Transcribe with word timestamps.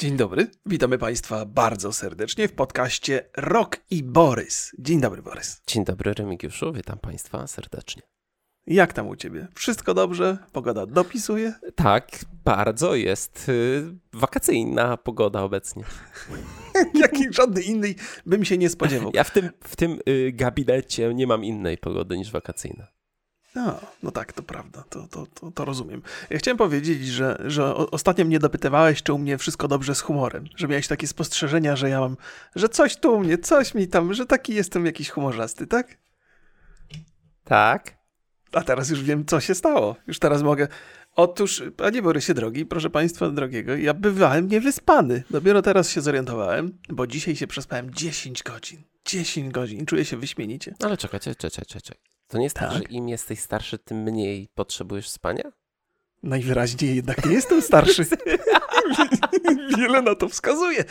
Dzień 0.00 0.16
dobry, 0.16 0.46
witamy 0.66 0.98
Państwa 0.98 1.44
bardzo 1.46 1.92
serdecznie 1.92 2.48
w 2.48 2.52
podcaście 2.52 3.30
Rok 3.36 3.76
i 3.90 4.02
Borys. 4.02 4.72
Dzień 4.78 5.00
dobry, 5.00 5.22
Borys. 5.22 5.62
Dzień 5.66 5.84
dobry, 5.84 6.14
Remigiuszu, 6.14 6.72
witam 6.72 6.98
Państwa 6.98 7.46
serdecznie. 7.46 8.02
Jak 8.66 8.92
tam 8.92 9.08
u 9.08 9.16
Ciebie? 9.16 9.48
Wszystko 9.54 9.94
dobrze? 9.94 10.38
Pogoda 10.52 10.86
dopisuje? 10.86 11.54
Tak, 11.74 12.24
bardzo 12.44 12.94
jest 12.94 13.48
y, 13.48 13.82
wakacyjna 14.12 14.96
pogoda 14.96 15.42
obecnie. 15.42 15.84
Jakiej 17.02 17.32
żadnej 17.32 17.68
innej 17.68 17.96
bym 18.26 18.44
się 18.44 18.58
nie 18.58 18.70
spodziewał. 18.70 19.10
Ja 19.14 19.24
w 19.24 19.30
tym, 19.30 19.50
w 19.64 19.76
tym 19.76 19.98
y, 20.08 20.32
gabinecie 20.32 21.14
nie 21.14 21.26
mam 21.26 21.44
innej 21.44 21.78
pogody 21.78 22.18
niż 22.18 22.30
wakacyjna. 22.30 22.97
No, 23.54 23.80
no 24.02 24.10
tak, 24.10 24.32
to 24.32 24.42
prawda, 24.42 24.84
to, 24.90 25.08
to, 25.10 25.26
to, 25.26 25.50
to, 25.50 25.64
rozumiem. 25.64 26.02
Ja 26.30 26.38
chciałem 26.38 26.58
powiedzieć, 26.58 27.06
że, 27.06 27.42
że 27.46 27.74
ostatnio 27.74 28.24
mnie 28.24 28.38
dopytywałeś, 28.38 29.02
czy 29.02 29.12
u 29.12 29.18
mnie 29.18 29.38
wszystko 29.38 29.68
dobrze 29.68 29.94
z 29.94 30.00
humorem, 30.00 30.44
że 30.56 30.68
miałeś 30.68 30.88
takie 30.88 31.06
spostrzeżenia, 31.06 31.76
że 31.76 31.90
ja 31.90 32.00
mam, 32.00 32.16
że 32.54 32.68
coś 32.68 32.96
tu 32.96 33.14
u 33.14 33.20
mnie, 33.20 33.38
coś 33.38 33.74
mi 33.74 33.88
tam, 33.88 34.14
że 34.14 34.26
taki 34.26 34.54
jestem 34.54 34.86
jakiś 34.86 35.10
humorzasty, 35.10 35.66
tak? 35.66 35.98
Tak. 37.44 37.98
A 38.52 38.62
teraz 38.62 38.90
już 38.90 39.02
wiem, 39.02 39.26
co 39.26 39.40
się 39.40 39.54
stało. 39.54 39.96
Już 40.06 40.18
teraz 40.18 40.42
mogę. 40.42 40.68
Otóż, 41.14 41.62
panie 41.76 42.02
Borysie 42.02 42.34
drogi, 42.34 42.66
proszę 42.66 42.90
państwa 42.90 43.30
drogiego, 43.30 43.76
ja 43.76 43.94
bywałem 43.94 44.48
niewyspany. 44.48 45.22
Dopiero 45.30 45.62
teraz 45.62 45.90
się 45.90 46.00
zorientowałem, 46.00 46.78
bo 46.88 47.06
dzisiaj 47.06 47.36
się 47.36 47.46
przespałem 47.46 47.94
10 47.94 48.42
godzin. 48.42 48.82
10 49.04 49.52
godzin. 49.52 49.86
Czuję 49.86 50.04
się 50.04 50.16
wyśmienicie. 50.16 50.74
Ale 50.84 50.96
czekajcie, 50.96 51.34
czekaj, 51.34 51.64
czekaj. 51.66 52.17
To 52.28 52.38
nie 52.38 52.44
jest 52.44 52.56
tak, 52.56 52.68
tak 52.68 52.78
że 52.78 52.84
im 52.84 53.08
jesteś 53.08 53.40
starszy, 53.40 53.78
tym 53.78 54.02
mniej 54.02 54.48
potrzebujesz 54.54 55.08
spania? 55.08 55.52
Najwyraźniej 56.22 56.96
jednak 56.96 57.26
nie 57.26 57.32
jestem 57.32 57.62
starszy. 57.62 58.06
Wiele 59.78 60.02
na 60.02 60.14
to 60.14 60.28
wskazuje. 60.28 60.84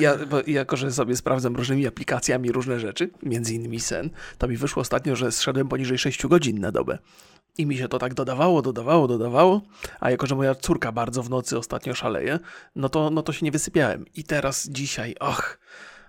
Ja, 0.00 0.16
bo 0.16 0.40
jako, 0.46 0.76
że 0.76 0.92
sobie 0.92 1.16
sprawdzam 1.16 1.56
różnymi 1.56 1.86
aplikacjami 1.86 2.52
różne 2.52 2.80
rzeczy, 2.80 3.10
między 3.22 3.54
innymi 3.54 3.80
sen, 3.80 4.10
to 4.38 4.48
mi 4.48 4.56
wyszło 4.56 4.80
ostatnio, 4.80 5.16
że 5.16 5.32
zszedłem 5.32 5.68
poniżej 5.68 5.98
6 5.98 6.26
godzin 6.26 6.60
na 6.60 6.72
dobę. 6.72 6.98
I 7.58 7.66
mi 7.66 7.76
się 7.76 7.88
to 7.88 7.98
tak 7.98 8.14
dodawało, 8.14 8.62
dodawało, 8.62 9.08
dodawało, 9.08 9.62
a 10.00 10.10
jako, 10.10 10.26
że 10.26 10.34
moja 10.34 10.54
córka 10.54 10.92
bardzo 10.92 11.22
w 11.22 11.30
nocy 11.30 11.58
ostatnio 11.58 11.94
szaleje, 11.94 12.38
no 12.76 12.88
to, 12.88 13.10
no 13.10 13.22
to 13.22 13.32
się 13.32 13.44
nie 13.44 13.52
wysypiałem. 13.52 14.04
I 14.14 14.24
teraz 14.24 14.68
dzisiaj, 14.68 15.14
och, 15.20 15.58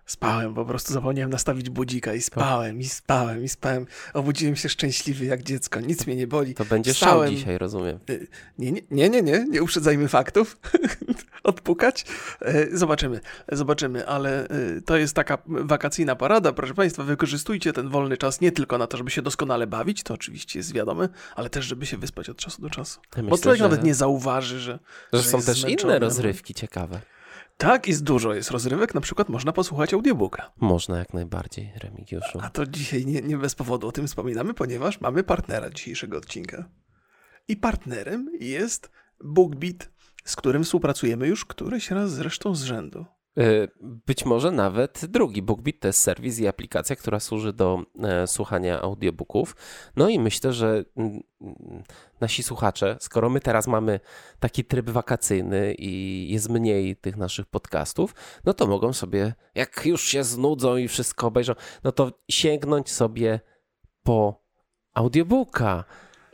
Spałem, 0.05 0.53
po 0.53 0.65
prostu 0.65 0.93
zapomniałem 0.93 1.31
nastawić 1.31 1.69
budzika 1.69 2.13
i 2.13 2.21
spałem, 2.21 2.79
i 2.79 2.85
spałem, 2.85 3.43
i 3.43 3.49
spałem. 3.49 3.85
Obudziłem 4.13 4.55
się 4.55 4.69
szczęśliwy 4.69 5.25
jak 5.25 5.43
dziecko, 5.43 5.79
nic 5.79 6.07
mnie 6.07 6.15
nie 6.15 6.27
boli. 6.27 6.53
To 6.53 6.65
będzie 6.65 6.93
Wstałem. 6.93 7.27
szał 7.29 7.37
dzisiaj, 7.37 7.57
rozumiem. 7.57 7.99
Y, 8.09 8.27
nie, 8.57 8.71
nie, 8.71 8.81
nie, 8.91 9.09
nie, 9.09 9.21
nie, 9.21 9.45
nie 9.49 9.63
uprzedzajmy 9.63 10.07
faktów. 10.07 10.57
Odpukać. 11.43 12.05
Y, 12.47 12.77
zobaczymy, 12.77 13.19
zobaczymy, 13.51 14.07
ale 14.07 14.45
y, 14.51 14.81
to 14.81 14.97
jest 14.97 15.13
taka 15.15 15.37
wakacyjna 15.47 16.15
parada. 16.15 16.51
Proszę 16.51 16.73
Państwa, 16.73 17.03
wykorzystujcie 17.03 17.73
ten 17.73 17.89
wolny 17.89 18.17
czas 18.17 18.41
nie 18.41 18.51
tylko 18.51 18.77
na 18.77 18.87
to, 18.87 18.97
żeby 18.97 19.11
się 19.11 19.21
doskonale 19.21 19.67
bawić, 19.67 20.03
to 20.03 20.13
oczywiście 20.13 20.59
jest 20.59 20.73
wiadome, 20.73 21.09
ale 21.35 21.49
też, 21.49 21.65
żeby 21.65 21.85
się 21.85 21.97
wyspać 21.97 22.29
od 22.29 22.37
czasu 22.37 22.61
do 22.61 22.69
czasu. 22.69 22.99
Bo 23.29 23.37
człowiek 23.37 23.57
że... 23.57 23.63
nawet 23.63 23.83
nie 23.83 23.95
zauważy, 23.95 24.59
że. 24.59 24.79
Że, 25.13 25.19
że 25.21 25.29
są 25.29 25.41
też 25.41 25.61
zmęczony. 25.61 25.93
inne 25.93 25.99
rozrywki 25.99 26.53
ciekawe. 26.53 27.01
Tak, 27.64 27.88
jest 27.88 28.03
dużo, 28.03 28.33
jest 28.33 28.52
rozrywek, 28.52 28.94
na 28.94 29.02
przykład 29.02 29.30
można 29.30 29.53
posłuchać 29.53 29.94
audiobooka. 29.94 30.52
Można 30.59 31.00
jak 31.00 31.14
najbardziej, 31.14 31.73
Remigiuszu. 31.75 32.39
A 32.42 32.50
to 32.50 32.66
dzisiaj 32.66 33.05
nie, 33.05 33.22
nie 33.22 33.38
bez 33.38 33.55
powodu 33.55 33.88
o 33.88 33.92
tym 33.92 34.08
wspominamy, 34.08 34.53
ponieważ 34.53 35.02
mamy 35.02 35.23
partnera 35.23 35.70
dzisiejszego 35.70 36.17
odcinka. 36.17 36.70
I 37.47 37.58
partnerem 37.58 38.30
jest 38.39 38.92
BookBeat, 39.23 39.89
z 40.23 40.36
którym 40.36 40.64
współpracujemy 40.64 41.28
już 41.28 41.45
któryś 41.45 41.92
raz 41.92 42.11
zresztą 42.11 42.55
z 42.55 42.64
rzędu. 42.64 43.05
E, 43.38 43.67
być 43.81 44.26
może 44.26 44.52
nawet 44.52 45.06
drugi. 45.06 45.42
BookBeat 45.42 45.80
to 45.80 45.88
jest 45.88 46.02
serwis 46.02 46.39
i 46.39 46.48
aplikacja, 46.48 46.95
która 46.95 47.20
służy 47.20 47.53
do 47.53 47.84
e, 48.03 48.28
słuchania 48.28 48.81
audiobooków. 48.81 49.56
No 49.95 50.09
i 50.09 50.20
myślę, 50.20 50.54
że 50.54 50.86
mm, 50.98 51.23
nasi 52.22 52.43
słuchacze, 52.43 52.98
skoro 52.99 53.30
my 53.30 53.39
teraz 53.39 53.67
mamy 53.67 53.99
taki 54.39 54.66
tryb 54.66 54.89
wakacyjny 54.89 55.76
i 55.77 56.27
jest 56.30 56.49
mniej 56.49 56.95
tych 56.95 57.17
naszych 57.17 57.45
podcastów, 57.45 58.16
no 58.45 58.54
to 58.54 58.67
mogą 58.67 58.93
sobie, 58.93 59.33
jak 59.55 59.86
już 59.86 60.04
się 60.04 60.23
znudzą 60.23 60.77
i 60.77 60.88
wszystko 60.88 61.27
obejrzą, 61.27 61.54
no 61.83 61.92
to 61.92 62.11
sięgnąć 62.30 62.92
sobie 62.92 63.39
po 64.04 64.43
audiobooka. 64.93 65.83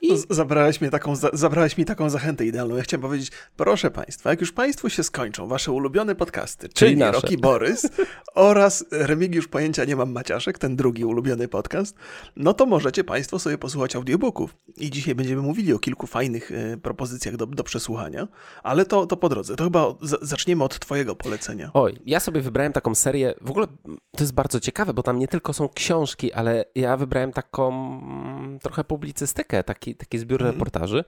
I... 0.01 0.09
Zabrałeś, 0.29 0.81
mi 0.81 0.89
taką, 0.89 1.13
zabrałeś 1.33 1.77
mi 1.77 1.85
taką 1.85 2.09
zachętę 2.09 2.45
idealną. 2.45 2.75
Ja 2.75 2.83
chciałem 2.83 3.01
powiedzieć, 3.01 3.31
proszę 3.57 3.91
Państwa, 3.91 4.29
jak 4.29 4.41
już 4.41 4.51
Państwu 4.51 4.89
się 4.89 5.03
skończą 5.03 5.47
Wasze 5.47 5.71
ulubione 5.71 6.15
podcasty, 6.15 6.69
czyli, 6.69 6.97
czyli 6.97 7.11
Roki 7.11 7.37
Borys 7.37 7.89
oraz 8.35 8.85
Remigiusz 8.91 9.47
Pojęcia 9.47 9.85
Nie 9.85 9.95
Mam 9.95 10.11
Maciaszek, 10.11 10.57
ten 10.57 10.75
drugi 10.75 11.05
ulubiony 11.05 11.47
podcast, 11.47 11.95
no 12.35 12.53
to 12.53 12.65
możecie 12.65 13.03
Państwo 13.03 13.39
sobie 13.39 13.57
posłuchać 13.57 13.95
audiobooków. 13.95 14.55
I 14.77 14.89
dzisiaj 14.89 15.15
będziemy 15.15 15.41
mówili 15.41 15.73
o 15.73 15.79
kilku 15.79 16.07
fajnych 16.07 16.51
y, 16.51 16.77
propozycjach 16.81 17.35
do, 17.35 17.45
do 17.45 17.63
przesłuchania, 17.63 18.27
ale 18.63 18.85
to, 18.85 19.05
to 19.05 19.17
po 19.17 19.29
drodze. 19.29 19.55
To 19.55 19.63
chyba 19.63 19.95
zaczniemy 20.21 20.63
od 20.63 20.79
Twojego 20.79 21.15
polecenia. 21.15 21.71
Oj, 21.73 21.99
ja 22.05 22.19
sobie 22.19 22.41
wybrałem 22.41 22.73
taką 22.73 22.95
serię, 22.95 23.33
w 23.41 23.49
ogóle 23.49 23.67
to 24.11 24.23
jest 24.23 24.33
bardzo 24.33 24.59
ciekawe, 24.59 24.93
bo 24.93 25.03
tam 25.03 25.19
nie 25.19 25.27
tylko 25.27 25.53
są 25.53 25.69
książki, 25.69 26.33
ale 26.33 26.65
ja 26.75 26.97
wybrałem 26.97 27.31
taką 27.31 27.69
mm, 28.01 28.59
trochę 28.59 28.83
publicystykę, 28.83 29.63
taki 29.63 29.88
taki, 29.89 29.95
taki 29.95 30.19
zbiór 30.19 30.41
mhm. 30.41 30.55
reportaży. 30.55 31.03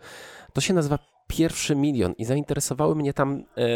To 0.53 0.61
się 0.61 0.73
nazywa 0.73 0.99
Pierwszy 1.27 1.75
Milion 1.75 2.13
i 2.17 2.25
zainteresowały 2.25 2.95
mnie 2.95 3.13
tam 3.13 3.43
e, 3.57 3.67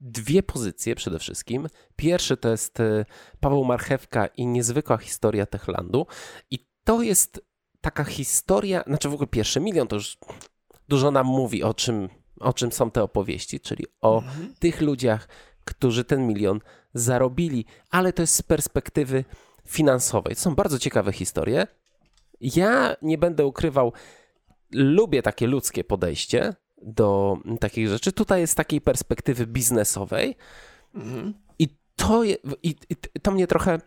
dwie 0.00 0.42
pozycje 0.42 0.94
przede 0.94 1.18
wszystkim. 1.18 1.66
Pierwszy 1.96 2.36
to 2.36 2.48
jest 2.48 2.80
e, 2.80 3.04
Paweł 3.40 3.64
Marchewka 3.64 4.26
i 4.26 4.46
niezwykła 4.46 4.98
historia 4.98 5.46
Techlandu. 5.46 6.06
I 6.50 6.66
to 6.84 7.02
jest 7.02 7.40
taka 7.80 8.04
historia, 8.04 8.82
znaczy 8.86 9.08
w 9.08 9.14
ogóle 9.14 9.26
Pierwszy 9.26 9.60
Milion 9.60 9.88
to 9.88 9.96
już 9.96 10.18
dużo 10.88 11.10
nam 11.10 11.26
mówi 11.26 11.62
o 11.62 11.74
czym, 11.74 12.08
o 12.40 12.52
czym 12.52 12.72
są 12.72 12.90
te 12.90 13.02
opowieści, 13.02 13.60
czyli 13.60 13.86
o 14.00 14.18
mhm. 14.18 14.54
tych 14.58 14.80
ludziach, 14.80 15.28
którzy 15.64 16.04
ten 16.04 16.26
milion 16.26 16.60
zarobili, 16.94 17.64
ale 17.90 18.12
to 18.12 18.22
jest 18.22 18.34
z 18.34 18.42
perspektywy 18.42 19.24
finansowej. 19.66 20.34
To 20.34 20.40
są 20.40 20.54
bardzo 20.54 20.78
ciekawe 20.78 21.12
historie. 21.12 21.66
Ja 22.40 22.96
nie 23.02 23.18
będę 23.18 23.46
ukrywał, 23.46 23.92
lubię 24.72 25.22
takie 25.22 25.46
ludzkie 25.46 25.84
podejście 25.84 26.54
do 26.82 27.38
takich 27.60 27.88
rzeczy. 27.88 28.12
Tutaj 28.12 28.40
jest 28.40 28.52
z 28.52 28.56
takiej 28.56 28.80
perspektywy 28.80 29.46
biznesowej. 29.46 30.36
Mhm. 30.94 31.34
I, 31.58 31.68
to 31.96 32.24
je, 32.24 32.36
i, 32.62 32.74
i, 32.90 32.96
to 33.22 33.30
mnie 33.30 33.46
trochę 33.46 33.80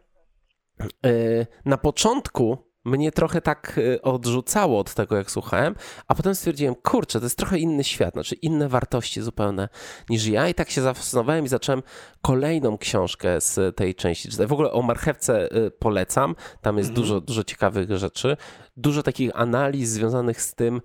yy, 1.04 1.48
na 1.66 1.78
początku 1.78 2.69
mnie 2.86 3.12
trochę 3.12 3.42
tak 3.42 3.78
y, 3.78 4.02
odrzucało 4.02 4.80
od 4.80 4.94
tego, 4.94 5.18
jak 5.18 5.32
słuchałem, 5.32 5.76
a 6.08 6.16
potem 6.16 6.36
stwierdziłem, 6.36 6.76
kurczę, 6.76 7.20
to 7.20 7.26
jest 7.26 7.38
trochę 7.38 7.60
inny 7.60 7.84
świat, 7.84 8.14
znaczy 8.14 8.36
inne 8.36 8.70
wartości 8.70 9.22
zupełnie 9.22 9.70
niż 10.10 10.26
ja 10.26 10.50
i 10.50 10.54
tak 10.54 10.70
się 10.70 10.82
zafascynowałem 10.82 11.46
i 11.46 11.48
zacząłem 11.48 11.84
kolejną 12.22 12.78
książkę 12.78 13.42
z 13.42 13.76
tej 13.76 13.96
części 13.96 14.30
czytać. 14.30 14.48
W 14.48 14.54
ogóle 14.54 14.72
o 14.72 14.82
marchewce 14.82 15.56
y, 15.58 15.72
polecam, 15.72 16.36
tam 16.62 16.78
jest 16.78 16.90
mhm. 16.90 17.06
dużo, 17.06 17.22
dużo 17.22 17.44
ciekawych 17.44 17.98
rzeczy, 17.98 18.38
dużo 18.78 19.04
takich 19.04 19.32
analiz 19.34 19.90
związanych 19.90 20.42
z 20.42 20.56
tym, 20.56 20.82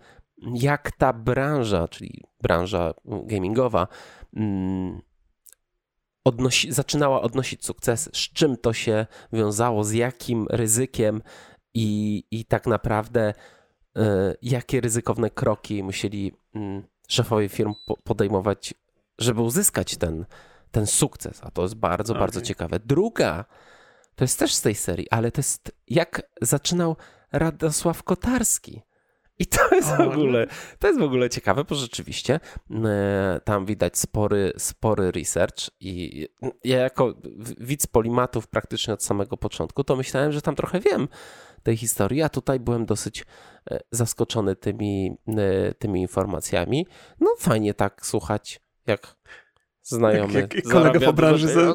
jak 0.55 0.93
ta 0.93 1.13
branża, 1.13 1.89
czyli 1.89 2.25
branża 2.43 2.95
gamingowa, 3.05 3.89
mm, 4.37 5.01
odnosi, 6.25 6.73
zaczynała 6.73 7.23
odnosić 7.23 7.65
sukces, 7.65 8.11
z 8.13 8.33
czym 8.33 8.57
to 8.57 8.73
się 8.73 9.07
wiązało, 9.33 9.85
z 9.85 9.93
jakim 9.93 10.47
ryzykiem, 10.51 11.23
i, 11.75 12.25
i 12.31 12.45
tak 12.45 12.67
naprawdę 12.67 13.35
y, 13.97 14.01
jakie 14.43 14.81
ryzykowne 14.81 15.31
kroki 15.31 15.83
musieli 15.83 16.33
y, 16.57 16.61
szefowie 17.09 17.49
firm 17.49 17.75
po, 17.87 17.97
podejmować, 17.97 18.75
żeby 19.19 19.41
uzyskać 19.41 19.97
ten, 19.97 20.25
ten 20.71 20.87
sukces. 20.87 21.41
A 21.45 21.51
to 21.51 21.63
jest 21.63 21.75
bardzo, 21.75 22.13
okay. 22.13 22.21
bardzo 22.21 22.41
ciekawe. 22.41 22.81
Druga 22.81 23.45
to 24.15 24.25
jest 24.25 24.39
też 24.39 24.55
z 24.55 24.63
tej 24.63 24.75
serii, 24.75 25.11
ale 25.11 25.31
to 25.31 25.39
jest 25.39 25.73
jak 25.89 26.23
zaczynał 26.43 26.97
Radosław 27.33 28.03
Kotarski. 28.03 28.83
I 29.39 29.47
to 29.47 29.75
jest 29.75 29.97
w 29.97 30.01
ogóle, 30.01 30.47
to 30.79 30.87
jest 30.87 31.01
w 31.01 31.03
ogóle 31.03 31.31
ciekawe, 31.31 31.65
bo 31.65 31.75
rzeczywiście 31.75 32.41
e, 32.71 33.41
tam 33.45 33.67
widać 33.67 33.99
spory, 33.99 34.53
spory 34.59 35.13
research 35.13 35.71
i 35.81 36.27
ja 36.65 36.79
jako 36.79 37.15
widz 37.61 37.87
polimatów 37.87 38.47
praktycznie 38.47 38.95
od 38.95 39.03
samego 39.03 39.37
początku, 39.37 39.85
to 39.85 39.97
myślałem, 39.97 40.33
że 40.33 40.43
tam 40.43 40.55
trochę 40.55 40.81
wiem 40.81 41.09
tej 41.65 41.77
historii, 41.77 42.23
a 42.23 42.29
tutaj 42.29 42.61
byłem 42.61 42.87
dosyć 42.87 43.25
e, 43.71 43.81
zaskoczony 43.91 44.57
tymi, 44.57 45.17
e, 45.29 45.75
tymi 45.75 46.01
informacjami. 46.01 46.87
No 47.21 47.35
fajnie 47.39 47.75
tak 47.75 48.07
słuchać, 48.07 48.61
jak 48.87 49.17
znajomy. 49.83 50.41
Jak, 50.41 50.55
jak 50.55 50.65
kolega 50.65 51.01
po 51.01 51.13
branży. 51.13 51.49
Za... 51.49 51.75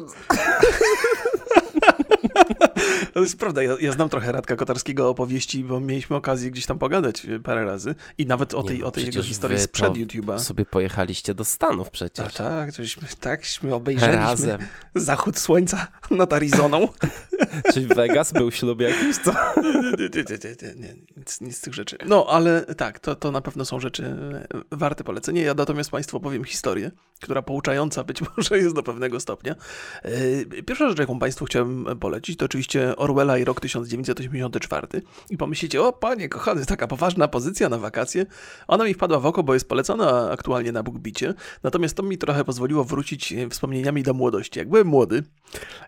To 3.14 3.20
jest 3.20 3.38
prawda, 3.38 3.62
ja, 3.62 3.76
ja 3.80 3.92
znam 3.92 4.08
trochę 4.08 4.32
Radka 4.32 4.56
Kotarskiego 4.56 5.08
opowieści, 5.08 5.64
bo 5.64 5.80
mieliśmy 5.80 6.16
okazję 6.16 6.50
gdzieś 6.50 6.66
tam 6.66 6.78
pogadać 6.78 7.26
parę 7.44 7.64
razy 7.64 7.94
i 8.18 8.26
nawet 8.26 8.54
o 8.54 8.62
tej, 8.62 8.76
Nie 8.76 8.82
no, 8.82 8.88
o 8.88 8.90
tej 8.90 9.04
jego 9.04 9.22
historii 9.22 9.58
sprzed 9.60 9.92
YouTube'a. 9.92 10.38
Sobie 10.38 10.64
pojechaliście 10.64 11.34
do 11.34 11.44
Stanów 11.44 11.90
przecież. 11.90 12.34
Tak, 12.34 12.46
tak, 12.46 12.74
żeśmy, 12.74 13.08
takśmy 13.20 13.74
obejrzeliśmy 13.74 14.16
Razem. 14.22 14.60
zachód 14.94 15.38
słońca 15.38 15.86
nad 16.10 16.32
Arizoną. 16.32 16.88
Czy 17.74 17.86
Vegas 17.86 18.32
był 18.32 18.50
ślub 18.50 18.80
jakiś, 18.80 19.16
co? 19.18 19.32
Nie, 19.62 19.72
nie, 19.72 20.08
nie, 20.08 20.24
nie, 20.30 20.54
nie, 20.62 20.74
nie, 20.74 20.94
nic, 21.16 21.40
nic 21.40 21.56
z 21.56 21.60
tych 21.60 21.74
rzeczy. 21.74 21.98
No, 22.06 22.26
ale 22.28 22.62
tak, 22.74 22.98
to, 22.98 23.14
to 23.14 23.30
na 23.30 23.40
pewno 23.40 23.64
są 23.64 23.80
rzeczy 23.80 24.04
e, 24.04 24.76
warte 24.76 25.04
polecenia. 25.04 25.42
Ja 25.42 25.54
natomiast 25.54 25.90
Państwu 25.90 26.16
opowiem 26.16 26.44
historię, 26.44 26.90
która 27.20 27.42
pouczająca 27.42 28.04
być 28.04 28.20
może 28.36 28.58
jest 28.58 28.74
do 28.74 28.82
pewnego 28.82 29.20
stopnia. 29.20 29.54
E, 30.02 30.62
Pierwsza 30.62 30.88
rzecz, 30.88 30.98
jaką 30.98 31.18
Państwu 31.18 31.44
chciałem 31.44 31.86
polecić, 32.00 32.38
to 32.38 32.44
oczywiście 32.44 32.96
Orwella 33.00 33.38
i 33.38 33.44
rok 33.44 33.60
1984. 33.60 35.02
I 35.30 35.36
pomyślicie, 35.36 35.82
o 35.82 35.92
panie 35.92 36.28
kochany, 36.28 36.66
taka 36.66 36.86
poważna 36.86 37.28
pozycja 37.28 37.68
na 37.68 37.78
wakacje. 37.78 38.26
Ona 38.68 38.84
mi 38.84 38.94
wpadła 38.94 39.20
w 39.20 39.26
oko, 39.26 39.42
bo 39.42 39.54
jest 39.54 39.68
polecana 39.68 40.30
aktualnie 40.30 40.72
na 40.72 40.82
BookBicie. 40.82 41.34
Natomiast 41.62 41.96
to 41.96 42.02
mi 42.02 42.18
trochę 42.18 42.44
pozwoliło 42.44 42.84
wrócić 42.84 43.32
e, 43.32 43.48
wspomnieniami 43.48 44.02
do 44.02 44.14
młodości. 44.14 44.58
Jak 44.58 44.68
byłem 44.68 44.86
młody 44.86 45.22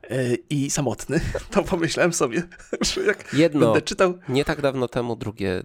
e, 0.02 0.34
i 0.50 0.70
samotny, 0.70 1.20
to 1.50 1.62
pomyślałem 1.62 2.12
sobie, 2.12 2.42
że 2.94 3.02
jak 3.02 3.34
Jedno 3.34 3.60
będę 3.60 3.82
czytał 3.82 4.18
nie 4.28 4.44
tak 4.44 4.60
dawno 4.60 4.88
temu, 4.88 5.16
drugie 5.16 5.60
y, 5.60 5.64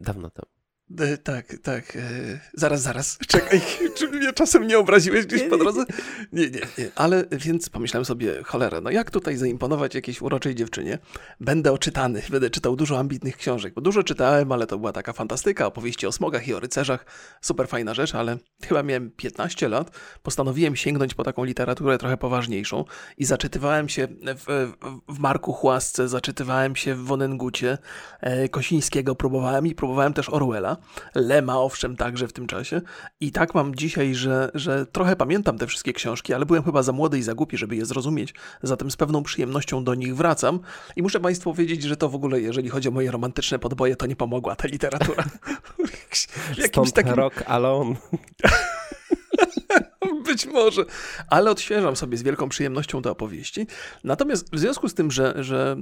dawno 0.00 0.30
temu. 0.30 0.61
E, 1.00 1.16
tak, 1.16 1.54
tak. 1.62 1.96
E, 1.96 2.00
zaraz, 2.54 2.82
zaraz. 2.82 3.18
Czekaj, 3.28 3.60
czy 3.94 4.08
mnie 4.08 4.32
czasem 4.32 4.66
nie 4.66 4.78
obraziłeś 4.78 5.26
gdzieś 5.26 5.42
po 5.42 5.56
drodze? 5.56 5.84
Nie, 6.32 6.50
nie, 6.50 6.60
nie. 6.78 6.90
Ale 6.94 7.24
więc 7.32 7.68
pomyślałem 7.68 8.04
sobie, 8.04 8.42
cholera, 8.42 8.80
no 8.80 8.90
jak 8.90 9.10
tutaj 9.10 9.36
zaimponować 9.36 9.94
jakiejś 9.94 10.22
uroczej 10.22 10.54
dziewczynie? 10.54 10.98
Będę 11.40 11.72
oczytany, 11.72 12.22
będę 12.30 12.50
czytał 12.50 12.76
dużo 12.76 12.98
ambitnych 12.98 13.36
książek, 13.36 13.74
bo 13.74 13.80
dużo 13.80 14.02
czytałem, 14.02 14.52
ale 14.52 14.66
to 14.66 14.78
była 14.78 14.92
taka 14.92 15.12
fantastyka, 15.12 15.66
opowieści 15.66 16.06
o 16.06 16.12
smogach 16.12 16.48
i 16.48 16.54
o 16.54 16.60
rycerzach. 16.60 17.06
Super 17.40 17.68
fajna 17.68 17.94
rzecz, 17.94 18.14
ale 18.14 18.38
chyba 18.64 18.82
miałem 18.82 19.10
15 19.10 19.68
lat. 19.68 19.90
Postanowiłem 20.22 20.76
sięgnąć 20.76 21.14
po 21.14 21.24
taką 21.24 21.44
literaturę 21.44 21.98
trochę 21.98 22.16
poważniejszą 22.16 22.84
i 23.18 23.24
zaczytywałem 23.24 23.88
się 23.88 24.08
w, 24.36 24.72
w, 24.78 25.14
w 25.14 25.18
Marku 25.18 25.52
Chłasce, 25.52 26.08
zaczytywałem 26.08 26.76
się 26.76 26.94
w 26.94 27.04
Wonengucie, 27.04 27.78
e, 28.20 28.48
Kosińskiego 28.48 29.14
próbowałem 29.14 29.66
i 29.66 29.74
próbowałem 29.74 30.12
też 30.12 30.28
Orwella. 30.28 30.81
Lema, 31.14 31.58
owszem, 31.58 31.96
także 31.96 32.28
w 32.28 32.32
tym 32.32 32.46
czasie. 32.46 32.80
I 33.20 33.32
tak 33.32 33.54
mam 33.54 33.74
dzisiaj, 33.74 34.14
że, 34.14 34.50
że 34.54 34.86
trochę 34.86 35.16
pamiętam 35.16 35.58
te 35.58 35.66
wszystkie 35.66 35.92
książki, 35.92 36.34
ale 36.34 36.46
byłem 36.46 36.62
chyba 36.62 36.82
za 36.82 36.92
młody 36.92 37.18
i 37.18 37.22
za 37.22 37.34
głupi, 37.34 37.56
żeby 37.56 37.76
je 37.76 37.86
zrozumieć. 37.86 38.34
Zatem 38.62 38.90
z 38.90 38.96
pewną 38.96 39.22
przyjemnością 39.22 39.84
do 39.84 39.94
nich 39.94 40.16
wracam. 40.16 40.60
I 40.96 41.02
muszę 41.02 41.20
Państwu 41.20 41.52
powiedzieć, 41.52 41.82
że 41.82 41.96
to 41.96 42.08
w 42.08 42.14
ogóle, 42.14 42.40
jeżeli 42.40 42.68
chodzi 42.68 42.88
o 42.88 42.92
moje 42.92 43.10
romantyczne 43.10 43.58
podboje, 43.58 43.96
to 43.96 44.06
nie 44.06 44.16
pomogła 44.16 44.56
ta 44.56 44.68
literatura. 44.68 45.24
jakimś 46.58 46.68
Stąd 46.68 46.92
takim 46.92 47.12
Rock 47.12 47.42
Alone. 47.46 47.94
Być 50.32 50.46
może, 50.46 50.84
ale 51.28 51.50
odświeżam 51.50 51.96
sobie 51.96 52.16
z 52.16 52.22
wielką 52.22 52.48
przyjemnością 52.48 53.02
te 53.02 53.10
opowieści. 53.10 53.66
Natomiast 54.04 54.54
w 54.54 54.58
związku 54.58 54.88
z 54.88 54.94
tym, 54.94 55.10
że, 55.10 55.34
że 55.44 55.76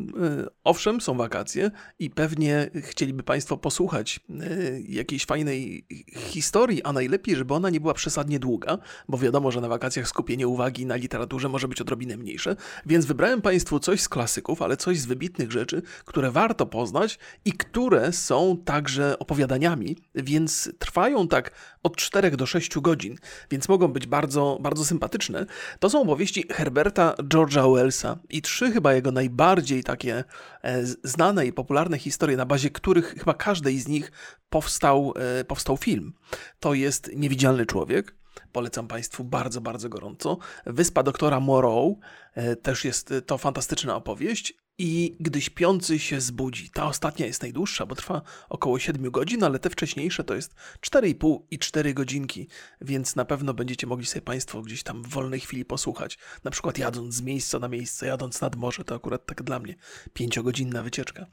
y, 0.44 0.49
owszem, 0.64 1.00
są 1.00 1.17
wakacje 1.17 1.70
i 1.99 2.11
pewnie 2.11 2.70
chcieliby 2.75 3.23
Państwo 3.23 3.56
posłuchać 3.56 4.20
y, 4.31 4.85
jakiejś 4.88 5.25
fajnej 5.25 5.87
historii, 6.17 6.82
a 6.82 6.93
najlepiej, 6.93 7.37
żeby 7.37 7.55
ona 7.55 7.70
nie 7.70 7.81
była 7.81 7.94
przesadnie 7.94 8.38
długa, 8.38 8.79
bo 9.08 9.19
wiadomo, 9.19 9.50
że 9.50 9.61
na 9.61 9.69
wakacjach 9.69 10.08
skupienie 10.08 10.49
uwagi 10.49 10.87
na 10.87 10.96
literaturze 10.96 11.49
może 11.49 11.69
być 11.69 11.81
odrobinę 11.81 12.17
mniejsze, 12.17 12.56
więc 12.87 13.06
wybrałem 13.06 13.43
Państwu 13.43 13.81
coś 13.81 14.00
z 14.00 14.08
klasyków, 14.08 14.62
ale 14.62 14.76
coś 14.76 14.99
z 14.99 15.06
wybitnych 15.06 15.53
rzeczy, 15.53 15.82
które 16.05 16.31
warto 16.31 16.67
poznać 16.67 17.19
i 17.44 17.53
które 17.53 18.12
są 18.12 18.56
także 18.64 19.19
opowiadaniami, 19.19 19.96
więc 20.14 20.73
trwają 20.79 21.29
tak 21.29 21.50
od 21.82 21.97
4 21.97 22.31
do 22.31 22.47
6 22.47 22.79
godzin, 22.79 23.17
więc 23.50 23.69
mogą 23.69 23.88
być 23.88 24.06
bardzo, 24.06 24.59
bardzo 24.61 24.85
sympatyczne. 24.85 25.47
To 25.79 25.91
są 25.91 26.03
opowieści 26.03 26.44
Herberta 26.50 27.15
George'a 27.19 27.75
Wellsa 27.75 28.19
i 28.29 28.43
trzy 28.43 28.73
chyba 28.73 28.94
jego 28.94 29.12
najbardziej 29.12 29.85
takie 29.85 30.25
e, 30.62 30.87
znane 31.05 31.47
i 31.47 31.53
popularne 31.53 31.99
historie, 31.99 32.37
na 32.37 32.47
bazie 32.47 32.71
których 32.71 33.15
chyba 33.19 33.35
każdej 33.35 33.79
z 33.79 33.88
nich 33.88 34.12
powstał, 34.50 35.15
e, 35.41 35.44
powstał 35.44 35.77
film. 35.77 36.12
To 36.61 36.75
jest 36.75 37.11
Niewidzialny 37.17 37.67
Człowiek, 37.67 38.21
Polecam 38.53 38.88
Państwu 38.88 39.25
bardzo, 39.25 39.61
bardzo 39.61 39.88
gorąco. 39.88 40.38
Wyspa 40.67 41.03
doktora 41.03 41.41
Moreau 41.41 42.00
e, 42.35 42.56
też 42.56 42.85
jest 42.85 43.15
to 43.27 43.38
fantastyczna 43.38 43.97
opowieść. 43.97 44.55
I 44.82 45.17
gdy 45.21 45.41
śpiący 45.41 45.99
się 45.99 46.21
zbudzi, 46.21 46.71
ta 46.71 46.87
ostatnia 46.87 47.27
jest 47.27 47.43
najdłuższa, 47.43 47.87
bo 47.87 47.94
trwa 47.94 48.23
około 48.49 48.79
7 48.79 49.11
godzin, 49.11 49.44
ale 49.44 49.59
te 49.59 49.71
wcześniejsze 49.71 50.25
to 50.25 50.35
jest 50.35 50.55
4,5 50.81 51.41
i 51.50 51.59
4 51.59 51.94
godzinki, 51.94 52.49
więc 52.81 53.17
na 53.17 53.25
pewno 53.25 53.55
będziecie 53.55 53.87
mogli 53.87 54.06
sobie 54.06 54.23
Państwo 54.23 54.62
gdzieś 54.62 54.82
tam 54.82 55.03
w 55.03 55.09
wolnej 55.09 55.41
chwili 55.41 55.65
posłuchać. 55.65 56.19
Na 56.44 56.50
przykład 56.50 56.79
jadąc 56.79 57.15
z 57.15 57.23
miejsca 57.23 57.59
na 57.59 57.69
miejsce, 57.69 58.06
jadąc 58.06 58.41
nad 58.41 58.56
morze, 58.56 58.85
to 58.85 58.94
akurat 58.94 59.27
tak 59.27 59.43
dla 59.43 59.59
mnie 59.59 59.75
5-godzinna 60.19 60.82
wycieczka. 60.82 61.27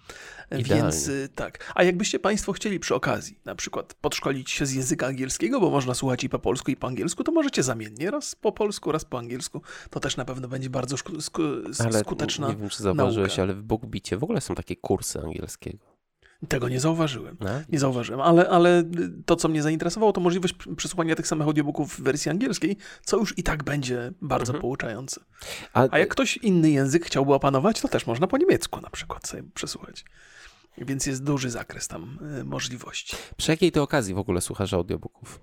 Idealnie. 0.58 0.84
Więc 0.84 1.08
y, 1.08 1.30
tak. 1.36 1.72
A 1.76 1.84
jakbyście 1.84 2.20
Państwo 2.20 2.54
chcieli 2.54 2.80
przy 2.80 2.96
okazji 2.96 3.40
na 3.46 3.56
przykład 3.56 3.94
podszkolić 3.94 4.52
się 4.52 4.66
z 4.66 4.74
języka 4.74 5.08
angielskiego, 5.08 5.60
bo 5.60 5.70
można 5.70 5.94
słuchać 5.94 6.24
i 6.24 6.30
po 6.30 6.40
polsku, 6.40 6.72
i 6.72 6.76
po 6.76 6.88
angielsku, 6.88 7.24
to 7.24 7.32
możecie 7.32 7.64
zamiennie, 7.64 8.12
raz 8.12 8.36
po 8.36 8.52
polsku, 8.52 8.92
raz 8.92 9.06
po 9.06 9.18
angielsku. 9.20 9.62
To 9.90 10.00
też 10.00 10.18
na 10.18 10.26
pewno 10.26 10.48
będzie 10.48 10.70
bardzo 10.70 10.96
szku- 10.96 11.18
sku- 11.22 11.84
Ale 11.90 12.00
skuteczna 12.00 12.50
nie 12.50 12.56
wiem, 12.56 12.70
czy 12.70 12.84
zauważyłeś, 12.84 13.30
nauka. 13.30 13.37
Ale 13.42 13.54
w 13.54 13.64
BookBicie 13.64 14.18
w 14.18 14.24
ogóle 14.24 14.42
są 14.42 14.56
takie 14.56 14.76
kursy 14.76 15.20
angielskiego. 15.20 15.98
Tego 16.48 16.70
nie 16.70 16.80
zauważyłem. 16.80 17.38
No? 17.40 17.50
Nie 17.70 17.80
zauważyłem, 17.80 18.22
ale, 18.22 18.50
ale 18.50 18.84
to, 19.26 19.36
co 19.36 19.48
mnie 19.48 19.64
zainteresowało, 19.64 20.14
to 20.14 20.22
możliwość 20.22 20.54
przesłuchania 20.78 21.16
tych 21.16 21.28
samych 21.28 21.48
audiobooków 21.48 21.94
w 21.94 22.02
wersji 22.02 22.32
angielskiej, 22.32 22.78
co 23.06 23.18
już 23.18 23.38
i 23.38 23.44
tak 23.44 23.64
będzie 23.64 24.12
bardzo 24.22 24.52
Mhm. 24.52 24.62
pouczające. 24.62 25.22
A 25.74 25.98
jak 25.98 26.10
ktoś 26.10 26.38
inny 26.38 26.70
język 26.70 27.06
chciałby 27.06 27.34
opanować, 27.34 27.82
to 27.82 27.88
też 27.88 28.08
można 28.08 28.28
po 28.28 28.38
niemiecku 28.38 28.82
na 28.82 28.90
przykład 28.90 29.28
sobie 29.28 29.44
przesłuchać. 29.54 30.06
Więc 30.78 31.06
jest 31.06 31.24
duży 31.24 31.50
zakres 31.50 31.88
tam 31.88 32.20
y, 32.42 32.44
możliwości. 32.44 33.16
Przy 33.38 33.52
jakiej 33.52 33.72
to 33.72 33.84
okazji 33.84 34.14
w 34.14 34.18
ogóle 34.18 34.42
słuchasz 34.42 34.74
audiobooków? 34.74 35.40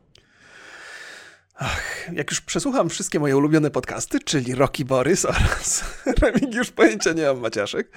Jak 2.12 2.31
już 2.31 2.41
przesłucham 2.41 2.89
wszystkie 2.89 3.21
moje 3.21 3.37
ulubione 3.37 3.71
podcasty, 3.71 4.21
czyli 4.21 4.55
Rocky 4.55 4.85
Borys 4.85 5.25
oraz 5.31 5.85
Remigiusz 6.21 6.71
Pojęcia 6.71 7.12
Nie 7.12 7.23
mam 7.23 7.41
Maciaszek 7.41 7.91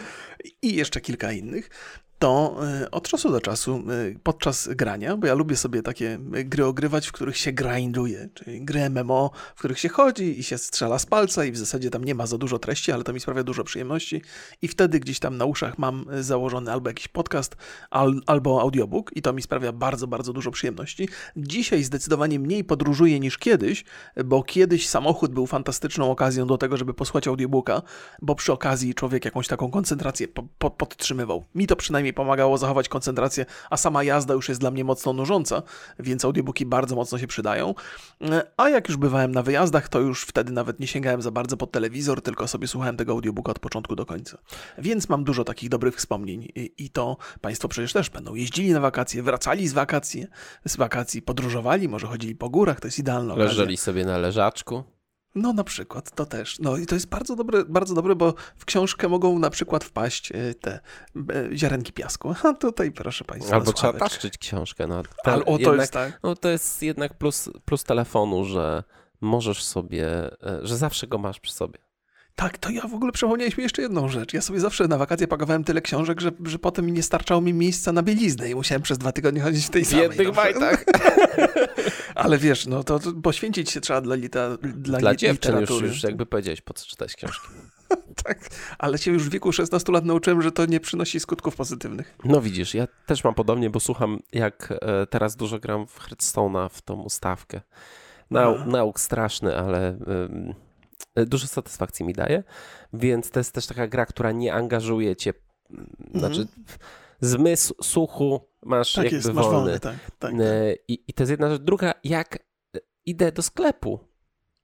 i 0.62 0.76
jeszcze 0.76 1.02
kilka 1.02 1.32
innych, 1.32 1.70
to 2.20 2.58
y, 2.84 2.92
od 2.92 3.08
czasu 3.08 3.32
do 3.32 3.42
czasu 3.42 3.84
y, 3.92 4.20
podczas 4.24 4.68
grania, 4.68 5.18
bo 5.18 5.28
ja 5.28 5.34
lubię 5.34 5.56
sobie 5.56 5.82
takie 5.82 6.20
y, 6.36 6.44
gry 6.44 6.66
ogrywać, 6.66 7.08
w 7.08 7.12
których 7.12 7.38
się 7.38 7.52
grinduje, 7.52 8.30
czyli 8.34 8.66
gry 8.66 8.90
MMO, 8.90 9.32
w 9.56 9.60
których 9.60 9.80
się 9.80 9.90
chodzi 9.90 10.40
i 10.40 10.44
się 10.44 10.58
strzela 10.58 11.00
z 11.00 11.06
palca 11.06 11.46
i 11.46 11.52
w 11.52 11.58
zasadzie 11.58 11.90
tam 11.90 12.04
nie 12.04 12.16
ma 12.16 12.28
za 12.28 12.38
dużo 12.38 12.60
treści, 12.60 12.92
ale 12.92 13.04
to 13.04 13.14
mi 13.14 13.20
sprawia 13.20 13.44
dużo 13.44 13.64
przyjemności 13.64 14.22
i 14.62 14.68
wtedy 14.68 15.00
gdzieś 15.00 15.20
tam 15.20 15.38
na 15.38 15.46
uszach 15.46 15.78
mam 15.78 16.06
założony 16.20 16.72
albo 16.72 16.90
jakiś 16.90 17.08
podcast, 17.08 17.56
al, 17.90 18.22
albo 18.26 18.62
audiobook 18.62 19.12
i 19.16 19.22
to 19.22 19.34
mi 19.34 19.42
sprawia 19.42 19.72
bardzo, 19.72 20.08
bardzo 20.08 20.34
dużo 20.34 20.52
przyjemności. 20.52 21.10
Dzisiaj 21.38 21.84
zdecydowanie 21.84 22.40
mniej 22.40 22.64
podróżuję 22.64 23.20
niż 23.20 23.38
kiedyś, 23.38 23.86
bo 24.26 24.44
kiedyś 24.44 24.90
samochód 24.90 25.34
był 25.34 25.48
fantastyczną 25.48 26.12
okazją 26.12 26.48
do 26.48 26.58
tego, 26.58 26.78
żeby 26.78 26.94
posłuchać 26.94 27.28
audiobooka, 27.28 27.82
bo 28.22 28.36
przy 28.36 28.54
okazji 28.54 28.96
człowiek 28.96 29.26
jakąś 29.26 29.48
taką 29.48 29.72
koncentrację 29.72 30.28
po, 30.28 30.44
po, 30.58 30.72
podtrzymywał. 30.72 31.46
Mi 31.56 31.68
to 31.68 31.76
przynajmniej 31.76 32.07
pomagało 32.14 32.58
zachować 32.58 32.90
koncentrację, 32.90 33.46
a 33.70 33.78
sama 33.78 34.04
jazda 34.04 34.34
już 34.34 34.50
jest 34.50 34.62
dla 34.62 34.72
mnie 34.72 34.84
mocno 34.84 35.14
nużąca, 35.14 35.62
więc 36.00 36.26
audiobooki 36.26 36.66
bardzo 36.66 36.96
mocno 36.96 37.18
się 37.18 37.28
przydają. 37.28 37.74
A 38.58 38.70
jak 38.70 38.88
już 38.88 38.98
bywałem 38.98 39.32
na 39.32 39.44
wyjazdach, 39.44 39.90
to 39.90 40.00
już 40.00 40.24
wtedy 40.24 40.52
nawet 40.52 40.80
nie 40.80 40.88
sięgałem 40.88 41.22
za 41.22 41.32
bardzo 41.32 41.58
pod 41.58 41.72
telewizor, 41.72 42.22
tylko 42.22 42.48
sobie 42.48 42.68
słuchałem 42.68 42.98
tego 42.98 43.12
audiobooka 43.12 43.52
od 43.52 43.60
początku 43.60 43.96
do 43.96 44.06
końca. 44.06 44.38
Więc 44.78 45.10
mam 45.10 45.24
dużo 45.24 45.44
takich 45.44 45.70
dobrych 45.70 45.96
wspomnień 45.96 46.52
i, 46.56 46.90
to 46.90 47.18
Państwo 47.42 47.68
przecież 47.68 47.94
też 47.94 48.10
będą 48.10 48.36
jeździli 48.36 48.72
na 48.72 48.80
wakacje, 48.80 49.24
wracali 49.24 49.68
z 49.68 49.74
wakacji, 49.74 50.28
z 50.66 50.78
wakacji, 50.78 51.22
podróżowali, 51.22 51.90
może 51.90 52.08
chodzili 52.08 52.36
po 52.36 52.50
górach, 52.50 52.80
to 52.80 52.88
jest 52.88 53.00
idealna 53.00 53.34
okazja. 53.34 53.50
Leżeli 53.50 53.78
sobie 53.78 54.06
na 54.06 54.18
leżaczku. 54.18 54.97
No 55.38 55.54
na 55.54 55.64
przykład, 55.64 56.16
to 56.16 56.26
też. 56.26 56.60
No 56.60 56.78
i 56.78 56.86
to 56.86 56.96
jest 56.96 57.10
bardzo 57.10 57.36
dobre, 57.36 57.66
bardzo 57.66 57.96
dobre, 57.96 58.16
bo 58.16 58.34
w 58.58 58.66
książkę 58.66 59.10
mogą 59.10 59.40
na 59.40 59.50
przykład 59.50 59.84
wpaść 59.84 60.32
e, 60.32 60.54
te 60.54 60.80
e, 61.30 61.58
ziarenki 61.58 61.94
piasku. 61.94 62.34
A 62.44 62.54
tutaj 62.54 62.92
proszę 62.92 63.26
Państwa. 63.26 63.56
Albo 63.56 63.74
trzeba 63.74 63.94
taszczyć 63.94 64.38
książkę. 64.38 64.88
No, 64.88 65.04
Ale 65.24 65.46
o, 65.46 65.46
to 65.46 65.60
jednak, 65.60 65.80
jest 65.80 65.94
tak. 65.94 66.20
no, 66.24 66.36
to 66.36 66.50
jest 66.50 66.84
jednak 66.84 67.18
plus, 67.18 67.50
plus 67.66 67.84
telefonu, 67.84 68.46
że 68.46 68.84
możesz 69.22 69.64
sobie, 69.64 70.08
e, 70.08 70.60
że 70.62 70.78
zawsze 70.78 71.08
go 71.08 71.18
masz 71.18 71.40
przy 71.40 71.54
sobie. 71.54 71.87
Tak, 72.38 72.58
to 72.58 72.70
ja 72.70 72.82
w 72.88 72.94
ogóle 72.94 73.12
przypomniałeś 73.12 73.58
mi 73.58 73.64
jeszcze 73.64 73.82
jedną 73.82 74.10
rzecz. 74.10 74.34
Ja 74.34 74.42
sobie 74.42 74.60
zawsze 74.60 74.88
na 74.88 74.98
wakacje 74.98 75.28
pakowałem 75.28 75.64
tyle 75.64 75.82
książek, 75.82 76.22
że, 76.22 76.32
że 76.46 76.60
potem 76.60 76.86
mi 76.86 76.92
nie 76.92 77.04
starczało 77.04 77.42
mi 77.42 77.54
miejsca 77.54 77.92
na 77.92 78.04
bieliznę 78.04 78.50
i 78.50 78.56
musiałem 78.56 78.82
przez 78.82 78.98
dwa 78.98 79.12
tygodnie 79.12 79.42
chodzić 79.42 79.66
w 79.66 79.70
tej 79.70 79.86
W 79.86 79.88
samej. 79.88 80.04
jednych 80.04 80.28
no. 80.28 80.34
majtach. 80.34 80.86
Ale 82.16 82.38
wiesz, 82.38 82.66
no 82.66 82.84
to, 82.84 83.00
to 83.00 83.12
poświęcić 83.24 83.72
się 83.72 83.82
trzeba 83.82 84.02
dla, 84.02 84.16
lita, 84.16 84.58
dla, 84.62 85.00
Dla 85.00 85.16
dziewczyn 85.16 85.60
już, 85.60 85.70
już 85.70 86.04
jakby 86.04 86.26
powiedziałeś, 86.26 86.62
po 86.62 86.74
co 86.74 86.86
czytać 86.86 87.16
książki. 87.16 87.48
tak, 88.24 88.50
ale 88.78 88.98
się 88.98 89.12
już 89.12 89.24
w 89.24 89.30
wieku 89.30 89.52
16 89.52 89.92
lat 89.92 90.06
nauczyłem, 90.06 90.42
że 90.42 90.52
to 90.52 90.66
nie 90.66 90.80
przynosi 90.80 91.20
skutków 91.20 91.56
pozytywnych. 91.56 92.16
No 92.26 92.42
widzisz, 92.42 92.74
ja 92.74 92.88
też 93.06 93.24
mam 93.24 93.34
podobnie, 93.34 93.70
bo 93.70 93.80
słucham, 93.80 94.20
jak 94.34 94.74
e, 94.82 95.08
teraz 95.08 95.36
dużo 95.36 95.60
gram 95.60 95.88
w 95.88 96.00
Hearthstone'a, 96.00 96.70
w 96.70 96.82
tą 96.82 97.02
ustawkę. 97.02 97.62
Nau, 98.32 98.66
nauk 98.66 99.00
straszny, 99.00 99.58
ale 99.58 99.98
dużo 101.16 101.48
satysfakcji 101.48 102.06
mi 102.06 102.14
daje, 102.14 102.44
więc 102.94 103.32
to 103.32 103.40
jest 103.40 103.54
też 103.54 103.68
taka 103.68 103.88
gra, 103.88 104.06
która 104.06 104.32
nie 104.32 104.54
angażuje 104.54 105.16
cię, 105.16 105.34
mhm. 105.70 106.20
znaczy 106.20 106.48
zmysł 107.22 107.74
słuchu 107.84 108.50
masz 108.64 108.94
tak 108.94 109.04
jakby 109.04 109.16
jest, 109.16 109.32
wolny. 109.32 109.42
Masz 109.42 109.52
wolny 109.52 109.80
tak, 109.80 109.96
tak, 110.20 110.20
tak. 110.20 110.34
I, 110.88 111.04
I 111.08 111.14
to 111.14 111.24
jest 111.24 111.32
jedna 111.32 111.50
rzecz. 111.50 111.62
Druga, 111.62 111.94
jak 112.04 112.40
idę 113.06 113.32
do 113.32 113.42
sklepu, 113.42 114.00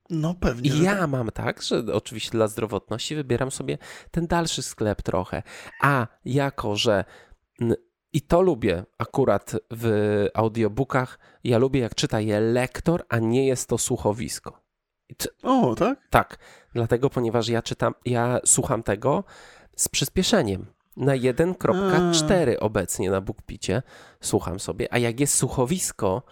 no 0.09 0.33
pewnie. 0.33 0.69
I 0.69 0.83
ja 0.83 0.95
tak. 0.95 1.09
mam 1.09 1.31
tak, 1.31 1.61
że 1.61 1.83
oczywiście 1.93 2.31
dla 2.31 2.47
zdrowotności 2.47 3.15
wybieram 3.15 3.51
sobie 3.51 3.77
ten 4.11 4.27
dalszy 4.27 4.61
sklep 4.61 5.01
trochę. 5.01 5.43
A 5.81 6.07
jako, 6.25 6.75
że 6.75 7.05
i 8.13 8.21
to 8.21 8.41
lubię 8.41 8.85
akurat 8.97 9.55
w 9.71 10.27
audiobookach, 10.33 11.19
ja 11.43 11.57
lubię 11.57 11.79
jak 11.79 11.95
czyta 11.95 12.19
je 12.19 12.39
lektor, 12.39 13.05
a 13.09 13.19
nie 13.19 13.47
jest 13.47 13.69
to 13.69 13.77
słuchowisko. 13.77 14.62
O, 15.43 15.75
tak? 15.75 15.99
Tak, 16.09 16.37
dlatego, 16.73 17.09
ponieważ 17.09 17.47
ja 17.47 17.61
czytam, 17.61 17.93
ja 18.05 18.39
słucham 18.45 18.83
tego 18.83 19.23
z 19.75 19.89
przyspieszeniem. 19.89 20.65
Na 20.97 21.13
1.4 21.13 22.55
obecnie 22.59 23.11
na 23.11 23.21
BookBicie 23.21 23.81
słucham 24.21 24.59
sobie, 24.59 24.93
a 24.93 24.97
jak 24.97 25.19
jest 25.19 25.35
słuchowisko, 25.35 26.23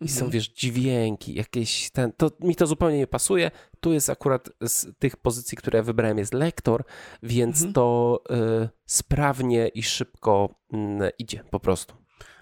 i 0.00 0.08
są, 0.08 0.14
mhm. 0.14 0.30
wiesz, 0.30 0.48
dźwięki, 0.48 1.34
jakieś 1.34 1.90
ten, 1.90 2.12
to 2.12 2.30
mi 2.40 2.56
to 2.56 2.66
zupełnie 2.66 2.98
nie 2.98 3.06
pasuje. 3.06 3.50
Tu 3.80 3.92
jest 3.92 4.10
akurat 4.10 4.50
z 4.60 4.98
tych 4.98 5.16
pozycji, 5.16 5.58
które 5.58 5.76
ja 5.76 5.82
wybrałem, 5.82 6.18
jest 6.18 6.34
lektor, 6.34 6.84
więc 7.22 7.56
mhm. 7.56 7.72
to 7.72 8.20
y, 8.64 8.68
sprawnie 8.86 9.68
i 9.68 9.82
szybko 9.82 10.54
y, 10.72 10.76
idzie 11.18 11.44
po 11.50 11.60
prostu. 11.60 11.94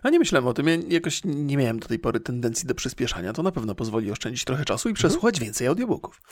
A 0.06 0.10
nie 0.10 0.18
myślałem 0.18 0.46
o 0.48 0.54
tym, 0.54 0.68
ja 0.68 0.76
jakoś 0.88 1.20
nie 1.24 1.56
miałem 1.56 1.78
do 1.78 1.88
tej 1.88 1.98
pory 1.98 2.20
tendencji 2.20 2.68
do 2.68 2.74
przyspieszania. 2.74 3.32
To 3.32 3.42
na 3.42 3.52
pewno 3.52 3.74
pozwoli 3.74 4.10
oszczędzić 4.10 4.44
trochę 4.44 4.64
czasu 4.64 4.88
i 4.88 4.90
mhm. 4.90 4.94
przesłuchać 4.94 5.34
mhm. 5.34 5.44
więcej 5.44 5.66
audiobooków. 5.66 6.22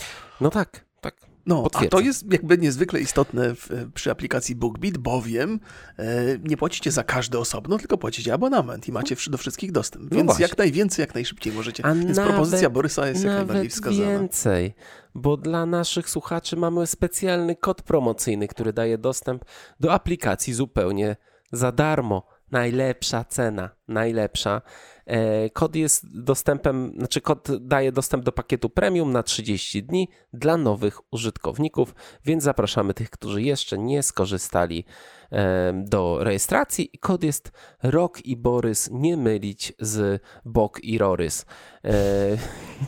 No 0.40 0.50
tak, 0.50 0.84
tak. 1.00 1.16
No, 1.46 1.64
a 1.74 1.86
to 1.86 2.00
jest 2.00 2.32
jakby 2.32 2.58
niezwykle 2.58 3.00
istotne 3.00 3.54
w, 3.54 3.68
przy 3.94 4.10
aplikacji 4.10 4.54
BookBeat, 4.54 4.98
bowiem 4.98 5.60
e, 5.98 6.04
nie 6.44 6.56
płacicie 6.56 6.90
za 6.90 7.04
każde 7.04 7.38
osobno, 7.38 7.78
tylko 7.78 7.98
płacicie 7.98 8.34
abonament 8.34 8.88
i 8.88 8.92
macie 8.92 9.16
do 9.26 9.38
wszystkich 9.38 9.72
dostęp. 9.72 10.10
No 10.10 10.16
Więc 10.16 10.32
no 10.32 10.38
jak 10.38 10.58
najwięcej, 10.58 11.02
jak 11.02 11.14
najszybciej 11.14 11.52
możecie. 11.52 11.86
A 11.86 11.94
Więc 11.94 12.16
nawet, 12.16 12.32
propozycja 12.32 12.70
Borysa 12.70 13.08
jest 13.08 13.24
jak 13.24 13.34
najbardziej 13.34 13.70
wskazana. 13.70 14.10
więcej, 14.10 14.74
bo 15.14 15.36
dla 15.36 15.66
naszych 15.66 16.10
słuchaczy 16.10 16.56
mamy 16.56 16.86
specjalny 16.86 17.56
kod 17.56 17.82
promocyjny, 17.82 18.48
który 18.48 18.72
daje 18.72 18.98
dostęp 18.98 19.44
do 19.80 19.92
aplikacji 19.92 20.52
zupełnie 20.52 21.16
za 21.52 21.72
darmo 21.72 22.33
najlepsza 22.54 23.24
cena, 23.24 23.70
najlepsza. 23.88 24.62
E, 25.06 25.50
kod 25.50 25.76
jest 25.76 26.22
dostępem, 26.22 26.92
znaczy 26.98 27.20
kod 27.20 27.48
daje 27.60 27.92
dostęp 27.92 28.24
do 28.24 28.32
pakietu 28.32 28.70
premium 28.70 29.12
na 29.12 29.22
30 29.22 29.82
dni 29.82 30.08
dla 30.32 30.56
nowych 30.56 31.12
użytkowników, 31.12 31.94
więc 32.24 32.44
zapraszamy 32.44 32.94
tych, 32.94 33.10
którzy 33.10 33.42
jeszcze 33.42 33.78
nie 33.78 34.02
skorzystali 34.02 34.84
e, 35.32 35.72
do 35.86 36.24
rejestracji. 36.24 36.90
Kod 37.00 37.24
jest 37.24 37.52
Rok 37.82 38.26
i 38.26 38.36
Borys, 38.36 38.90
nie 38.92 39.16
mylić 39.16 39.72
z 39.78 40.22
Bok 40.44 40.84
i 40.84 40.98
Rorys. 40.98 41.46
E, 41.84 41.90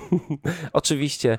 oczywiście 0.72 1.38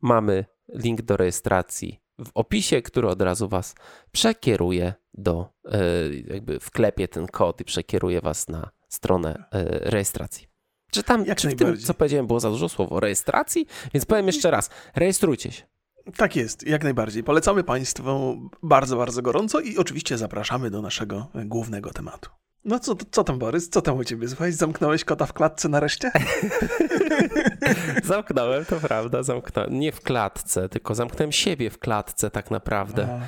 mamy 0.00 0.44
link 0.74 1.02
do 1.02 1.16
rejestracji 1.16 2.03
w 2.18 2.30
opisie, 2.34 2.82
który 2.82 3.08
od 3.08 3.22
razu 3.22 3.48
Was 3.48 3.74
przekieruje 4.12 4.94
do, 5.14 5.48
e, 5.64 5.78
jakby 6.26 6.60
wklepie 6.60 7.08
ten 7.08 7.26
kod 7.26 7.60
i 7.60 7.64
przekieruje 7.64 8.20
Was 8.20 8.48
na 8.48 8.70
stronę 8.88 9.44
e, 9.52 9.90
rejestracji. 9.90 10.48
Czy 10.90 11.02
tam, 11.02 11.24
Jak 11.26 11.38
czy 11.38 11.48
w 11.48 11.54
tym, 11.54 11.76
co 11.76 11.94
powiedziałem, 11.94 12.26
było 12.26 12.40
za 12.40 12.50
dużo 12.50 12.68
słowo 12.68 13.00
rejestracji? 13.00 13.66
Więc 13.94 14.04
powiem 14.04 14.26
jeszcze 14.26 14.50
raz, 14.50 14.70
rejestrujcie 14.96 15.52
się. 15.52 15.62
Tak 16.16 16.36
jest, 16.36 16.66
jak 16.66 16.82
najbardziej. 16.84 17.24
Polecamy 17.24 17.64
Państwu 17.64 18.36
bardzo, 18.62 18.96
bardzo 18.96 19.22
gorąco 19.22 19.60
i 19.60 19.78
oczywiście 19.78 20.18
zapraszamy 20.18 20.70
do 20.70 20.82
naszego 20.82 21.26
głównego 21.34 21.90
tematu. 21.90 22.30
No 22.64 22.78
co, 22.78 22.96
co 23.10 23.24
tam, 23.24 23.38
Borys? 23.38 23.68
Co 23.68 23.82
tam 23.82 23.98
u 23.98 24.04
ciebie? 24.04 24.28
Słuchaj, 24.28 24.52
zamknąłeś 24.52 25.04
kota 25.04 25.26
w 25.26 25.32
klatce 25.32 25.68
nareszcie? 25.68 26.10
Zamknąłem, 28.04 28.64
to 28.64 28.76
prawda, 28.76 29.22
zamknąłem. 29.22 29.78
Nie 29.80 29.92
w 29.92 30.00
klatce, 30.00 30.68
tylko 30.68 30.94
zamknąłem 30.94 31.32
siebie 31.32 31.70
w 31.70 31.78
klatce 31.78 32.30
tak 32.30 32.50
naprawdę. 32.50 33.04
A, 33.04 33.18
no. 33.18 33.26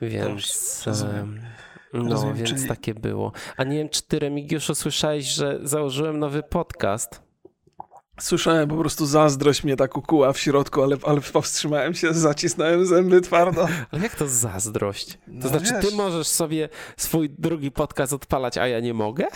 Więc... 0.00 0.82
Rozumiem. 0.86 1.40
No, 1.92 2.10
Rozumiem, 2.10 2.36
więc 2.36 2.50
czyli... 2.50 2.68
takie 2.68 2.94
było. 2.94 3.32
A 3.56 3.64
nie 3.64 3.76
wiem, 3.76 3.88
czy 3.88 4.02
ty, 4.02 4.18
Remigiuszu, 4.18 4.74
słyszałeś, 4.74 5.24
że 5.24 5.58
założyłem 5.62 6.18
nowy 6.18 6.42
podcast? 6.42 7.25
Słyszałem 8.20 8.68
po 8.68 8.76
prostu 8.76 9.06
zazdrość 9.06 9.64
mnie 9.64 9.76
tak 9.76 9.96
ukuła 9.96 10.32
w 10.32 10.38
środku, 10.38 10.82
ale, 10.82 10.96
ale 11.02 11.20
powstrzymałem 11.20 11.94
się, 11.94 12.14
zacisnąłem 12.14 12.86
zęby 12.86 13.20
twardo. 13.20 13.68
Ale 13.90 14.02
jak 14.02 14.14
to 14.14 14.28
zazdrość? 14.28 15.18
No 15.26 15.42
to 15.42 15.48
znaczy, 15.48 15.74
wiesz. 15.74 15.90
ty 15.90 15.96
możesz 15.96 16.26
sobie 16.26 16.68
swój 16.96 17.30
drugi 17.30 17.70
podcast 17.70 18.12
odpalać, 18.12 18.58
a 18.58 18.66
ja 18.66 18.80
nie 18.80 18.94
mogę? 18.94 19.26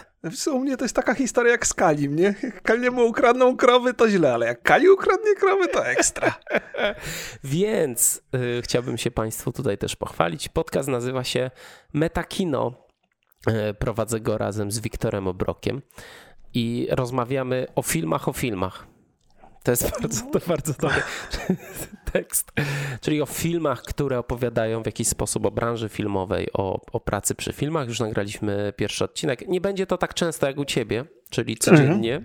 U 0.53 0.59
mnie 0.59 0.77
to 0.77 0.85
jest 0.85 0.97
taka 0.97 1.15
historia 1.15 1.53
jak 1.53 1.67
z 1.67 1.75
Kalim, 1.75 2.17
nie? 2.17 2.35
Jak 2.43 2.63
Kaliemu 2.63 3.07
ukradną 3.07 3.57
krowy, 3.57 3.95
to 3.95 4.11
źle, 4.11 4.35
ale 4.35 4.47
jak 4.47 4.63
Kali 4.63 4.89
ukradnie 4.89 5.35
krowy, 5.35 5.69
to 5.69 5.87
ekstra. 5.87 6.35
Więc 7.45 8.23
y, 8.35 8.63
chciałbym 8.63 8.99
się 8.99 9.11
Państwu 9.11 9.53
tutaj 9.53 9.79
też 9.79 9.97
pochwalić. 9.97 10.49
Podcast 10.49 10.89
nazywa 10.89 11.25
się 11.25 11.51
Metakino. 11.93 12.73
Y, 13.71 13.75
prowadzę 13.75 14.21
go 14.21 14.39
razem 14.39 14.71
z 14.71 14.79
Wiktorem 14.79 15.29
Obrokiem 15.29 15.83
i 16.55 16.89
rozmawiamy 16.91 17.67
o 17.75 17.83
filmach, 17.83 18.29
o 18.29 18.33
filmach. 18.33 18.87
To 19.63 19.71
jest 19.71 19.91
bardzo, 20.01 20.27
to 20.31 20.39
bardzo 20.49 20.73
dobry 20.73 21.03
tekst. 22.13 22.53
Czyli 23.01 23.23
o 23.23 23.27
filmach, 23.27 23.83
które 23.83 24.19
opowiadają 24.19 24.83
w 24.83 24.87
jakiś 24.87 25.09
sposób 25.09 25.47
o 25.47 25.51
branży 25.51 25.89
filmowej, 25.89 26.53
o, 26.53 26.81
o 26.93 27.01
pracy 27.01 27.35
przy 27.35 27.53
filmach. 27.53 27.89
Już 27.89 28.01
nagraliśmy 28.01 28.73
pierwszy 28.77 29.05
odcinek. 29.05 29.49
Nie 29.49 29.61
będzie 29.61 29.87
to 29.87 29.99
tak 29.99 30.15
często 30.15 30.47
jak 30.47 30.59
u 30.59 30.65
ciebie, 30.65 31.05
czyli 31.31 31.57
codziennie. 31.57 32.23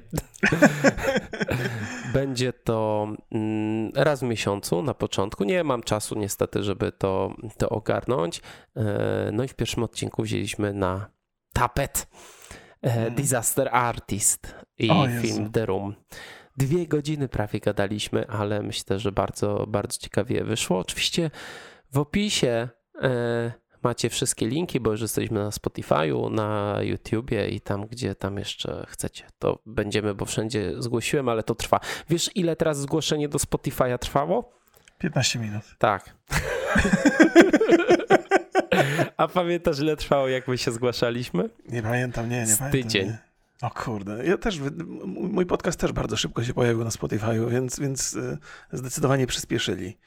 będzie 2.14 2.54
to 2.54 3.08
mm, 3.32 3.92
raz 3.96 4.20
w 4.20 4.24
miesiącu 4.24 4.82
na 4.82 4.94
początku. 4.94 5.44
Nie 5.44 5.64
mam 5.64 5.84
czasu 5.84 6.20
niestety, 6.20 6.64
żeby 6.64 6.92
to, 6.92 7.36
to 7.58 7.70
ogarnąć. 7.70 8.42
E, 8.76 9.30
no 9.34 9.44
i 9.44 9.48
w 9.48 9.54
pierwszym 9.54 9.84
odcinku 9.84 10.24
wzięliśmy 10.24 10.74
na 10.74 11.10
tapet 11.54 12.08
E, 12.86 12.88
mhm. 12.88 13.16
Disaster 13.16 13.70
Artist 13.72 14.56
i 14.78 14.90
film 15.22 15.52
The 15.52 15.66
Room. 15.66 15.96
Dwie 16.58 16.88
godziny 16.88 17.28
prawie 17.28 17.60
gadaliśmy, 17.60 18.28
ale 18.28 18.62
myślę, 18.62 19.00
że 19.00 19.12
bardzo, 19.12 19.66
bardzo 19.68 19.98
ciekawie 19.98 20.44
wyszło. 20.44 20.80
Oczywiście 20.80 21.32
w 21.92 21.98
opisie 21.98 22.70
e, 23.02 23.52
macie 23.84 24.10
wszystkie 24.10 24.48
linki, 24.48 24.80
bo 24.80 24.92
już 24.92 25.02
jesteśmy 25.02 25.40
na 25.40 25.50
Spotify'u, 25.50 26.32
na 26.32 26.78
YouTubie 26.82 27.50
i 27.50 27.62
tam, 27.62 27.88
gdzie 27.88 28.16
tam 28.16 28.38
jeszcze 28.38 28.86
chcecie. 28.90 29.24
To 29.40 29.60
będziemy, 29.66 30.16
bo 30.16 30.26
wszędzie 30.26 30.74
zgłosiłem, 30.82 31.30
ale 31.30 31.44
to 31.44 31.56
trwa. 31.56 31.80
Wiesz, 32.10 32.30
ile 32.36 32.56
teraz 32.56 32.78
zgłoszenie 32.78 33.30
do 33.30 33.38
Spotify'a 33.38 33.98
trwało? 33.98 34.52
15 34.98 35.40
minut. 35.40 35.64
Tak. 35.78 36.16
A 39.18 39.28
pamiętasz, 39.28 39.80
ile 39.80 39.96
trwało, 39.96 40.28
jak 40.28 40.48
my 40.48 40.58
się 40.58 40.72
zgłaszaliśmy? 40.72 41.50
Nie 41.70 41.82
pamiętam, 41.82 42.30
nie, 42.30 42.40
nie 42.40 42.48
Z 42.48 42.58
pamiętam. 42.58 42.82
tydzień. 42.82 43.08
Nie. 43.08 43.18
O 43.62 43.70
kurde, 43.70 44.26
ja 44.26 44.38
też, 44.38 44.60
mój 45.06 45.46
podcast 45.46 45.80
też 45.80 45.92
bardzo 45.92 46.18
szybko 46.18 46.44
się 46.44 46.54
pojawił 46.54 46.84
na 46.84 46.92
Spotify, 46.92 47.46
więc, 47.50 47.80
więc 47.80 48.14
y, 48.14 48.38
zdecydowanie 48.72 49.28
przyspieszyli. 49.28 49.98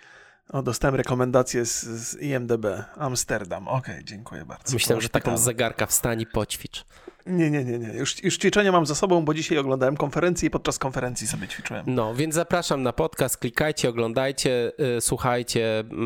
O, 0.49 0.63
dostałem 0.63 0.95
rekomendację 0.95 1.65
z, 1.65 1.85
z 1.85 2.23
IMDB. 2.23 2.67
Amsterdam. 2.97 3.69
Okej, 3.69 3.95
okay, 3.95 4.05
dziękuję 4.05 4.45
bardzo. 4.45 4.75
Myślałem, 4.75 5.01
że 5.01 5.09
taką 5.09 5.39
zegarka 5.39 5.87
wstań 5.87 6.21
i 6.21 6.27
poćwicz. 6.27 6.85
Nie, 7.29 7.51
nie, 7.51 7.65
nie, 7.65 7.79
nie. 7.79 7.89
Już, 7.89 8.25
już 8.25 8.39
ćwiczenia 8.39 8.73
mam 8.73 8.87
za 8.87 8.95
sobą, 8.95 9.25
bo 9.25 9.35
dzisiaj 9.35 9.59
oglądałem 9.59 9.97
konferencję 9.97 10.47
i 10.47 10.51
podczas 10.51 10.79
konferencji 10.79 11.27
sobie 11.27 11.49
ćwiczyłem. 11.49 11.85
No, 11.87 12.15
więc 12.15 12.35
zapraszam 12.35 12.83
na 12.83 12.93
podcast, 12.93 13.37
klikajcie, 13.37 13.89
oglądajcie, 13.89 14.73
yy, 14.79 15.01
słuchajcie. 15.01 15.85
Yy, 15.91 15.97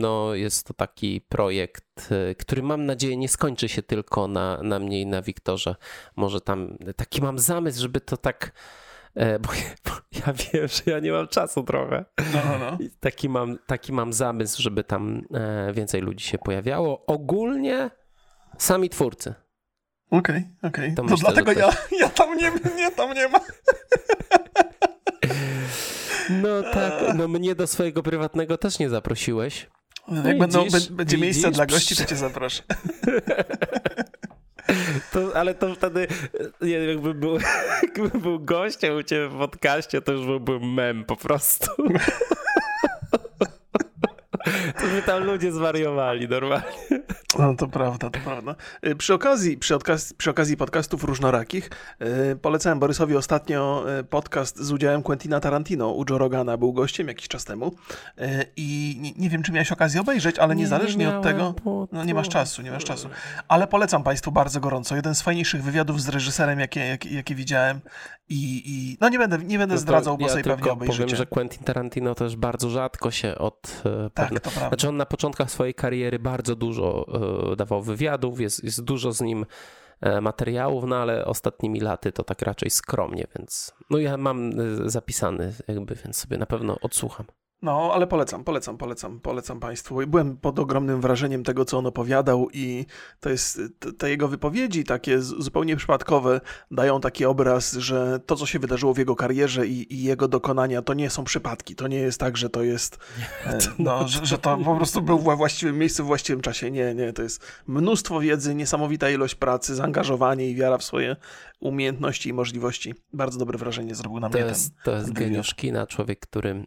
no, 0.00 0.34
jest 0.34 0.66
to 0.66 0.74
taki 0.74 1.20
projekt, 1.20 2.10
yy, 2.10 2.34
który 2.34 2.62
mam 2.62 2.86
nadzieję 2.86 3.16
nie 3.16 3.28
skończy 3.28 3.68
się 3.68 3.82
tylko 3.82 4.28
na, 4.28 4.62
na 4.62 4.78
mnie 4.78 5.00
i 5.00 5.06
na 5.06 5.22
Wiktorze. 5.22 5.74
Może 6.16 6.40
tam 6.40 6.78
taki 6.96 7.22
mam 7.22 7.38
zamysł, 7.38 7.80
żeby 7.80 8.00
to 8.00 8.16
tak 8.16 8.52
e, 9.14 9.38
bo, 9.38 9.48
bo, 9.84 9.90
ja 10.26 10.32
wiem, 10.32 10.68
że 10.68 10.82
ja 10.86 10.98
nie 10.98 11.12
mam 11.12 11.28
czasu 11.28 11.62
trochę. 11.62 12.04
No, 12.18 12.40
no. 12.44 12.58
no. 12.58 12.78
Taki, 13.00 13.28
mam, 13.28 13.58
taki 13.66 13.92
mam 13.92 14.12
zamysł, 14.12 14.62
żeby 14.62 14.84
tam 14.84 15.22
e, 15.34 15.72
więcej 15.72 16.00
ludzi 16.00 16.24
się 16.24 16.38
pojawiało. 16.38 17.06
Ogólnie 17.06 17.90
sami 18.58 18.88
twórcy. 18.88 19.34
Okej, 20.10 20.44
okay, 20.62 20.68
okej. 20.70 20.84
Okay. 20.84 20.94
To, 20.96 21.02
to 21.02 21.08
myślę, 21.08 21.32
dlatego 21.32 21.52
ja, 21.52 21.70
ja 22.00 22.08
tam 22.08 22.36
nie, 22.36 22.52
nie, 22.76 22.90
tam 22.90 23.14
nie 23.14 23.28
ma. 23.28 23.40
No 26.30 26.62
tak, 26.62 26.92
no 27.14 27.28
mnie 27.28 27.54
do 27.54 27.66
swojego 27.66 28.02
prywatnego 28.02 28.58
też 28.58 28.78
nie 28.78 28.88
zaprosiłeś. 28.88 29.66
No, 30.08 30.28
jak 30.28 30.38
będą, 30.38 30.64
będzie 30.90 31.18
miejsce 31.18 31.50
dla 31.50 31.66
gości, 31.66 31.96
to 31.96 32.04
cię 32.04 32.16
zaproszę. 32.16 32.62
To, 35.12 35.36
ale 35.36 35.54
to 35.54 35.74
wtedy, 35.74 36.06
wiem, 36.60 36.88
jakby 36.88 37.14
był, 37.14 37.38
jakby 37.82 38.18
był 38.18 38.40
gościem 38.40 38.96
u 38.96 39.02
ciebie 39.02 39.28
w 39.28 39.38
podcaście, 39.38 40.02
to 40.02 40.12
już 40.12 40.26
byłby 40.26 40.60
mem 40.60 41.04
po 41.04 41.16
prostu. 41.16 41.66
To 44.80 44.86
by 44.86 45.02
tam 45.02 45.24
ludzie 45.24 45.52
zwariowali 45.52 46.28
normalnie. 46.28 46.68
No 47.38 47.54
to 47.54 47.68
prawda, 47.68 48.10
to 48.10 48.20
prawda. 48.20 48.54
Y, 48.86 48.96
przy 48.96 49.14
okazji, 49.14 49.58
przy, 49.58 49.74
okazji, 49.74 50.16
przy 50.16 50.30
okazji 50.30 50.56
podcastów 50.56 51.04
różnorakich 51.04 51.70
yy, 52.00 52.36
polecałem 52.36 52.78
Borysowi 52.78 53.16
ostatnio 53.16 53.84
y, 54.00 54.04
podcast 54.04 54.58
z 54.58 54.72
udziałem 54.72 55.02
Quentina 55.02 55.40
Tarantino. 55.40 55.92
U 55.92 56.04
Joe 56.10 56.18
Rogana 56.18 56.56
był 56.56 56.72
gościem 56.72 57.08
jakiś 57.08 57.28
czas 57.28 57.44
temu 57.44 57.74
yy, 58.16 58.26
i 58.56 58.96
nie, 59.00 59.12
nie, 59.12 59.30
wiem, 59.30 59.42
czy 59.42 59.52
miałeś 59.52 59.72
okazję 59.72 60.00
obejrzeć, 60.00 60.38
ale 60.38 60.54
nie, 60.54 60.62
niezależnie 60.62 61.06
nie 61.06 61.16
od 61.16 61.22
tego... 61.22 61.54
No 61.92 62.04
nie 62.04 62.14
masz 62.14 62.28
czasu, 62.28 62.62
nie 62.62 62.70
masz 62.70 62.84
czasu. 62.84 63.08
Ale 63.48 63.66
polecam 63.66 64.02
Państwu 64.02 64.32
bardzo 64.32 64.60
gorąco. 64.60 64.96
Jeden 64.96 65.14
z 65.14 65.22
fajniejszych 65.22 65.62
wywiadów 65.62 66.02
z 66.02 66.08
reżyserem, 66.08 66.60
jakie, 66.60 66.80
jakie, 66.80 67.14
jakie 67.14 67.34
widziałem 67.34 67.80
i, 68.28 68.62
i 68.66 68.96
no 69.00 69.08
nie 69.08 69.18
będę, 69.18 69.38
nie 69.38 69.58
będę 69.58 69.74
no 69.74 69.80
zdradzał, 69.80 70.18
bo 70.18 70.26
ja 70.26 70.32
sobie 70.32 70.44
pewnie 70.44 70.72
obejrzycie. 70.72 71.02
powiem, 71.02 71.16
że 71.16 71.26
Quentin 71.26 71.64
Tarantino 71.64 72.14
też 72.14 72.36
bardzo 72.36 72.70
rzadko 72.70 73.10
się 73.10 73.38
od... 73.38 73.82
E, 73.84 74.10
tak, 74.10 74.26
pewne... 74.26 74.40
to 74.40 74.50
prawda. 74.50 74.68
Znaczy 74.68 74.88
on 74.88 74.96
na 74.96 75.06
początkach 75.06 75.50
swojej 75.50 75.74
kariery 75.74 76.18
bardzo 76.18 76.56
dużo 76.56 77.06
e, 77.52 77.56
dawał 77.56 77.82
wywiadów, 77.82 78.40
jest, 78.40 78.64
jest 78.64 78.84
dużo 78.84 79.12
z 79.12 79.20
nim 79.20 79.46
e, 80.00 80.20
materiałów, 80.20 80.84
no 80.86 80.96
ale 80.96 81.24
ostatnimi 81.24 81.80
laty 81.80 82.12
to 82.12 82.24
tak 82.24 82.42
raczej 82.42 82.70
skromnie, 82.70 83.26
więc 83.38 83.74
no 83.90 83.98
ja 83.98 84.16
mam 84.16 84.52
zapisany 84.90 85.52
jakby, 85.68 85.94
więc 85.94 86.16
sobie 86.16 86.38
na 86.38 86.46
pewno 86.46 86.76
odsłucham. 86.80 87.26
No, 87.62 87.90
ale 87.94 88.06
polecam, 88.06 88.44
polecam, 88.44 88.78
polecam, 88.78 89.20
polecam 89.20 89.60
Państwu. 89.60 90.06
Byłem 90.06 90.36
pod 90.36 90.58
ogromnym 90.58 91.00
wrażeniem 91.00 91.44
tego, 91.44 91.64
co 91.64 91.78
on 91.78 91.86
opowiadał 91.86 92.48
i 92.52 92.86
to 93.20 93.30
jest, 93.30 93.60
te 93.98 94.10
jego 94.10 94.28
wypowiedzi 94.28 94.84
takie 94.84 95.20
zupełnie 95.20 95.76
przypadkowe 95.76 96.40
dają 96.70 97.00
taki 97.00 97.24
obraz, 97.24 97.72
że 97.72 98.20
to, 98.26 98.36
co 98.36 98.46
się 98.46 98.58
wydarzyło 98.58 98.94
w 98.94 98.98
jego 98.98 99.16
karierze 99.16 99.66
i, 99.66 99.94
i 99.94 100.02
jego 100.02 100.28
dokonania, 100.28 100.82
to 100.82 100.94
nie 100.94 101.10
są 101.10 101.24
przypadki. 101.24 101.74
To 101.74 101.88
nie 101.88 101.98
jest 101.98 102.20
tak, 102.20 102.36
że 102.36 102.50
to 102.50 102.62
jest, 102.62 102.98
e, 103.46 103.58
no, 103.78 104.08
że, 104.08 104.26
że, 104.26 104.38
to 104.38 104.56
po 104.56 104.76
prostu 104.76 105.02
był 105.02 105.18
we 105.18 105.36
właściwym 105.36 105.78
miejscu, 105.78 106.04
w 106.04 106.06
właściwym 106.06 106.42
czasie. 106.42 106.70
Nie, 106.70 106.94
nie, 106.94 107.12
to 107.12 107.22
jest 107.22 107.42
mnóstwo 107.66 108.20
wiedzy, 108.20 108.54
niesamowita 108.54 109.10
ilość 109.10 109.34
pracy, 109.34 109.74
zaangażowanie 109.74 110.50
i 110.50 110.54
wiara 110.54 110.78
w 110.78 110.84
swoje 110.84 111.16
umiejętności 111.60 112.28
i 112.28 112.32
możliwości. 112.32 112.94
Bardzo 113.12 113.38
dobre 113.38 113.58
wrażenie 113.58 113.94
zrobił 113.94 114.20
na 114.20 114.30
to 114.30 114.38
mnie 114.38 114.46
jest, 114.46 114.74
ten 114.74 114.84
To 114.84 114.92
jest 114.92 115.12
geniusz 115.12 115.54
kina, 115.54 115.86
człowiek, 115.86 116.20
którym 116.20 116.66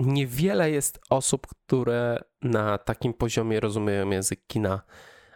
niewiele 0.00 0.70
jest 0.70 1.00
osób, 1.10 1.46
które 1.46 2.18
na 2.42 2.78
takim 2.78 3.14
poziomie 3.14 3.60
rozumieją 3.60 4.10
język 4.10 4.46
kina, 4.46 4.82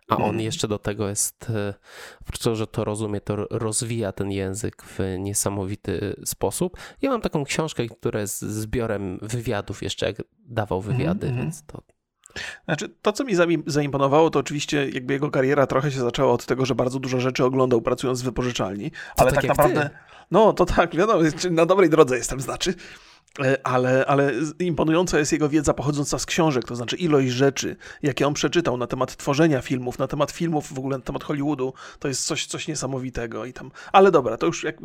a 0.08 0.16
on 0.16 0.22
mhm. 0.22 0.40
jeszcze 0.40 0.68
do 0.68 0.78
tego 0.78 1.08
jest, 1.08 1.50
e, 1.50 1.74
oprócz 2.20 2.38
tego, 2.38 2.56
że 2.56 2.66
to 2.66 2.84
rozumie, 2.84 3.20
to 3.20 3.36
rozwija 3.50 4.12
ten 4.12 4.30
język 4.30 4.82
w 4.82 4.98
niesamowity 5.18 6.16
sposób. 6.24 6.76
Ja 7.02 7.10
mam 7.10 7.20
taką 7.20 7.44
książkę, 7.44 7.86
która 7.86 8.20
jest 8.20 8.42
zbiorem 8.42 9.18
wywiadów, 9.22 9.82
jeszcze 9.82 10.06
jak 10.06 10.16
dawał 10.38 10.78
mhm, 10.78 10.96
wywiady, 10.96 11.26
mm 11.26 11.38
-hmm. 11.38 11.42
więc 11.42 11.66
to 11.66 11.82
znaczy, 12.64 12.88
to, 13.02 13.12
co 13.12 13.24
mi 13.24 13.34
zaimponowało, 13.66 14.30
to 14.30 14.38
oczywiście 14.38 14.88
jakby 14.90 15.12
jego 15.12 15.30
kariera 15.30 15.66
trochę 15.66 15.90
się 15.90 16.00
zaczęła 16.00 16.32
od 16.32 16.46
tego, 16.46 16.66
że 16.66 16.74
bardzo 16.74 16.98
dużo 16.98 17.20
rzeczy 17.20 17.44
oglądał 17.44 17.82
pracując 17.82 18.22
w 18.22 18.24
wypożyczalni, 18.24 18.90
ale 19.16 19.32
tak, 19.32 19.40
tak 19.40 19.48
naprawdę, 19.48 19.82
ty. 19.82 19.96
no 20.30 20.52
to 20.52 20.66
tak, 20.66 20.96
wiadomo, 20.96 21.22
na 21.50 21.66
dobrej 21.66 21.90
drodze 21.90 22.16
jestem, 22.16 22.40
znaczy, 22.40 22.74
ale, 23.64 24.06
ale 24.06 24.32
imponująca 24.58 25.18
jest 25.18 25.32
jego 25.32 25.48
wiedza 25.48 25.74
pochodząca 25.74 26.18
z 26.18 26.26
książek, 26.26 26.64
to 26.64 26.76
znaczy 26.76 26.96
ilość 26.96 27.28
rzeczy, 27.28 27.76
jakie 28.02 28.26
on 28.26 28.34
przeczytał 28.34 28.76
na 28.76 28.86
temat 28.86 29.16
tworzenia 29.16 29.60
filmów, 29.60 29.98
na 29.98 30.06
temat 30.06 30.30
filmów 30.30 30.74
w 30.74 30.78
ogóle, 30.78 30.98
na 30.98 31.04
temat 31.04 31.24
Hollywoodu, 31.24 31.72
to 31.98 32.08
jest 32.08 32.26
coś, 32.26 32.46
coś 32.46 32.68
niesamowitego 32.68 33.44
i 33.44 33.52
tam. 33.52 33.70
Ale 33.92 34.10
dobra, 34.10 34.36
to 34.36 34.46
już 34.46 34.64
jak, 34.64 34.76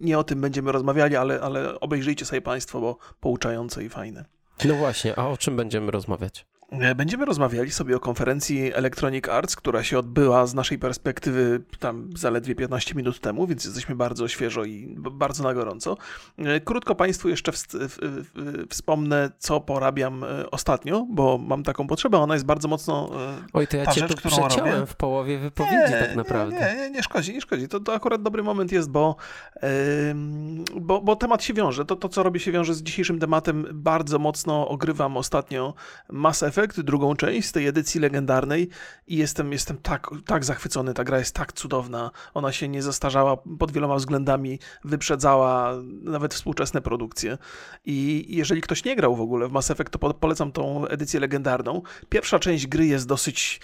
nie 0.00 0.18
o 0.18 0.24
tym 0.24 0.40
będziemy 0.40 0.72
rozmawiali, 0.72 1.16
ale, 1.16 1.40
ale 1.40 1.80
obejrzyjcie 1.80 2.24
sobie 2.24 2.42
Państwo, 2.42 2.80
bo 2.80 2.98
pouczające 3.20 3.84
i 3.84 3.88
fajne. 3.88 4.24
No 4.64 4.74
właśnie, 4.74 5.18
a 5.18 5.28
o 5.28 5.36
czym 5.36 5.56
będziemy 5.56 5.90
rozmawiać? 5.90 6.46
E, 6.70 6.94
będziemy 6.94 7.24
rozmawiali 7.24 7.70
sobie 7.70 7.96
o 7.96 8.00
konferencji 8.00 8.74
Electronic 8.74 9.28
Arts, 9.28 9.56
która 9.56 9.82
się 9.82 9.98
odbyła 9.98 10.46
z 10.46 10.54
naszej 10.54 10.78
perspektywy 10.78 11.62
tam 11.78 12.10
zaledwie 12.16 12.54
15 12.54 12.94
minut 12.94 13.20
temu, 13.20 13.46
więc 13.46 13.64
jesteśmy 13.64 13.94
bardzo 13.94 14.28
świeżo 14.28 14.64
i 14.64 14.94
bardzo 14.98 15.42
na 15.42 15.54
gorąco. 15.54 15.96
E, 16.38 16.60
krótko 16.60 16.94
Państwu 16.94 17.28
jeszcze 17.28 17.52
w, 17.52 17.56
w, 17.56 17.98
w, 18.00 18.66
wspomnę, 18.70 19.30
co 19.38 19.60
porabiam 19.60 20.24
e, 20.24 20.50
ostatnio, 20.50 21.06
bo 21.10 21.38
mam 21.38 21.62
taką 21.62 21.86
potrzebę, 21.86 22.18
ona 22.18 22.34
jest 22.34 22.46
bardzo 22.46 22.68
mocno 22.68 23.10
Oj, 23.52 23.66
to 23.66 23.76
ja 23.76 23.84
ta 23.84 23.92
cię 23.92 24.00
rzecz, 24.00 24.10
tu 24.10 24.28
przeciąłem 24.28 24.74
robię. 24.74 24.86
w 24.86 24.96
połowie 24.96 25.38
wypowiedzi 25.38 25.92
nie, 25.92 25.98
tak 25.98 26.16
naprawdę. 26.16 26.56
Nie, 26.56 26.76
nie, 26.76 26.90
nie 26.90 27.02
szkodzi, 27.02 27.32
nie 27.32 27.40
szkodzi. 27.40 27.68
To, 27.68 27.80
to 27.80 27.94
akurat 27.94 28.22
dobry 28.22 28.42
moment 28.42 28.72
jest, 28.72 28.90
bo, 28.90 29.16
yy, 29.62 29.70
bo, 30.80 31.00
bo 31.00 31.16
temat 31.16 31.42
się 31.42 31.54
wiąże. 31.54 31.84
To, 31.84 31.96
to, 31.96 32.08
co 32.08 32.22
robię, 32.22 32.40
się 32.40 32.52
wiąże 32.52 32.74
z 32.74 32.82
dzisiejszym 32.82 33.18
tematem. 33.18 33.66
Bardzo 33.72 34.18
mocno 34.18 34.68
ogrywam 34.68 35.16
ostatnio 35.16 35.74
Mass 36.10 36.42
Effect 36.42 36.55
Effect, 36.58 36.80
drugą 36.80 37.16
część 37.16 37.48
z 37.48 37.52
tej 37.52 37.66
edycji 37.66 38.00
legendarnej 38.00 38.68
i 39.06 39.16
jestem, 39.16 39.52
jestem 39.52 39.78
tak, 39.78 40.10
tak 40.26 40.44
zachwycony, 40.44 40.94
ta 40.94 41.04
gra 41.04 41.18
jest 41.18 41.34
tak 41.34 41.52
cudowna, 41.52 42.10
ona 42.34 42.52
się 42.52 42.68
nie 42.68 42.82
zastarzała 42.82 43.36
pod 43.58 43.72
wieloma 43.72 43.96
względami, 43.96 44.58
wyprzedzała 44.84 45.72
nawet 46.02 46.34
współczesne 46.34 46.82
produkcje. 46.82 47.38
I 47.84 48.26
jeżeli 48.28 48.60
ktoś 48.60 48.84
nie 48.84 48.96
grał 48.96 49.16
w 49.16 49.20
ogóle 49.20 49.48
w 49.48 49.52
Mass 49.52 49.70
Effect, 49.70 49.90
to 49.90 49.98
polecam 49.98 50.52
tą 50.52 50.86
edycję 50.86 51.20
legendarną. 51.20 51.82
Pierwsza 52.08 52.38
część 52.38 52.66
gry 52.66 52.86
jest 52.86 53.08
dosyć 53.08 53.60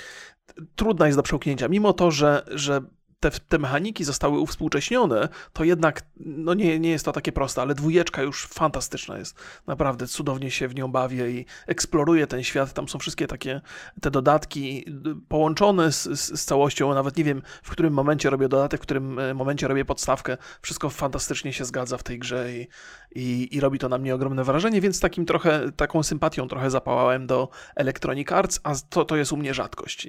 trudna 0.76 1.06
jest 1.06 1.18
do 1.18 1.22
przełknięcia, 1.22 1.68
mimo 1.68 1.92
to, 1.92 2.10
że, 2.10 2.42
że 2.50 2.82
te, 3.22 3.30
te 3.30 3.58
mechaniki 3.58 4.04
zostały 4.04 4.38
uwspółcześnione, 4.38 5.28
to 5.52 5.64
jednak 5.64 6.02
no 6.16 6.54
nie, 6.54 6.78
nie 6.78 6.90
jest 6.90 7.04
to 7.04 7.12
takie 7.12 7.32
proste, 7.32 7.62
ale 7.62 7.74
dwójeczka 7.74 8.22
już 8.22 8.46
fantastyczna 8.46 9.18
jest. 9.18 9.36
Naprawdę 9.66 10.06
cudownie 10.06 10.50
się 10.50 10.68
w 10.68 10.74
nią 10.74 10.88
bawię 10.88 11.30
i 11.30 11.46
eksploruję 11.66 12.26
ten 12.26 12.42
świat. 12.42 12.72
Tam 12.72 12.88
są 12.88 12.98
wszystkie 12.98 13.26
takie 13.26 13.60
te 14.00 14.10
dodatki 14.10 14.84
połączone 15.28 15.92
z, 15.92 16.02
z, 16.02 16.40
z 16.40 16.44
całością. 16.44 16.94
Nawet 16.94 17.16
nie 17.16 17.24
wiem, 17.24 17.42
w 17.62 17.70
którym 17.70 17.94
momencie 17.94 18.30
robię 18.30 18.48
dodatek, 18.48 18.80
w 18.80 18.82
którym 18.82 19.18
e, 19.18 19.34
momencie 19.34 19.68
robię 19.68 19.84
podstawkę. 19.84 20.36
Wszystko 20.62 20.90
fantastycznie 20.90 21.52
się 21.52 21.64
zgadza 21.64 21.98
w 21.98 22.02
tej 22.02 22.18
grze 22.18 22.52
i, 22.52 22.68
i, 23.14 23.56
i 23.56 23.60
robi 23.60 23.78
to 23.78 23.88
na 23.88 23.98
mnie 23.98 24.14
ogromne 24.14 24.44
wrażenie, 24.44 24.80
więc 24.80 25.00
takim 25.00 25.26
trochę, 25.26 25.72
taką 25.76 26.02
sympatią 26.02 26.48
trochę 26.48 26.70
zapałałem 26.70 27.26
do 27.26 27.48
Electronic 27.76 28.32
Arts, 28.32 28.60
a 28.62 28.74
to, 28.90 29.04
to 29.04 29.16
jest 29.16 29.32
u 29.32 29.36
mnie 29.36 29.54
rzadkość. 29.54 30.08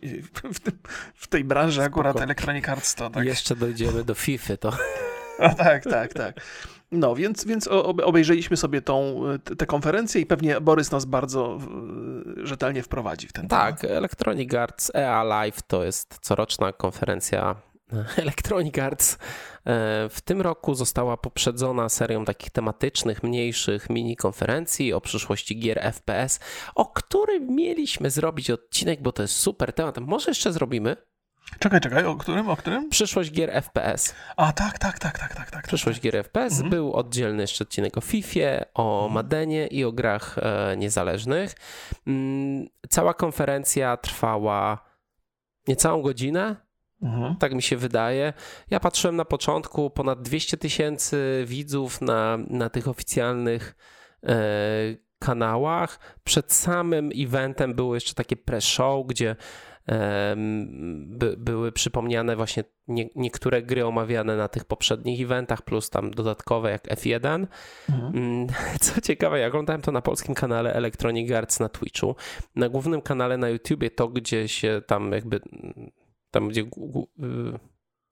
W, 0.54 0.60
tym, 0.60 0.74
w 1.16 1.28
tej 1.28 1.44
branży 1.44 1.82
Spoko. 1.82 1.86
akurat 1.86 2.22
Electronic 2.22 2.70
Arts 2.70 2.96
to 3.10 3.16
tak. 3.16 3.26
Jeszcze 3.26 3.56
dojdziemy 3.56 4.04
do 4.04 4.16
FIFA, 4.16 4.58
to... 4.58 4.72
A 5.40 5.50
tak, 5.66 5.84
tak, 5.84 6.14
tak. 6.14 6.42
No, 6.92 7.16
więc, 7.16 7.46
więc 7.46 7.68
obejrzeliśmy 8.04 8.58
sobie 8.58 8.82
tą, 8.82 9.22
tę 9.58 9.66
konferencję 9.66 10.22
i 10.22 10.26
pewnie 10.26 10.62
Borys 10.62 10.92
nas 10.92 11.06
bardzo 11.06 11.60
rzetelnie 12.44 12.84
wprowadzi 12.84 13.28
w 13.28 13.34
ten 13.34 13.48
tak, 13.48 13.60
temat. 13.60 13.82
Tak, 13.82 13.92
Electronic 13.92 14.54
Arts 14.54 14.92
EA 14.96 15.24
Live 15.24 15.62
to 15.62 15.84
jest 15.84 16.20
coroczna 16.22 16.74
konferencja 16.74 17.56
Electronic 18.18 18.80
Arts. 18.80 19.14
E, 19.14 19.18
w 20.10 20.22
tym 20.24 20.42
roku 20.42 20.76
została 20.76 21.18
poprzedzona 21.18 21.90
serią 21.90 22.26
takich 22.26 22.50
tematycznych, 22.50 23.24
mniejszych 23.24 23.90
mini 23.90 24.16
konferencji 24.16 24.94
o 24.94 25.02
przyszłości 25.02 25.60
gier 25.60 25.80
FPS, 25.94 26.40
o 26.76 26.86
którym 26.86 27.56
mieliśmy 27.56 28.10
zrobić 28.10 28.52
odcinek, 28.52 29.02
bo 29.02 29.12
to 29.12 29.22
jest 29.22 29.36
super 29.36 29.74
temat. 29.74 29.98
Może 30.00 30.32
jeszcze 30.32 30.54
zrobimy? 30.54 30.98
Czekaj, 31.60 31.82
czekaj, 31.82 32.06
o 32.06 32.16
którym, 32.16 32.50
o 32.50 32.58
którym? 32.58 32.90
Przyszłość 32.90 33.32
gier 33.32 33.52
FPS. 33.52 34.16
A, 34.38 34.54
tak, 34.54 34.80
tak, 34.80 35.00
tak, 35.00 35.20
tak, 35.20 35.36
tak. 35.36 35.52
tak 35.52 35.68
Przyszłość 35.68 36.00
tak. 36.00 36.04
gier 36.04 36.24
FPS. 36.24 36.54
Mhm. 36.54 36.70
Był 36.70 36.94
oddzielny 36.94 37.44
jeszcze 37.44 37.64
odcinek 37.64 37.98
o 37.98 38.02
FIFA, 38.02 38.40
o 38.74 38.96
mhm. 38.96 39.14
Madenie 39.14 39.68
i 39.68 39.84
o 39.84 39.92
grach 39.92 40.38
e, 40.38 40.78
niezależnych. 40.78 41.56
Mm, 42.08 42.68
cała 42.90 43.14
konferencja 43.14 43.98
trwała 43.98 44.86
niecałą 45.68 46.02
godzinę. 46.02 46.56
Mhm. 47.02 47.36
Tak 47.36 47.54
mi 47.54 47.62
się 47.62 47.78
wydaje. 47.78 48.34
Ja 48.70 48.80
patrzyłem 48.80 49.16
na 49.16 49.26
początku, 49.26 49.90
ponad 49.90 50.22
200 50.22 50.58
tysięcy 50.58 51.44
widzów 51.48 52.02
na, 52.02 52.38
na 52.48 52.70
tych 52.70 52.88
oficjalnych 52.88 53.76
e, 54.24 54.36
kanałach. 55.20 56.00
Przed 56.24 56.54
samym 56.54 57.10
eventem 57.16 57.74
było 57.74 57.96
jeszcze 57.96 58.14
takie 58.14 58.36
pre-show, 58.36 59.06
gdzie 59.08 59.36
by, 61.06 61.38
były 61.38 61.72
przypomniane 61.72 62.36
właśnie 62.36 62.64
nie, 62.88 63.10
niektóre 63.16 63.64
gry 63.64 63.86
omawiane 63.86 64.38
na 64.38 64.48
tych 64.48 64.66
poprzednich 64.66 65.22
eventach, 65.22 65.62
plus 65.62 65.90
tam 65.90 66.12
dodatkowe 66.12 66.72
jak 66.72 66.88
F1. 66.88 67.48
Mhm. 67.90 68.16
Mm, 68.16 68.48
co 68.82 69.02
ciekawe, 69.02 69.40
ja 69.40 69.48
oglądałem 69.48 69.82
to 69.82 69.92
na 69.92 70.02
polskim 70.02 70.36
kanale 70.36 70.74
Electronic 70.74 71.32
Arts 71.32 71.60
na 71.60 71.70
Twitchu. 71.70 72.16
Na 72.56 72.70
głównym 72.70 73.02
kanale 73.02 73.38
na 73.38 73.50
YouTubie 73.50 73.92
to, 73.92 74.08
gdzie 74.08 74.48
się 74.48 74.82
tam 74.88 75.12
jakby 75.12 75.40
tam 76.32 76.50
gdzie 76.50 76.62
y, 76.62 76.66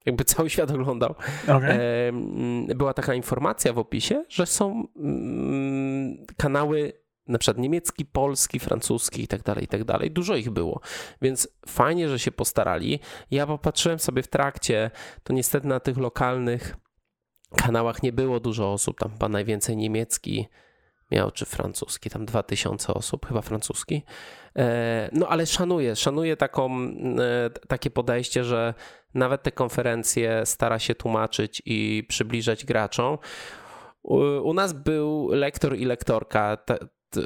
jakby 0.06 0.24
cały 0.24 0.50
świat 0.50 0.70
oglądał. 0.70 1.14
Okay. 1.44 2.12
Była 2.74 2.94
taka 2.94 3.14
informacja 3.14 3.72
w 3.72 3.78
opisie, 3.78 4.24
że 4.28 4.46
są 4.46 4.86
mm, 4.96 6.26
kanały 6.36 7.01
na 7.32 7.38
przykład 7.38 7.58
niemiecki, 7.58 8.04
polski, 8.04 8.58
francuski 8.58 9.22
i 9.22 9.28
tak 9.28 9.42
dalej, 9.42 9.64
i 9.64 9.68
tak 9.68 9.84
dalej. 9.84 10.10
Dużo 10.10 10.36
ich 10.36 10.50
było, 10.50 10.80
więc 11.22 11.48
fajnie, 11.66 12.08
że 12.08 12.18
się 12.18 12.32
postarali. 12.32 13.00
Ja 13.30 13.46
popatrzyłem 13.46 13.98
sobie 13.98 14.22
w 14.22 14.28
trakcie, 14.28 14.90
to 15.22 15.32
niestety 15.32 15.66
na 15.66 15.80
tych 15.80 15.98
lokalnych 15.98 16.76
kanałach 17.56 18.02
nie 18.02 18.12
było 18.12 18.40
dużo 18.40 18.72
osób, 18.72 18.98
tam 18.98 19.10
chyba 19.10 19.28
najwięcej 19.28 19.76
niemiecki 19.76 20.48
miał, 21.10 21.30
czy 21.30 21.44
francuski, 21.44 22.10
tam 22.10 22.26
2000 22.26 22.94
osób, 22.94 23.26
chyba 23.26 23.42
francuski. 23.42 24.02
E, 24.56 25.08
no 25.12 25.28
ale 25.28 25.46
szanuję, 25.46 25.96
szanuję 25.96 26.36
taką, 26.36 26.70
e, 26.74 27.50
takie 27.68 27.90
podejście, 27.90 28.44
że 28.44 28.74
nawet 29.14 29.42
te 29.42 29.52
konferencje 29.52 30.46
stara 30.46 30.78
się 30.78 30.94
tłumaczyć 30.94 31.62
i 31.66 32.04
przybliżać 32.08 32.64
graczom. 32.64 33.18
U 34.42 34.54
nas 34.54 34.72
był 34.72 35.28
lektor 35.32 35.76
i 35.76 35.84
lektorka, 35.84 36.58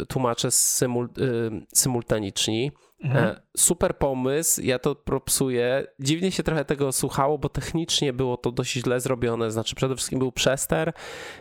tłumacze 0.08 0.50
symul, 0.50 1.08
y, 1.18 1.66
symultaniczni. 1.74 2.72
Mhm. 3.00 3.24
E, 3.24 3.40
super 3.56 3.98
pomysł, 3.98 4.62
ja 4.62 4.78
to 4.78 4.94
propsuję. 4.94 5.86
Dziwnie 6.00 6.32
się 6.32 6.42
trochę 6.42 6.64
tego 6.64 6.92
słuchało, 6.92 7.38
bo 7.38 7.48
technicznie 7.48 8.12
było 8.12 8.36
to 8.36 8.52
dość 8.52 8.72
źle 8.72 9.00
zrobione. 9.00 9.50
Znaczy, 9.50 9.74
przede 9.74 9.96
wszystkim 9.96 10.18
był 10.18 10.32
przester 10.32 10.92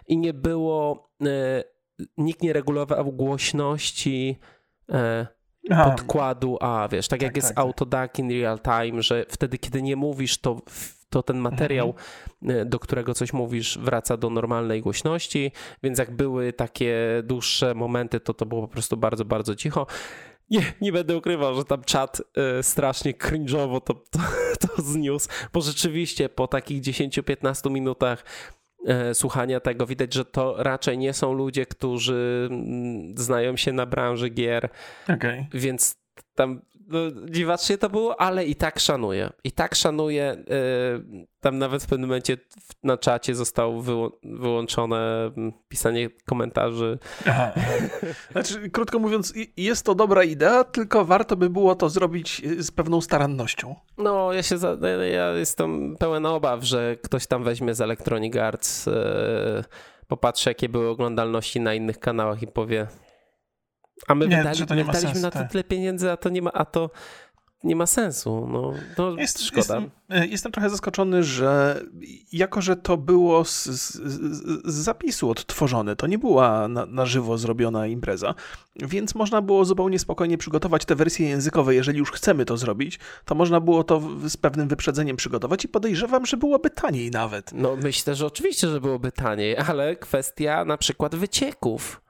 i 0.07 0.17
nie 0.17 0.33
było. 0.33 1.09
E, 1.25 1.63
nikt 2.17 2.41
nie 2.41 2.53
regulował 2.53 3.11
głośności 3.11 4.39
e, 4.91 5.27
podkładu, 5.69 6.57
a 6.61 6.87
wiesz, 6.91 7.07
tak, 7.07 7.19
tak 7.19 7.27
jak 7.27 7.35
jest 7.35 7.47
tak, 7.47 7.55
tak. 7.55 7.65
autodac 7.65 8.19
in 8.19 8.41
real 8.41 8.59
time, 8.59 9.01
że 9.01 9.25
wtedy, 9.29 9.57
kiedy 9.57 9.81
nie 9.81 9.95
mówisz, 9.95 10.37
to 10.37 10.61
to 11.15 11.23
ten 11.23 11.37
materiał, 11.37 11.93
mhm. 12.41 12.61
E, 12.61 12.65
do 12.65 12.79
którego 12.79 13.13
coś 13.13 13.33
mówisz, 13.33 13.77
wraca 13.77 14.17
do 14.17 14.29
normalnej 14.29 14.81
głośności, 14.81 15.51
więc 15.83 15.99
jak 15.99 16.11
były 16.11 16.53
takie 16.53 16.95
dłuższe 17.23 17.75
momenty, 17.75 18.19
to 18.19 18.33
to 18.33 18.45
było 18.45 18.61
po 18.61 18.67
prostu 18.67 18.97
bardzo, 18.97 19.25
bardzo 19.25 19.55
cicho. 19.55 19.87
Nie, 20.49 20.61
nie 20.81 20.91
będę 20.91 21.17
ukrywał, 21.17 21.55
że 21.55 21.65
tam 21.65 21.83
czat 21.83 22.21
y, 22.59 22.63
strasznie 22.63 23.13
cringe'owo 23.13 23.81
to, 23.81 23.93
to, 23.93 24.19
to 24.67 24.81
zniósł, 24.81 25.29
bo 25.53 25.61
rzeczywiście 25.61 26.29
po 26.29 26.47
takich 26.47 26.81
10-15 26.81 27.71
minutach 27.71 28.25
y, 29.11 29.15
słuchania 29.15 29.59
tego 29.59 29.85
widać, 29.85 30.13
że 30.13 30.25
to 30.25 30.63
raczej 30.63 30.97
nie 30.97 31.13
są 31.13 31.33
ludzie, 31.33 31.65
którzy 31.65 32.49
y, 33.17 33.21
znają 33.23 33.57
się 33.57 33.71
na 33.71 33.85
branży 33.85 34.29
gier, 34.29 34.69
okay. 35.03 35.47
więc 35.53 35.97
tam 36.35 36.61
dziwacznie 37.29 37.77
to 37.77 37.89
było, 37.89 38.21
ale 38.21 38.45
i 38.45 38.55
tak 38.55 38.79
szanuję. 38.79 39.29
I 39.43 39.51
tak 39.51 39.75
szanuję. 39.75 40.43
Yy, 41.11 41.25
tam 41.39 41.57
nawet 41.57 41.83
w 41.83 41.87
pewnym 41.87 42.09
momencie 42.09 42.37
na 42.83 42.97
czacie 42.97 43.35
zostało 43.35 43.83
wyłączone 44.23 45.31
mm, 45.37 45.53
pisanie 45.67 46.09
komentarzy. 46.25 46.99
Aha. 47.27 47.51
Znaczy, 48.31 48.69
krótko 48.69 48.99
mówiąc, 48.99 49.33
jest 49.57 49.85
to 49.85 49.95
dobra 49.95 50.23
idea, 50.23 50.63
tylko 50.63 51.05
warto 51.05 51.35
by 51.35 51.49
było 51.49 51.75
to 51.75 51.89
zrobić 51.89 52.41
y, 52.45 52.63
z 52.63 52.71
pewną 52.71 53.01
starannością. 53.01 53.75
No, 53.97 54.33
ja 54.33 54.43
się 54.43 54.57
za, 54.57 54.77
ja 55.11 55.31
jestem 55.31 55.95
pełen 55.99 56.25
obaw, 56.25 56.63
że 56.63 56.97
ktoś 57.03 57.27
tam 57.27 57.43
weźmie 57.43 57.73
z 57.73 57.81
Electronic 57.81 58.35
Arts, 58.35 58.85
yy, 58.85 58.93
popatrzy, 60.07 60.49
jakie 60.49 60.69
były 60.69 60.89
oglądalności 60.89 61.59
na 61.59 61.73
innych 61.73 61.99
kanałach 61.99 62.41
i 62.41 62.47
powie, 62.47 62.87
a 64.07 64.15
my 64.15 64.27
nie, 64.27 64.37
wydali, 64.37 64.59
my 64.59 64.65
wydaliśmy 64.65 65.01
sensu, 65.01 65.21
na 65.21 65.31
to 65.31 65.39
tak. 65.39 65.51
tyle 65.51 65.63
pieniędzy, 65.63 66.11
a 66.11 66.17
to 66.17 66.29
nie 66.29 66.41
ma, 66.41 66.51
a 66.51 66.65
to 66.65 66.89
nie 67.65 67.75
ma 67.75 67.85
sensu. 67.85 68.47
No, 68.51 68.73
no 68.97 69.15
Jest, 69.17 69.41
szkoda. 69.41 69.59
Jestem, 69.59 69.91
jestem, 70.29 70.51
trochę 70.51 70.69
zaskoczony, 70.69 71.23
że 71.23 71.81
jako, 72.31 72.61
że 72.61 72.75
to 72.75 72.97
było 72.97 73.45
z, 73.45 73.65
z, 73.65 74.01
z 74.65 74.73
zapisu 74.73 75.29
odtworzone, 75.29 75.95
to 75.95 76.07
nie 76.07 76.17
była 76.17 76.67
na, 76.67 76.85
na, 76.85 77.05
żywo 77.05 77.37
zrobiona 77.37 77.87
impreza, 77.87 78.35
więc 78.75 79.15
można 79.15 79.41
było 79.41 79.65
zupełnie 79.65 79.99
spokojnie 79.99 80.37
przygotować 80.37 80.85
te 80.85 80.95
wersje 80.95 81.29
językowe. 81.29 81.75
Jeżeli 81.75 81.99
już 81.99 82.11
chcemy 82.11 82.45
to 82.45 82.57
zrobić, 82.57 82.99
to 83.25 83.35
można 83.35 83.59
było 83.59 83.83
to 83.83 84.01
z 84.27 84.37
pewnym 84.37 84.67
wyprzedzeniem 84.67 85.17
przygotować 85.17 85.65
i 85.65 85.67
podejrzewam, 85.67 86.25
że 86.25 86.37
byłoby 86.37 86.69
taniej 86.69 87.11
nawet. 87.11 87.51
No 87.53 87.75
myślę, 87.75 88.15
że 88.15 88.25
oczywiście, 88.25 88.67
że 88.67 88.81
byłoby 88.81 89.11
taniej, 89.11 89.57
ale 89.57 89.95
kwestia 89.95 90.65
na 90.65 90.77
przykład 90.77 91.15
wycieków. 91.15 92.01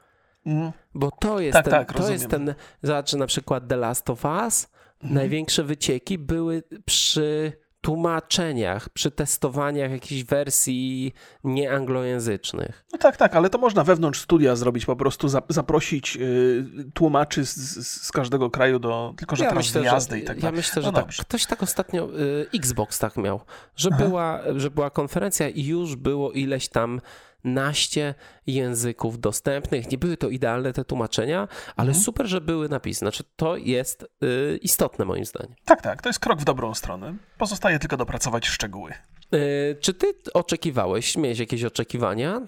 Mm. 0.45 0.71
Bo 0.95 1.11
to 1.11 1.39
jest, 1.39 1.53
tak, 1.53 1.65
ten, 1.65 1.73
tak, 1.73 1.93
to 1.93 2.11
jest 2.11 2.27
ten, 2.27 2.55
zobacz, 2.83 3.13
na 3.13 3.27
przykład 3.27 3.67
The 3.67 3.75
Last 3.77 4.09
of 4.09 4.25
Us, 4.25 4.67
mhm. 5.01 5.13
największe 5.13 5.63
wycieki 5.63 6.17
były 6.17 6.63
przy 6.85 7.53
tłumaczeniach, 7.85 8.89
przy 8.89 9.11
testowaniach 9.11 9.91
jakichś 9.91 10.23
wersji 10.23 11.13
nieanglojęzycznych. 11.43 12.85
No 12.93 12.99
tak, 12.99 13.17
tak, 13.17 13.35
ale 13.35 13.49
to 13.49 13.57
można 13.57 13.83
wewnątrz 13.83 14.21
studia 14.21 14.55
zrobić, 14.55 14.85
po 14.85 14.95
prostu 14.95 15.27
zaprosić 15.49 16.17
y, 16.17 16.65
tłumaczy 16.93 17.45
z, 17.45 17.55
z, 17.87 18.11
każdego 18.11 18.49
kraju 18.49 18.79
do, 18.79 19.13
tylko 19.17 19.35
że 19.35 19.43
ja 19.43 19.49
teraz 19.49 19.65
myślę, 19.65 19.81
wyjazdy 19.81 20.15
że, 20.15 20.21
i 20.21 20.23
tak 20.25 20.39
dalej. 20.39 20.53
Ja 20.53 20.57
myślę, 20.57 20.81
że 20.81 20.91
no 20.91 21.01
tak. 21.01 21.15
Ktoś 21.21 21.45
tak 21.45 21.63
ostatnio, 21.63 22.09
y, 22.19 22.47
Xbox 22.53 22.99
tak 22.99 23.17
miał, 23.17 23.41
że 23.75 23.89
była, 23.89 24.41
że 24.55 24.71
była 24.71 24.89
konferencja 24.89 25.49
i 25.49 25.65
już 25.65 25.95
było 25.95 26.31
ileś 26.31 26.67
tam 26.67 27.01
naście 27.45 28.13
języków 28.47 29.19
dostępnych. 29.19 29.91
Nie 29.91 29.97
były 29.97 30.17
to 30.17 30.29
idealne 30.29 30.73
te 30.73 30.85
tłumaczenia, 30.85 31.47
ale 31.75 31.87
mhm. 31.87 32.03
super, 32.03 32.27
że 32.27 32.41
były 32.41 32.69
napisy. 32.69 32.99
Znaczy, 32.99 33.23
to 33.35 33.57
jest 33.57 34.03
y, 34.23 34.59
istotne 34.61 35.05
moim 35.05 35.25
zdaniem. 35.25 35.55
Tak, 35.65 35.81
tak, 35.81 36.01
to 36.01 36.09
jest 36.09 36.19
krok 36.19 36.39
w 36.39 36.43
dobrą 36.43 36.73
stronę. 36.73 37.15
Pozostaje 37.37 37.79
tylko 37.79 37.97
dopracować 37.97 38.47
szczegóły. 38.47 38.93
Y, 39.33 39.77
czy 39.81 39.93
ty 39.93 40.07
oczekiwałeś, 40.33 41.17
miałeś 41.17 41.39
jakieś 41.39 41.63
oczekiwania? 41.63 42.41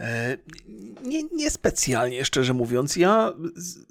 E, 0.00 0.36
nie, 1.02 1.22
nie 1.22 1.50
specjalnie, 1.50 2.24
szczerze 2.24 2.54
mówiąc. 2.54 2.96
Ja 2.96 3.32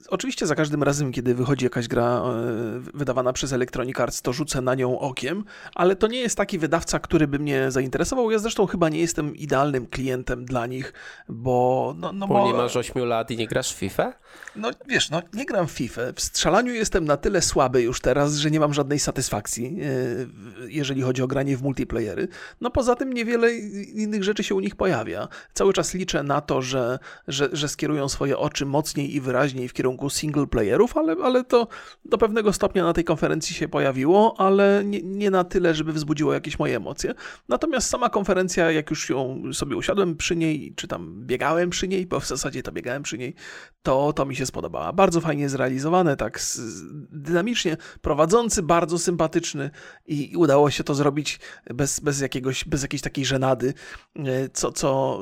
oczywiście 0.09 0.47
za 0.47 0.55
każdym 0.55 0.83
razem, 0.83 1.11
kiedy 1.11 1.35
wychodzi 1.35 1.65
jakaś 1.65 1.87
gra 1.87 2.21
e, 2.21 2.79
wydawana 2.93 3.33
przez 3.33 3.53
Electronic 3.53 3.99
Arts, 3.99 4.21
to 4.21 4.33
rzucę 4.33 4.61
na 4.61 4.75
nią 4.75 4.99
okiem, 4.99 5.43
ale 5.75 5.95
to 5.95 6.07
nie 6.07 6.19
jest 6.19 6.37
taki 6.37 6.57
wydawca, 6.57 6.99
który 6.99 7.27
by 7.27 7.39
mnie 7.39 7.71
zainteresował. 7.71 8.31
Ja 8.31 8.39
zresztą 8.39 8.65
chyba 8.65 8.89
nie 8.89 8.99
jestem 8.99 9.35
idealnym 9.35 9.87
klientem 9.87 10.45
dla 10.45 10.65
nich, 10.65 10.93
bo... 11.29 11.93
No, 11.97 12.13
no 12.13 12.27
bo, 12.27 12.33
bo 12.33 12.47
nie 12.47 12.53
masz 12.53 12.75
8 12.75 13.05
lat 13.05 13.31
i 13.31 13.37
nie 13.37 13.47
grasz 13.47 13.73
w 13.73 13.75
FIFA? 13.75 14.13
No 14.55 14.71
wiesz, 14.87 15.09
no 15.09 15.21
nie 15.33 15.45
gram 15.45 15.67
w 15.67 15.71
FIFA. 15.71 16.01
W 16.15 16.21
strzelaniu 16.21 16.73
jestem 16.73 17.05
na 17.05 17.17
tyle 17.17 17.41
słaby 17.41 17.81
już 17.81 18.01
teraz, 18.01 18.35
że 18.35 18.51
nie 18.51 18.59
mam 18.59 18.73
żadnej 18.73 18.99
satysfakcji, 18.99 19.77
e, 19.81 20.67
jeżeli 20.67 21.01
chodzi 21.01 21.21
o 21.21 21.27
granie 21.27 21.57
w 21.57 21.63
multiplayery. 21.63 22.27
No 22.61 22.69
poza 22.69 22.95
tym 22.95 23.13
niewiele 23.13 23.53
innych 23.53 24.23
rzeczy 24.23 24.43
się 24.43 24.55
u 24.55 24.59
nich 24.59 24.75
pojawia. 24.75 25.27
Cały 25.53 25.73
czas 25.73 25.96
liczę 25.97 26.23
na 26.23 26.41
to, 26.41 26.61
że, 26.61 26.99
że, 27.27 27.49
że 27.53 27.67
skierują 27.67 28.09
swoje 28.09 28.37
oczy 28.37 28.65
mocniej 28.65 29.15
i 29.15 29.21
wyraźniej 29.21 29.67
w 29.67 29.73
kierunku 29.73 30.09
single 30.09 30.47
playerów, 30.47 30.97
ale, 30.97 31.15
ale 31.23 31.43
to 31.43 31.67
do 32.05 32.17
pewnego 32.17 32.53
stopnia 32.53 32.83
na 32.83 32.93
tej 32.93 33.03
konferencji 33.03 33.55
się 33.55 33.67
pojawiło, 33.67 34.35
ale 34.37 34.83
nie, 34.85 35.01
nie 35.01 35.31
na 35.31 35.43
tyle, 35.43 35.73
żeby 35.73 35.93
wzbudziło 35.93 36.33
jakieś 36.33 36.59
moje 36.59 36.75
emocje. 36.75 37.13
Natomiast 37.49 37.89
sama 37.89 38.09
konferencja, 38.09 38.71
jak 38.71 38.89
już 38.89 39.09
ją 39.09 39.41
sobie 39.53 39.75
usiadłem 39.75 40.17
przy 40.17 40.35
niej, 40.35 40.73
czy 40.75 40.87
tam 40.87 41.25
biegałem 41.25 41.69
przy 41.69 41.87
niej, 41.87 42.05
bo 42.05 42.19
w 42.19 42.27
zasadzie 42.27 42.63
to 42.63 42.71
biegałem 42.71 43.03
przy 43.03 43.17
niej, 43.17 43.35
to, 43.83 44.13
to 44.13 44.25
mi 44.25 44.35
się 44.35 44.45
spodobała. 44.45 44.93
Bardzo 44.93 45.21
fajnie 45.21 45.49
zrealizowane, 45.49 46.17
tak 46.17 46.39
dynamicznie, 47.11 47.77
prowadzący, 48.01 48.63
bardzo 48.63 48.99
sympatyczny 48.99 49.69
i 50.05 50.33
udało 50.37 50.71
się 50.71 50.83
to 50.83 50.95
zrobić 50.95 51.39
bez, 51.73 51.99
bez, 51.99 52.21
jakiegoś, 52.21 52.65
bez 52.65 52.81
jakiejś 52.81 53.01
takiej 53.01 53.25
żenady, 53.25 53.73
e, 54.15 54.49
co, 54.49 54.71
co 54.71 55.19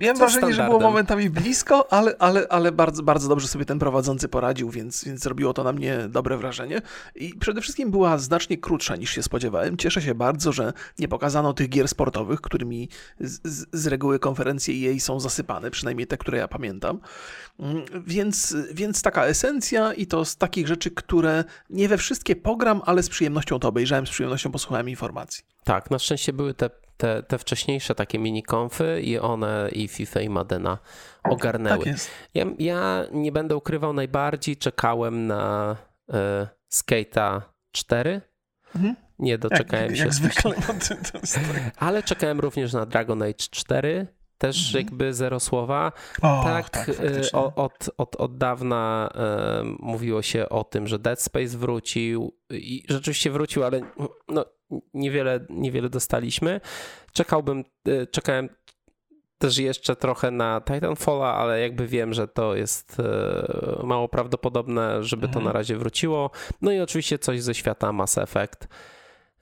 Miałem 0.00 0.16
Co 0.16 0.26
wrażenie, 0.26 0.54
że 0.54 0.64
było 0.64 0.80
momentami 0.80 1.30
blisko, 1.30 1.92
ale, 1.92 2.14
ale, 2.18 2.46
ale 2.50 2.72
bardzo, 2.72 3.02
bardzo 3.02 3.28
dobrze 3.28 3.48
sobie 3.48 3.64
ten 3.64 3.78
prowadzący 3.78 4.28
poradził, 4.28 4.70
więc, 4.70 5.04
więc 5.04 5.20
zrobiło 5.20 5.54
to 5.54 5.64
na 5.64 5.72
mnie 5.72 5.98
dobre 6.08 6.36
wrażenie. 6.36 6.82
I 7.14 7.34
przede 7.34 7.60
wszystkim 7.60 7.90
była 7.90 8.18
znacznie 8.18 8.58
krótsza 8.58 8.96
niż 8.96 9.10
się 9.10 9.22
spodziewałem. 9.22 9.76
Cieszę 9.76 10.02
się 10.02 10.14
bardzo, 10.14 10.52
że 10.52 10.72
nie 10.98 11.08
pokazano 11.08 11.52
tych 11.52 11.68
gier 11.68 11.88
sportowych, 11.88 12.40
którymi 12.40 12.88
z, 13.20 13.40
z, 13.44 13.66
z 13.72 13.86
reguły 13.86 14.18
konferencje 14.18 14.80
jej 14.80 15.00
są 15.00 15.20
zasypane, 15.20 15.70
przynajmniej 15.70 16.06
te, 16.06 16.16
które 16.16 16.38
ja 16.38 16.48
pamiętam. 16.48 17.00
Mm, 17.60 17.84
więc, 18.06 18.56
więc 18.72 19.02
taka 19.02 19.26
esencja 19.26 19.92
i 19.92 20.06
to 20.06 20.24
z 20.24 20.36
takich 20.36 20.68
rzeczy, 20.68 20.90
które 20.90 21.44
nie 21.70 21.88
we 21.88 21.98
wszystkie 21.98 22.36
pogram, 22.36 22.82
ale 22.84 23.02
z 23.02 23.08
przyjemnością 23.08 23.58
to 23.58 23.68
obejrzałem, 23.68 24.06
z 24.06 24.10
przyjemnością 24.10 24.52
posłuchałem 24.52 24.88
informacji. 24.88 25.44
Tak, 25.64 25.90
na 25.90 25.98
szczęście 25.98 26.32
były 26.32 26.54
te 26.54 26.70
te, 26.98 27.22
te 27.22 27.38
wcześniejsze 27.38 27.94
takie 27.94 28.18
mini-konfy 28.18 29.00
i 29.00 29.18
one 29.18 29.68
i 29.72 29.88
FIFA 29.88 30.20
i 30.20 30.28
Madena 30.28 30.78
ogarnęły. 31.24 31.84
Tak 31.84 31.94
ja, 32.34 32.44
ja, 32.58 33.04
nie 33.12 33.32
będę 33.32 33.56
ukrywał, 33.56 33.92
najbardziej 33.92 34.56
czekałem 34.56 35.26
na 35.26 35.76
y, 36.08 36.14
Skate'a 36.72 37.40
4. 37.72 38.20
Mhm. 38.74 38.96
Nie 39.18 39.38
doczekałem 39.38 39.86
jak, 39.86 39.96
się. 39.96 40.02
Jak 40.02 40.14
zwykle. 40.14 40.54
Tak. 40.54 41.22
Ale 41.76 42.02
czekałem 42.02 42.40
również 42.40 42.72
na 42.72 42.86
Dragon 42.86 43.22
Age 43.22 43.34
4 43.50 44.06
też 44.38 44.66
mhm. 44.66 44.84
jakby 44.84 45.14
zero 45.14 45.40
słowa. 45.40 45.92
O, 46.22 46.42
tak, 46.44 46.70
tak 46.70 46.88
y, 46.88 47.32
od, 47.32 47.90
od, 47.98 48.16
od 48.16 48.38
dawna 48.38 49.10
y, 49.14 49.64
mówiło 49.78 50.22
się 50.22 50.48
o 50.48 50.64
tym, 50.64 50.86
że 50.86 50.98
Dead 50.98 51.22
Space 51.22 51.58
wrócił 51.58 52.34
i 52.50 52.84
rzeczywiście 52.88 53.30
wrócił, 53.30 53.64
ale 53.64 53.80
no, 54.28 54.44
niewiele, 54.94 55.46
niewiele 55.50 55.88
dostaliśmy. 55.88 56.60
Czekałbym, 57.12 57.64
y, 57.88 58.06
czekałem 58.06 58.48
też 59.38 59.58
jeszcze 59.58 59.96
trochę 59.96 60.30
na 60.30 60.60
Titanfalla, 60.60 61.34
ale 61.34 61.60
jakby 61.60 61.86
wiem, 61.86 62.14
że 62.14 62.28
to 62.28 62.56
jest 62.56 62.96
mało 63.82 64.08
prawdopodobne, 64.08 65.04
żeby 65.04 65.26
mhm. 65.26 65.32
to 65.34 65.48
na 65.48 65.52
razie 65.52 65.76
wróciło. 65.76 66.30
No 66.62 66.72
i 66.72 66.80
oczywiście 66.80 67.18
coś 67.18 67.42
ze 67.42 67.54
świata 67.54 67.92
Mass 67.92 68.18
Effect. 68.18 68.68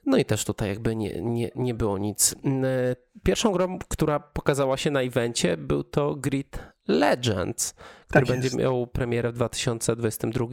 No 0.07 0.17
i 0.17 0.25
też 0.25 0.45
tutaj 0.45 0.69
jakby 0.69 0.95
nie, 0.95 1.21
nie, 1.21 1.51
nie 1.55 1.73
było 1.73 1.97
nic. 1.97 2.35
E, 2.45 2.95
pierwszą 3.23 3.51
grą, 3.51 3.79
która 3.87 4.19
pokazała 4.19 4.77
się 4.77 4.91
na 4.91 5.01
evencie, 5.01 5.57
był 5.57 5.83
to 5.83 6.15
Grid 6.15 6.59
Legends, 6.87 7.73
który 8.07 8.25
tak 8.25 8.35
będzie 8.35 8.57
miał 8.57 8.87
premierę 8.87 9.31
w 9.31 9.35
2022 9.35 10.45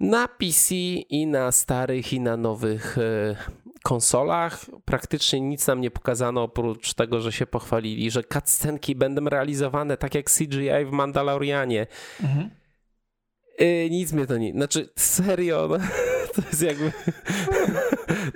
na 0.00 0.28
PC 0.28 0.74
i 1.08 1.26
na 1.26 1.52
starych 1.52 2.12
i 2.12 2.20
na 2.20 2.36
nowych 2.36 2.98
e, 2.98 3.36
konsolach. 3.82 4.66
Praktycznie 4.84 5.40
nic 5.40 5.66
nam 5.66 5.80
nie 5.80 5.90
pokazano 5.90 6.42
oprócz 6.42 6.94
tego, 6.94 7.20
że 7.20 7.32
się 7.32 7.46
pochwalili, 7.46 8.10
że 8.10 8.22
cutscenki 8.24 8.94
będą 8.94 9.24
realizowane 9.24 9.96
tak 9.96 10.14
jak 10.14 10.30
CGI 10.30 10.84
w 10.86 10.90
Mandalorianie. 10.90 11.86
Mhm. 12.22 12.50
Yy, 13.58 13.90
nic 13.90 14.12
mnie 14.12 14.26
to 14.26 14.38
nie... 14.38 14.52
Znaczy, 14.52 14.88
serio, 14.96 15.68
no, 15.70 15.78
to 16.36 16.42
jest 16.50 16.62
jakby... 16.62 16.92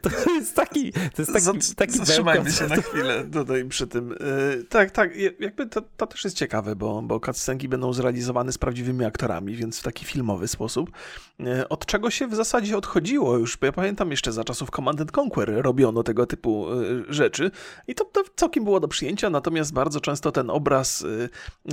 To 0.03 0.31
jest 0.31 0.57
taki, 0.57 0.93
to 0.93 1.23
jest 1.23 1.33
taki, 1.33 1.75
taki 1.77 1.93
Zatrzymajmy 1.93 2.53
się 2.53 2.67
na 2.67 2.77
chwilę 2.77 3.25
tutaj 3.33 3.65
przy 3.65 3.87
tym. 3.87 4.09
Yy, 4.09 4.65
tak, 4.65 4.91
tak, 4.91 5.11
jakby 5.41 5.67
to, 5.67 5.83
to 5.97 6.07
też 6.07 6.25
jest 6.25 6.37
ciekawe, 6.37 6.77
bo, 6.77 7.03
bo 7.03 7.21
cutscenki 7.21 7.69
będą 7.69 7.93
zrealizowane 7.93 8.53
z 8.53 8.59
prawdziwymi 8.59 9.05
aktorami, 9.05 9.57
więc 9.57 9.81
w 9.81 9.83
taki 9.83 10.05
filmowy 10.05 10.49
sposób. 10.49 10.91
Yy, 11.39 11.69
od 11.69 11.87
czego 11.87 12.11
się 12.11 12.27
w 12.27 12.35
zasadzie 12.35 12.77
odchodziło 12.77 13.37
już, 13.37 13.57
bo 13.57 13.67
ja 13.67 13.73
pamiętam 13.73 14.11
jeszcze 14.11 14.33
za 14.33 14.45
czasów 14.45 14.71
Command 14.71 15.19
Conquer 15.19 15.63
robiono 15.63 16.03
tego 16.03 16.27
typu 16.27 16.67
yy, 16.81 17.05
rzeczy 17.09 17.51
i 17.89 17.95
to, 17.95 18.05
to 18.05 18.23
całkiem 18.37 18.65
było 18.65 18.81
do 18.81 18.89
przyjęcia, 18.89 19.31
natomiast 19.31 19.73
bardzo 19.73 20.01
często 20.01 20.33
ten 20.33 20.51
obraz 20.51 21.05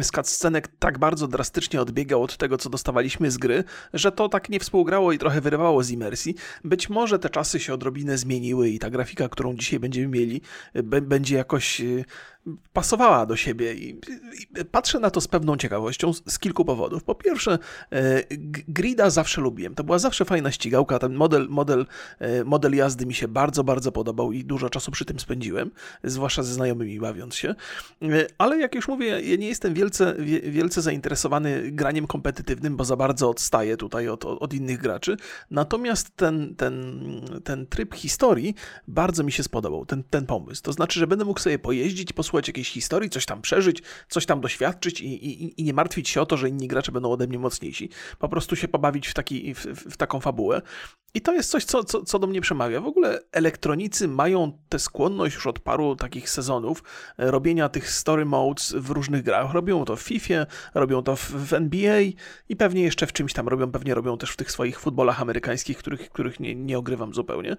z 0.01 0.11
cutscenek 0.11 0.67
tak 0.79 0.99
bardzo 0.99 1.27
drastycznie 1.27 1.81
odbiegał 1.81 2.23
od 2.23 2.37
tego, 2.37 2.57
co 2.57 2.69
dostawaliśmy 2.69 3.31
z 3.31 3.37
gry, 3.37 3.63
że 3.93 4.11
to 4.11 4.29
tak 4.29 4.49
nie 4.49 4.59
współgrało 4.59 5.11
i 5.11 5.17
trochę 5.17 5.41
wyrywało 5.41 5.83
z 5.83 5.91
imersji. 5.91 6.10
Być 6.63 6.89
może 6.89 7.19
te 7.19 7.29
czasy 7.29 7.59
się 7.59 7.73
odrobinę 7.73 8.17
zmieniły 8.17 8.69
i 8.69 8.79
ta 8.79 8.89
grafika, 8.89 9.29
którą 9.29 9.55
dzisiaj 9.55 9.79
będziemy 9.79 10.07
mieli, 10.07 10.41
będzie 11.01 11.35
jakoś 11.35 11.81
y, 11.81 12.05
pasowała 12.73 13.25
do 13.25 13.35
siebie 13.35 13.73
i, 13.73 13.89
i, 13.89 14.65
patrzę 14.71 14.99
na 14.99 15.09
to 15.09 15.21
z 15.21 15.27
pewną 15.27 15.57
ciekawością 15.57 16.13
z, 16.13 16.39
kilku 16.39 16.65
powodów. 16.65 17.03
Po 17.03 17.15
pierwsze, 17.15 17.59
e, 17.91 18.23
Grida 18.67 19.09
zawsze 19.09 19.41
lubiłem. 19.41 19.75
To 19.75 19.83
była 19.83 19.99
zawsze 19.99 20.25
fajna 20.25 20.51
ścigałka. 20.51 20.99
Ten 20.99 21.13
model, 21.13 21.47
model, 21.49 21.85
e, 22.19 22.43
model 22.43 22.75
jazdy 22.75 23.05
mi 23.05 23.13
się 23.13 23.27
bardzo, 23.27 23.63
bardzo 23.63 23.91
podobał 23.91 24.31
i 24.31 24.43
dużo 24.43 24.69
czasu 24.69 24.91
przy 24.91 25.05
tym 25.05 25.19
spędziłem, 25.19 25.71
zwłaszcza 26.03 26.43
ze 26.43 26.53
znajomymi 26.53 26.99
bawiąc 26.99 27.35
się. 27.35 27.55
E, 28.01 28.27
ale 28.37 28.57
jak 28.57 28.75
już 28.75 28.87
mówię, 28.87 29.07
ja 29.07 29.35
nie 29.35 29.47
jestem 29.47 29.73
wielce, 29.73 30.15
wielce 30.43 30.81
zainteresowany 30.81 31.71
graniem 31.71 32.07
kompetytywnym, 32.07 32.77
bo 32.77 32.85
za 32.85 32.95
bardzo 32.95 33.29
odstaję 33.29 33.77
tutaj 33.77 34.07
od, 34.07 34.25
od 34.25 34.53
innych 34.53 34.77
graczy. 34.77 35.17
Natomiast 35.51 36.15
ten, 36.15 36.55
ten, 36.55 37.01
ten 37.43 37.67
tryb 37.67 37.95
historii 37.95 38.55
bardzo 38.87 39.23
mi 39.23 39.31
się 39.31 39.43
spodobał, 39.43 39.85
ten, 39.85 40.03
ten 40.09 40.25
pomysł. 40.25 40.63
To 40.63 40.73
znaczy, 40.73 40.99
że 40.99 41.07
będę 41.07 41.25
mógł 41.25 41.39
sobie 41.39 41.59
pojeździć, 41.59 42.13
posłuchać 42.13 42.30
posłuchać 42.31 42.47
jakiejś 42.47 42.71
historii, 42.71 43.09
coś 43.09 43.25
tam 43.25 43.41
przeżyć, 43.41 43.83
coś 44.09 44.25
tam 44.25 44.41
doświadczyć 44.41 45.01
i, 45.01 45.25
i, 45.27 45.61
i 45.61 45.63
nie 45.63 45.73
martwić 45.73 46.09
się 46.09 46.21
o 46.21 46.25
to, 46.25 46.37
że 46.37 46.49
inni 46.49 46.67
gracze 46.67 46.91
będą 46.91 47.11
ode 47.11 47.27
mnie 47.27 47.39
mocniejsi. 47.39 47.89
Po 48.19 48.29
prostu 48.29 48.55
się 48.55 48.67
pobawić 48.67 49.07
w, 49.07 49.13
taki, 49.13 49.55
w, 49.55 49.65
w 49.65 49.97
taką 49.97 50.19
fabułę. 50.19 50.61
I 51.13 51.21
to 51.21 51.33
jest 51.33 51.49
coś, 51.49 51.65
co, 51.65 51.83
co, 51.83 52.03
co 52.03 52.19
do 52.19 52.27
mnie 52.27 52.41
przemawia. 52.41 52.81
W 52.81 52.87
ogóle 52.87 53.19
elektronicy 53.31 54.07
mają 54.07 54.51
tę 54.69 54.79
skłonność 54.79 55.35
już 55.35 55.47
od 55.47 55.59
paru 55.59 55.95
takich 55.95 56.29
sezonów 56.29 56.83
e, 57.17 57.31
robienia 57.31 57.69
tych 57.69 57.89
story 57.89 58.25
modes 58.25 58.73
w 58.77 58.89
różnych 58.89 59.23
grach. 59.23 59.53
Robią 59.53 59.85
to 59.85 59.95
w 59.95 60.01
FIFA, 60.01 60.45
robią 60.73 61.03
to 61.03 61.15
w, 61.15 61.31
w 61.31 61.53
NBA 61.53 62.01
i 62.49 62.55
pewnie 62.55 62.83
jeszcze 62.83 63.07
w 63.07 63.13
czymś 63.13 63.33
tam 63.33 63.47
robią, 63.47 63.71
pewnie 63.71 63.93
robią 63.93 64.17
też 64.17 64.31
w 64.31 64.37
tych 64.37 64.51
swoich 64.51 64.79
futbolach 64.79 65.21
amerykańskich, 65.21 65.77
których, 65.77 66.09
których 66.09 66.39
nie, 66.39 66.55
nie 66.55 66.77
ogrywam 66.77 67.13
zupełnie. 67.13 67.57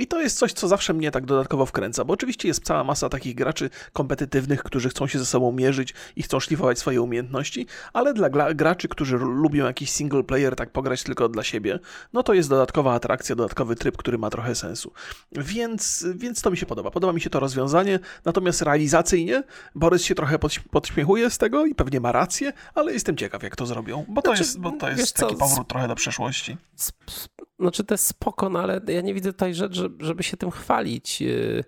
I 0.00 0.06
to 0.06 0.20
jest 0.20 0.38
coś, 0.38 0.52
co 0.52 0.68
zawsze 0.68 0.94
mnie 0.94 1.10
tak 1.10 1.26
dodatkowo 1.26 1.66
wkręca, 1.66 2.04
bo 2.04 2.12
oczywiście 2.12 2.48
jest 2.48 2.64
cała 2.64 2.84
masa 2.84 3.08
takich 3.08 3.34
graczy 3.34 3.70
kompetytywnych, 3.92 4.62
którzy 4.62 4.88
chcą 4.88 5.06
się 5.06 5.18
ze 5.18 5.26
sobą 5.26 5.52
mierzyć 5.52 5.94
i 6.16 6.22
chcą 6.22 6.40
szlifować 6.40 6.78
swoje 6.78 7.02
umiejętności, 7.02 7.66
ale 7.92 8.14
dla 8.14 8.54
graczy, 8.54 8.88
którzy 8.88 9.18
lubią 9.18 9.64
jakiś 9.66 9.90
single 9.90 10.22
player, 10.22 10.56
tak 10.56 10.70
pograć 10.70 11.02
tylko 11.02 11.28
dla 11.28 11.42
siebie, 11.42 11.78
no 12.12 12.22
to 12.22 12.34
jest 12.34 12.48
dodatkowa 12.48 12.94
atrakcja, 12.94 13.36
dodatkowy 13.36 13.76
tryb, 13.76 13.96
który 13.96 14.18
ma 14.18 14.30
trochę 14.30 14.54
sensu. 14.54 14.92
Więc, 15.32 16.06
więc 16.14 16.42
to 16.42 16.50
mi 16.50 16.56
się 16.56 16.66
podoba. 16.66 16.90
Podoba 16.90 17.12
mi 17.12 17.20
się 17.20 17.30
to 17.30 17.40
rozwiązanie, 17.40 17.98
natomiast 18.24 18.62
realizacyjnie 18.62 19.42
Borys 19.74 20.04
się 20.04 20.14
trochę 20.14 20.38
podśmiechuje 20.70 21.30
z 21.30 21.38
tego 21.38 21.66
i 21.66 21.74
pewnie 21.74 22.00
ma 22.00 22.12
rację, 22.12 22.52
ale 22.74 22.92
jestem 22.92 23.16
ciekaw, 23.16 23.42
jak 23.42 23.56
to 23.56 23.66
zrobią, 23.66 24.04
bo 24.08 24.22
to 24.22 24.30
znaczy, 24.30 24.42
jest, 24.42 24.60
bo 24.60 24.70
to 24.70 24.90
jest 24.90 25.16
taki 25.16 25.34
co, 25.34 25.38
powrót 25.38 25.68
trochę 25.68 25.88
do 25.88 25.94
przeszłości. 25.94 26.56
Znaczy 27.60 27.84
to 27.84 27.94
jest 27.94 28.06
spoko, 28.06 28.48
no 28.48 28.60
ale 28.60 28.80
ja 28.88 29.00
nie 29.00 29.14
widzę 29.14 29.32
tutaj 29.32 29.54
rzeczy, 29.54 29.90
żeby 30.00 30.22
się 30.22 30.36
tym 30.36 30.50
chwalić. 30.50 31.22
Y, 31.22 31.64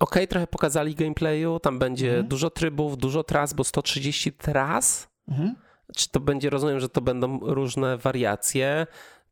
ok, 0.00 0.14
trochę 0.28 0.46
pokazali 0.46 0.94
gameplayu, 0.94 1.60
tam 1.60 1.78
będzie 1.78 2.08
mhm. 2.08 2.28
dużo 2.28 2.50
trybów, 2.50 2.98
dużo 2.98 3.24
tras, 3.24 3.52
bo 3.52 3.64
130 3.64 4.32
tras. 4.32 5.08
Mhm. 5.28 5.54
Czy 5.96 6.08
to 6.10 6.20
będzie, 6.20 6.50
rozumiem, 6.50 6.80
że 6.80 6.88
to 6.88 7.00
będą 7.00 7.38
różne 7.42 7.98
wariacje 7.98 8.86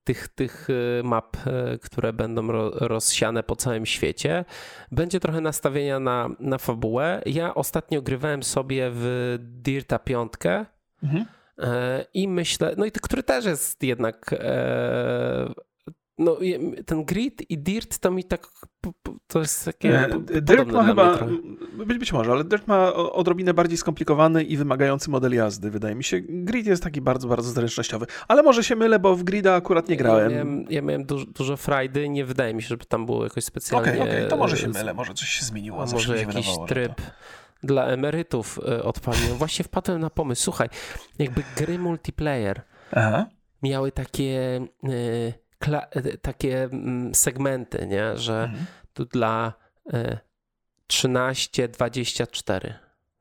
tych, 0.05 0.29
tych 0.29 0.71
y, 0.71 1.03
map, 1.05 1.37
y, 1.37 1.79
które 1.79 2.13
będą 2.13 2.53
rozsiane 2.73 3.43
po 3.43 3.57
całym 3.57 3.87
świecie. 3.87 4.45
Będzie 4.93 5.21
trochę 5.21 5.41
nastawienia 5.41 6.01
na, 6.01 6.29
na 6.39 6.59
fabułę. 6.59 7.23
Ja 7.27 7.55
ostatnio 7.55 8.03
grywałem 8.03 8.43
sobie 8.43 8.91
w 8.93 9.37
Dirta 9.41 9.99
5. 9.99 10.33
Mhm. 11.03 11.25
E, 11.61 12.05
I 12.15 12.29
myślę, 12.29 12.75
no 12.77 12.85
i 12.85 12.91
który 12.91 13.23
też 13.23 13.45
jest 13.45 13.83
jednak 13.83 14.35
e, 14.39 15.53
no, 16.21 16.37
ten 16.87 17.05
grid 17.05 17.51
i 17.51 17.59
dirt 17.59 17.99
to 17.99 18.11
mi 18.11 18.25
tak. 18.25 18.49
To 19.27 19.39
jest 19.39 19.65
takie. 19.65 20.09
Dirt 20.43 20.73
ma 20.73 20.85
chyba. 20.85 21.19
Być, 21.87 21.99
być 21.99 22.13
może, 22.13 22.33
ale 22.33 22.45
Dirt 22.45 22.67
ma 22.67 22.95
odrobinę 22.95 23.55
bardziej 23.55 23.79
skomplikowany 23.79 24.45
i 24.45 24.57
wymagający 24.57 25.11
model 25.11 25.35
jazdy, 25.35 25.71
wydaje 25.71 25.95
mi 25.95 26.05
się. 26.05 26.21
Grid 26.21 26.67
jest 26.67 26.83
taki 26.83 27.01
bardzo, 27.01 27.29
bardzo 27.29 27.51
zręcznościowy. 27.51 28.07
Ale 28.29 28.43
może 28.43 28.65
się 28.65 28.77
mylę, 28.77 28.99
bo 28.99 29.17
w 29.17 29.23
Grida 29.23 29.55
akurat 29.55 29.89
nie 29.89 29.97
grałem. 29.97 30.31
Ja 30.31 30.37
miałem, 30.37 30.67
ja 30.71 30.83
miałem 30.83 31.05
dużo, 31.05 31.27
dużo 31.27 31.57
frajdy. 31.57 32.09
Nie 32.09 32.25
wydaje 32.25 32.55
mi 32.55 32.63
się, 32.63 32.69
żeby 32.69 32.85
tam 32.85 33.07
było 33.07 33.25
jakoś 33.25 33.45
specjalnie. 33.45 33.91
Okej, 33.91 34.03
okay, 34.03 34.17
okay, 34.17 34.29
to 34.29 34.37
może 34.37 34.57
się 34.57 34.69
mylę, 34.69 34.95
może 34.95 35.15
coś 35.15 35.29
się 35.29 35.45
zmieniło. 35.45 35.87
Może 35.93 36.19
jakiś 36.19 36.49
tryb. 36.69 36.95
To 36.95 37.03
dla 37.63 37.87
emerytów 37.87 38.59
e, 38.69 38.83
odpaliłem. 38.83 39.37
Właśnie 39.37 39.65
wpadłem 39.65 40.01
na 40.01 40.11
pomysł. 40.11 40.43
Słuchaj, 40.43 40.69
jakby 41.19 41.43
gry 41.57 41.79
multiplayer 41.79 42.63
Aha. 42.93 43.27
miały 43.63 43.93
takie 43.93 44.61
y, 44.89 46.19
takie 46.23 46.63
mm, 46.65 47.15
segmenty, 47.15 47.87
nie? 47.87 48.17
że 48.17 48.43
mhm. 48.45 48.67
tu 48.95 49.05
dla 49.05 49.53
13, 50.87 51.69
24, 51.69 52.75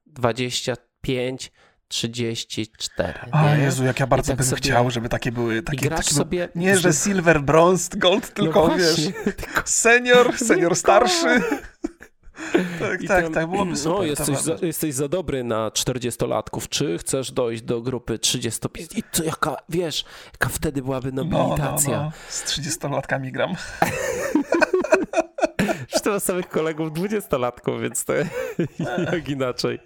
25, 0.05 1.51
34. 1.87 3.19
A 3.31 3.55
Jezu, 3.55 3.83
jak 3.83 3.99
ja 3.99 4.07
bardzo 4.07 4.27
tak 4.31 4.37
bym 4.37 4.45
sobie... 4.45 4.61
chciał, 4.61 4.91
żeby 4.91 5.09
takie 5.09 5.31
były. 5.31 5.61
Takie, 5.61 5.89
takie 5.89 6.13
sobie... 6.13 6.49
Nie, 6.55 6.77
że 6.77 6.93
silver, 6.93 7.41
bronze, 7.41 7.97
gold, 7.97 8.31
no 8.37 8.43
tylko 8.43 8.67
no 8.67 8.75
wiesz, 8.75 9.09
senior, 9.65 10.37
senior 10.37 10.75
starszy. 10.75 11.27
tak, 12.79 12.99
tak, 13.07 13.23
tam, 13.23 13.33
tak, 13.33 13.47
byłoby 13.47 13.77
super. 13.77 13.97
No, 13.97 14.03
jesteś 14.03 14.37
za, 14.37 14.55
jesteś 14.61 14.93
za 14.93 15.07
dobry 15.07 15.43
na 15.43 15.69
40-latków. 15.69 16.69
Czy 16.69 16.97
chcesz 16.97 17.31
dojść 17.31 17.61
do 17.61 17.81
grupy 17.81 18.19
35? 18.19 18.89
I 18.97 19.03
to 19.03 19.23
jaka, 19.23 19.57
wiesz, 19.69 20.05
jaka 20.33 20.49
wtedy 20.49 20.81
byłaby 20.81 21.11
nobilitacja. 21.11 21.97
No, 21.97 22.03
no, 22.03 22.03
no. 22.03 22.11
Z 22.29 22.43
30-latkami 22.43 23.31
gram. 23.31 23.55
Zresztą 25.89 26.19
samych 26.19 26.49
kolegów 26.49 26.91
20-latków, 26.91 27.81
więc 27.81 28.05
to 28.05 28.13
jak 29.13 29.29
inaczej. 29.29 29.79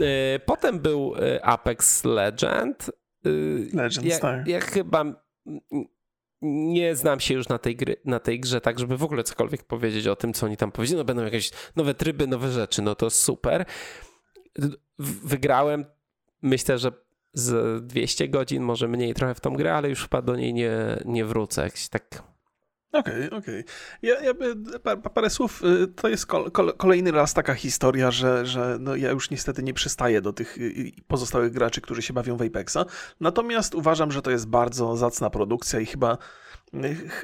E, 0.00 0.38
potem 0.38 0.80
był 0.80 1.14
e, 1.16 1.44
Apex 1.44 2.04
Legend. 2.04 2.90
E, 3.26 3.30
Legends, 3.76 4.04
ja, 4.04 4.18
tak. 4.18 4.46
Ja 4.46 4.60
chyba 4.60 5.04
nie 6.42 6.96
znam 6.96 7.20
się 7.20 7.34
już 7.34 7.48
na 7.48 7.58
tej, 7.58 7.76
gry, 7.76 7.96
na 8.04 8.20
tej 8.20 8.40
grze, 8.40 8.60
tak 8.60 8.78
żeby 8.78 8.96
w 8.96 9.02
ogóle 9.02 9.24
cokolwiek 9.24 9.64
powiedzieć 9.64 10.06
o 10.06 10.16
tym, 10.16 10.32
co 10.32 10.46
oni 10.46 10.56
tam 10.56 10.72
powiedzieli. 10.72 10.98
No 10.98 11.04
będą 11.04 11.24
jakieś 11.24 11.50
nowe 11.76 11.94
tryby, 11.94 12.26
nowe 12.26 12.50
rzeczy, 12.50 12.82
no 12.82 12.94
to 12.94 13.10
super. 13.10 13.64
Wygrałem, 15.24 15.84
myślę, 16.42 16.78
że 16.78 16.92
z 17.34 17.84
200 17.86 18.28
godzin, 18.28 18.62
może 18.62 18.88
mniej 18.88 19.14
trochę 19.14 19.34
w 19.34 19.40
tą 19.40 19.54
grę, 19.54 19.74
ale 19.74 19.88
już 19.88 20.02
chyba 20.02 20.22
do 20.22 20.36
niej 20.36 20.54
nie, 20.54 20.72
nie 21.04 21.24
wrócę. 21.24 21.62
Jakiś 21.62 21.88
tak 21.88 22.22
Okej, 22.92 23.26
okay, 23.26 23.38
okej. 23.38 23.60
Okay. 23.60 23.64
Ja, 24.02 24.20
ja, 24.20 24.34
parę 24.96 25.30
słów, 25.30 25.62
y, 25.64 25.86
to 25.86 26.08
jest 26.08 26.26
kolejny 26.76 27.10
raz 27.10 27.34
taka 27.34 27.54
historia, 27.54 28.10
że, 28.10 28.46
że 28.46 28.76
no 28.80 28.96
ja 28.96 29.10
już 29.10 29.30
niestety 29.30 29.62
nie 29.62 29.74
przystaję 29.74 30.20
do 30.20 30.32
tych 30.32 30.58
y, 30.58 30.60
y, 30.60 30.92
pozostałych 31.06 31.52
graczy, 31.52 31.80
którzy 31.80 32.02
się 32.02 32.12
bawią 32.12 32.36
w 32.36 32.42
Apexa. 32.42 32.78
Natomiast 33.20 33.74
uważam, 33.74 34.12
że 34.12 34.22
to 34.22 34.30
jest 34.30 34.46
bardzo 34.46 34.96
zacna 34.96 35.30
produkcja 35.30 35.80
i 35.80 35.86
chyba 35.86 36.18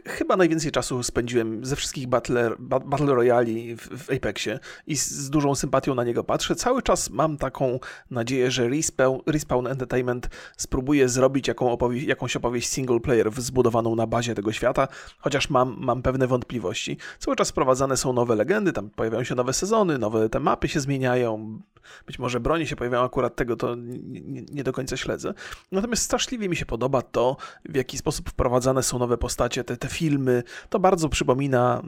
Chyba 0.06 0.36
najwięcej 0.36 0.72
czasu 0.72 1.02
spędziłem 1.02 1.64
ze 1.64 1.76
wszystkich 1.76 2.06
Battle, 2.06 2.50
battle 2.58 3.14
Royali 3.14 3.76
w, 3.76 3.80
w 3.80 4.10
Apexie 4.10 4.58
i 4.86 4.96
z, 4.96 5.10
z, 5.10 5.30
dużą 5.30 5.54
sympatią 5.54 5.94
na 5.94 6.04
niego 6.04 6.24
patrzę. 6.24 6.54
Cały 6.54 6.82
czas 6.82 7.10
mam 7.10 7.36
taką 7.36 7.78
nadzieję, 8.10 8.50
że 8.50 8.68
Respawn, 8.68 9.20
Respawn 9.26 9.66
Entertainment 9.66 10.28
spróbuje 10.56 11.08
zrobić 11.08 11.48
jaką 11.48 11.72
opowieść, 11.72 12.06
jakąś 12.06 12.36
opowieść 12.36 12.68
single 12.68 13.00
player 13.00 13.32
zbudowaną 13.32 13.96
na 13.96 14.06
bazie 14.06 14.34
tego 14.34 14.52
świata, 14.52 14.88
chociaż 15.18 15.50
mam, 15.50 15.76
mam 15.78 16.02
pewne 16.02 16.26
wątpliwości. 16.26 16.96
Cały 17.18 17.36
czas 17.36 17.50
wprowadzane 17.50 17.96
są 17.96 18.12
nowe 18.12 18.36
legendy, 18.36 18.72
tam 18.72 18.90
pojawiają 18.90 19.24
się 19.24 19.34
nowe 19.34 19.52
sezony, 19.52 19.98
nowe 19.98 20.28
te 20.28 20.40
mapy 20.40 20.68
się 20.68 20.80
zmieniają, 20.80 21.60
być 22.06 22.18
może 22.18 22.40
broni 22.40 22.66
się 22.66 22.76
pojawiają 22.76 23.04
akurat 23.04 23.36
tego, 23.36 23.56
to 23.56 23.74
nie, 23.74 24.42
nie, 24.42 24.64
do 24.64 24.72
końca 24.72 24.96
śledzę. 24.96 25.34
Natomiast 25.72 26.02
straszliwie 26.02 26.48
mi 26.48 26.56
się 26.56 26.66
podoba 26.66 27.02
to, 27.02 27.36
w 27.64 27.76
jaki 27.76 27.98
sposób 27.98 28.30
wprowadzane 28.30 28.82
są 28.82 28.98
nowe 28.98 29.18
postacie, 29.18 29.64
te, 29.64 29.76
te 29.76 29.88
filmy. 29.88 30.42
To 30.68 30.78
bardzo 30.78 31.08
przypomina 31.08 31.82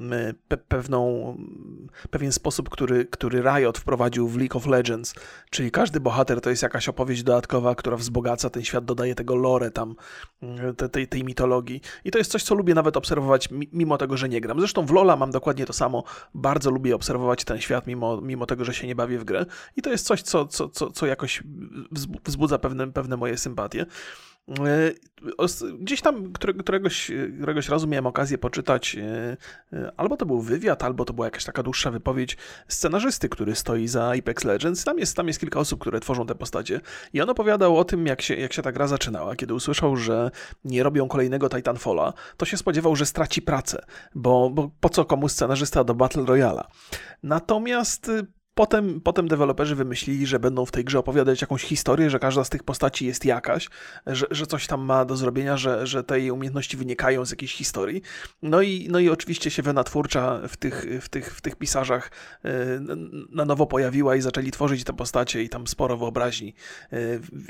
pe 0.48 0.56
pewną, 0.56 1.36
pewien 2.10 2.32
sposób, 2.32 2.70
który, 2.70 3.04
który 3.04 3.42
Riot 3.42 3.78
wprowadził 3.78 4.28
w 4.28 4.38
League 4.38 4.56
of 4.56 4.66
Legends, 4.66 5.14
czyli 5.56 5.70
każdy 5.70 6.00
bohater 6.00 6.40
to 6.40 6.50
jest 6.50 6.62
jakaś 6.62 6.88
opowieść 6.88 7.22
dodatkowa, 7.22 7.74
która 7.74 7.96
wzbogaca 7.96 8.50
ten 8.50 8.64
świat, 8.64 8.84
dodaje 8.84 9.14
tego 9.14 9.36
lore 9.36 9.70
tam, 9.70 9.94
te, 10.76 10.88
tej, 10.88 11.08
tej 11.08 11.24
mitologii. 11.24 11.80
I 12.04 12.10
to 12.10 12.18
jest 12.18 12.30
coś, 12.30 12.42
co 12.42 12.54
lubię 12.54 12.74
nawet 12.74 12.96
obserwować, 12.96 13.48
mimo 13.72 13.98
tego, 13.98 14.16
że 14.16 14.28
nie 14.28 14.40
gram. 14.40 14.58
Zresztą 14.58 14.86
w 14.86 14.90
Lola 14.90 15.16
mam 15.16 15.30
dokładnie 15.30 15.66
to 15.66 15.72
samo. 15.72 16.04
Bardzo 16.34 16.70
lubię 16.70 16.94
obserwować 16.94 17.44
ten 17.44 17.60
świat, 17.60 17.86
mimo, 17.86 18.20
mimo 18.20 18.46
tego, 18.46 18.64
że 18.64 18.74
się 18.74 18.86
nie 18.86 18.94
bawię 18.94 19.18
w 19.18 19.24
grę. 19.24 19.46
I 19.76 19.82
to 19.82 19.90
jest 19.90 20.06
coś, 20.06 20.22
co, 20.22 20.46
co, 20.46 20.68
co, 20.68 20.90
co 20.90 21.06
jakoś 21.06 21.42
wzbudza 22.24 22.58
pewne, 22.58 22.92
pewne 22.92 23.16
moje 23.16 23.38
sympatie. 23.38 23.86
E, 24.48 24.92
gdzieś 25.78 26.00
tam 26.00 26.32
któregoś, 26.32 27.10
któregoś 27.38 27.68
razu 27.68 27.88
miałem 27.88 28.06
okazję 28.06 28.38
poczytać, 28.38 28.96
e, 28.96 29.36
e, 29.72 29.92
albo 29.96 30.16
to 30.16 30.26
był 30.26 30.40
wywiad, 30.40 30.84
albo 30.84 31.04
to 31.04 31.12
była 31.12 31.26
jakaś 31.26 31.44
taka 31.44 31.62
dłuższa 31.62 31.90
wypowiedź 31.90 32.36
scenarzysty, 32.68 33.28
który 33.28 33.54
stoi 33.54 33.88
za 33.88 34.12
Apex 34.18 34.44
Legends. 34.44 34.84
Tam 34.84 34.98
jest, 34.98 35.16
tam 35.16 35.28
jest 35.28 35.40
kilka 35.40 35.60
osób, 35.60 35.80
które 35.80 36.00
tworzą 36.00 36.26
te 36.26 36.34
postacie. 36.34 36.80
I 37.12 37.20
on 37.20 37.30
opowiadał 37.30 37.78
o 37.78 37.84
tym, 37.84 38.06
jak 38.06 38.22
się, 38.22 38.34
jak 38.34 38.52
się 38.52 38.62
ta 38.62 38.72
gra 38.72 38.86
zaczynała. 38.86 39.36
Kiedy 39.36 39.54
usłyszał, 39.54 39.96
że 39.96 40.30
nie 40.64 40.82
robią 40.82 41.08
kolejnego 41.08 41.48
Titanfalla, 41.48 42.12
to 42.36 42.46
się 42.46 42.56
spodziewał, 42.56 42.96
że 42.96 43.06
straci 43.06 43.42
pracę, 43.42 43.84
bo, 44.14 44.50
bo 44.50 44.70
po 44.80 44.88
co 44.88 45.04
komu 45.04 45.28
scenarzysta 45.28 45.84
do 45.84 45.94
Battle 45.94 46.24
Royala. 46.24 46.68
Natomiast 47.22 48.10
Potem, 48.58 49.00
potem 49.00 49.28
deweloperzy 49.28 49.74
wymyślili, 49.74 50.26
że 50.26 50.38
będą 50.38 50.66
w 50.66 50.72
tej 50.72 50.84
grze 50.84 50.98
opowiadać 50.98 51.40
jakąś 51.40 51.62
historię, 51.62 52.10
że 52.10 52.18
każda 52.18 52.44
z 52.44 52.50
tych 52.50 52.62
postaci 52.62 53.06
jest 53.06 53.24
jakaś, 53.24 53.68
że, 54.06 54.26
że 54.30 54.46
coś 54.46 54.66
tam 54.66 54.80
ma 54.80 55.04
do 55.04 55.16
zrobienia, 55.16 55.56
że, 55.56 55.86
że 55.86 56.04
te 56.04 56.20
jej 56.20 56.30
umiejętności 56.30 56.76
wynikają 56.76 57.24
z 57.24 57.30
jakiejś 57.30 57.54
historii. 57.54 58.02
No 58.42 58.62
i, 58.62 58.88
no 58.90 58.98
i 58.98 59.08
oczywiście 59.08 59.50
się 59.50 59.62
wena 59.62 59.84
twórcza 59.84 60.40
w 60.48 60.56
tych, 60.56 60.86
w 61.00 61.08
tych, 61.08 61.34
w 61.34 61.40
tych 61.40 61.56
pisarzach 61.56 62.10
e, 62.44 62.50
na 63.30 63.44
nowo 63.44 63.66
pojawiła 63.66 64.16
i 64.16 64.20
zaczęli 64.20 64.50
tworzyć 64.50 64.84
te 64.84 64.92
postacie 64.92 65.42
i 65.42 65.48
tam 65.48 65.66
sporo 65.66 65.96
wyobraźni. 65.96 66.54
E, 66.92 66.98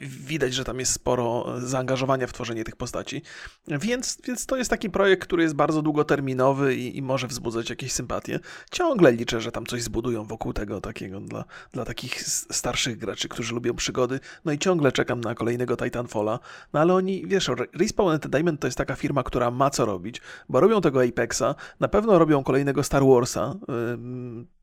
widać, 0.03 0.55
że 0.55 0.65
tam 0.65 0.81
jest 0.81 0.93
sporo 0.93 1.47
zaangażowania 1.61 2.27
w 2.27 2.33
tworzenie 2.33 2.65
tych 2.65 2.77
postaci. 2.77 3.23
Więc, 3.69 4.19
więc 4.25 4.47
to 4.47 4.57
jest 4.57 4.71
taki 4.71 4.91
projekt, 4.91 5.23
który 5.23 5.43
jest 5.43 5.55
bardzo 5.55 5.83
długoterminowy 5.83 6.77
i, 6.77 6.97
i 6.97 7.03
może 7.03 7.27
wzbudzać 7.27 7.71
jakieś 7.71 7.93
sympatie. 7.93 8.41
Ciągle 8.71 9.13
liczę, 9.13 9.41
że 9.41 9.53
tam 9.53 9.67
coś 9.67 9.83
zbudują 9.83 10.25
wokół 10.25 10.53
tego, 10.53 10.81
tak 10.81 10.96
takiego 10.97 11.21
dla, 11.21 11.45
dla 11.73 11.85
takich 11.85 12.23
starszych 12.23 12.99
graczy, 12.99 13.29
którzy 13.29 13.55
lubią 13.55 13.75
przygody. 13.75 14.21
No 14.45 14.53
i 14.53 14.59
ciągle 14.59 14.93
czekam 14.93 15.21
na 15.21 15.35
kolejnego 15.35 15.77
Titanfalla. 15.77 16.39
No 16.73 16.81
ale 16.81 16.95
oni, 16.95 17.27
wiesz, 17.27 17.51
Respawn 17.75 18.11
Entertainment 18.11 18.61
to 18.61 18.67
jest 18.67 18.79
taka 18.79 18.95
firma, 18.95 19.23
która 19.23 19.51
ma 19.51 19.71
co 19.71 19.85
robić, 19.85 20.21
bo 20.49 20.61
robią 20.61 20.81
tego 20.81 21.03
Apexa, 21.03 21.55
na 21.81 21.89
pewno 21.89 22.19
robią 22.19 22.45
kolejnego 22.45 22.83
Star 22.83 23.03
Warsa. 23.05 23.55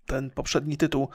Ten 0.05 0.29
poprzedni 0.29 0.77
tytuł 0.77 1.09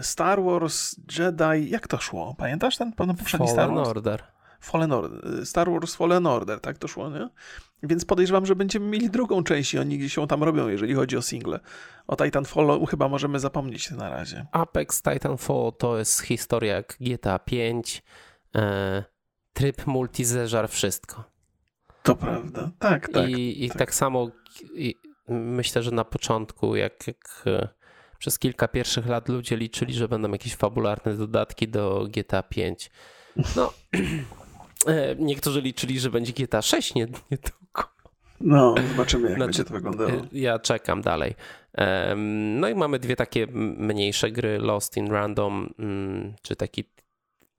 Star 0.00 0.42
Wars 0.42 0.96
Jedi, 1.18 1.70
jak 1.70 1.88
to 1.88 1.98
szło? 1.98 2.34
Pamiętasz 2.38 2.76
ten 2.76 2.92
poprzedni 2.92 3.46
Fallen 3.46 3.52
Star 3.52 3.74
Wars? 3.74 3.88
Order. 3.88 4.22
Fallen 4.64 4.92
Order, 4.92 5.46
Star 5.46 5.70
Wars 5.70 5.94
Fallen 5.94 6.26
Order, 6.26 6.60
tak 6.60 6.78
to 6.78 6.88
szło, 6.88 7.10
nie? 7.10 7.28
Więc 7.82 8.04
podejrzewam, 8.04 8.46
że 8.46 8.56
będziemy 8.56 8.86
mieli 8.86 9.10
drugą 9.10 9.44
część 9.44 9.74
i 9.74 9.78
oni 9.78 9.98
gdzieś 9.98 10.16
ją 10.16 10.26
tam 10.26 10.42
robią, 10.42 10.68
jeżeli 10.68 10.94
chodzi 10.94 11.16
o 11.16 11.22
single. 11.22 11.60
O 12.06 12.16
Titanfall 12.16 12.86
chyba 12.86 13.08
możemy 13.08 13.40
zapomnieć 13.40 13.90
na 13.90 14.08
razie. 14.08 14.46
Apex 14.52 15.02
Titanfall 15.02 15.72
to 15.78 15.98
jest 15.98 16.20
historia 16.20 16.74
jak 16.74 16.96
GTA 17.00 17.38
5, 17.38 18.02
e, 18.54 19.04
tryb 19.52 19.86
multi 19.86 20.24
zeżar 20.24 20.68
wszystko. 20.68 21.24
To 22.02 22.16
prawda, 22.16 22.70
tak, 22.78 23.08
tak. 23.08 23.28
I, 23.28 23.64
i 23.64 23.68
tak. 23.68 23.78
tak, 23.78 23.94
samo 23.94 24.30
i 24.74 24.94
myślę, 25.28 25.82
że 25.82 25.90
na 25.90 26.04
początku, 26.04 26.76
jak, 26.76 27.06
jak 27.06 27.42
e, 27.46 27.68
przez 28.18 28.38
kilka 28.38 28.68
pierwszych 28.68 29.06
lat 29.06 29.28
ludzie 29.28 29.56
liczyli, 29.56 29.94
że 29.94 30.08
będą 30.08 30.32
jakieś 30.32 30.56
fabularne 30.56 31.14
dodatki 31.14 31.68
do 31.68 32.06
GTA 32.10 32.42
5. 32.42 32.90
No, 33.56 33.72
niektórzy 35.18 35.60
liczyli, 35.60 36.00
że 36.00 36.10
będzie 36.10 36.32
GTA 36.32 36.62
6 36.62 36.94
nie, 36.94 37.06
tylko. 37.06 37.94
No, 38.40 38.74
zobaczymy, 38.90 39.28
jak 39.28 39.38
znaczy, 39.38 39.46
będzie 39.46 39.64
to 39.64 39.74
wyglądało. 39.74 40.10
E, 40.10 40.26
ja 40.32 40.58
czekam 40.58 41.02
dalej. 41.02 41.34
No 42.16 42.68
i 42.68 42.74
mamy 42.74 42.98
dwie 42.98 43.16
takie 43.16 43.46
mniejsze 43.78 44.30
gry, 44.30 44.58
Lost 44.58 44.96
in 44.96 45.10
Random, 45.10 45.74
mm, 45.78 46.34
czy 46.42 46.56
taki 46.56 46.84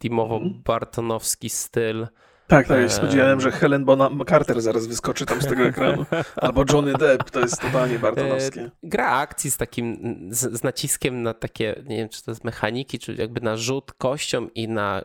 Timowo-Bartonowski 0.03 1.49
styl. 1.49 2.07
Tak, 2.47 2.67
tak. 2.67 2.91
Spodziewałem, 2.91 3.41
że 3.41 3.51
Helen 3.51 3.85
Bonham 3.85 4.21
Carter 4.29 4.61
zaraz 4.61 4.87
wyskoczy 4.87 5.25
tam 5.25 5.41
z 5.41 5.47
tego 5.47 5.63
ekranu. 5.71 6.05
Albo 6.35 6.63
Johnny 6.73 6.93
Depp, 6.93 7.31
to 7.31 7.39
jest 7.39 7.61
totalnie 7.61 7.99
bartonowskie. 7.99 8.61
E, 8.61 8.71
gra 8.83 9.11
akcji 9.11 9.51
z 9.51 9.57
takim, 9.57 10.19
z, 10.31 10.59
z, 10.59 10.63
naciskiem 10.63 11.23
na 11.23 11.33
takie, 11.33 11.83
nie 11.85 11.97
wiem, 11.97 12.09
czy 12.09 12.23
to 12.23 12.31
jest 12.31 12.43
mechaniki, 12.43 12.99
czy 12.99 13.15
jakby 13.15 13.41
na 13.41 13.57
rzut 13.57 13.93
kością 13.93 14.47
i 14.55 14.67
na 14.67 15.01
y, 15.01 15.03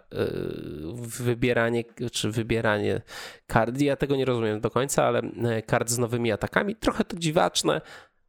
wybieranie, 1.23 1.85
czy 2.13 2.31
wybieranie 2.31 3.01
kart. 3.47 3.81
Ja 3.81 3.97
tego 3.97 4.17
nie 4.17 4.25
rozumiem 4.25 4.61
do 4.61 4.71
końca, 4.71 5.05
ale 5.05 5.19
e, 5.19 5.63
kart 5.63 5.91
z 5.91 5.99
nowymi 5.99 6.33
atakami. 6.33 6.77
Trochę 6.77 7.05
to 7.05 7.17
dziwaczne. 7.17 7.81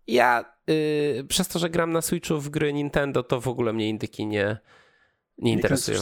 Ja 0.07 0.45
y, 0.69 1.25
przez 1.27 1.47
to, 1.47 1.59
że 1.59 1.69
gram 1.69 1.91
na 1.91 2.01
Switchu 2.01 2.39
w 2.39 2.49
gry 2.49 2.73
Nintendo, 2.73 3.23
to 3.23 3.41
w 3.41 3.47
ogóle 3.47 3.73
mnie 3.73 3.89
indyki 3.89 4.25
nie 4.25 4.57
nie 5.41 5.53
interesują. 5.53 6.01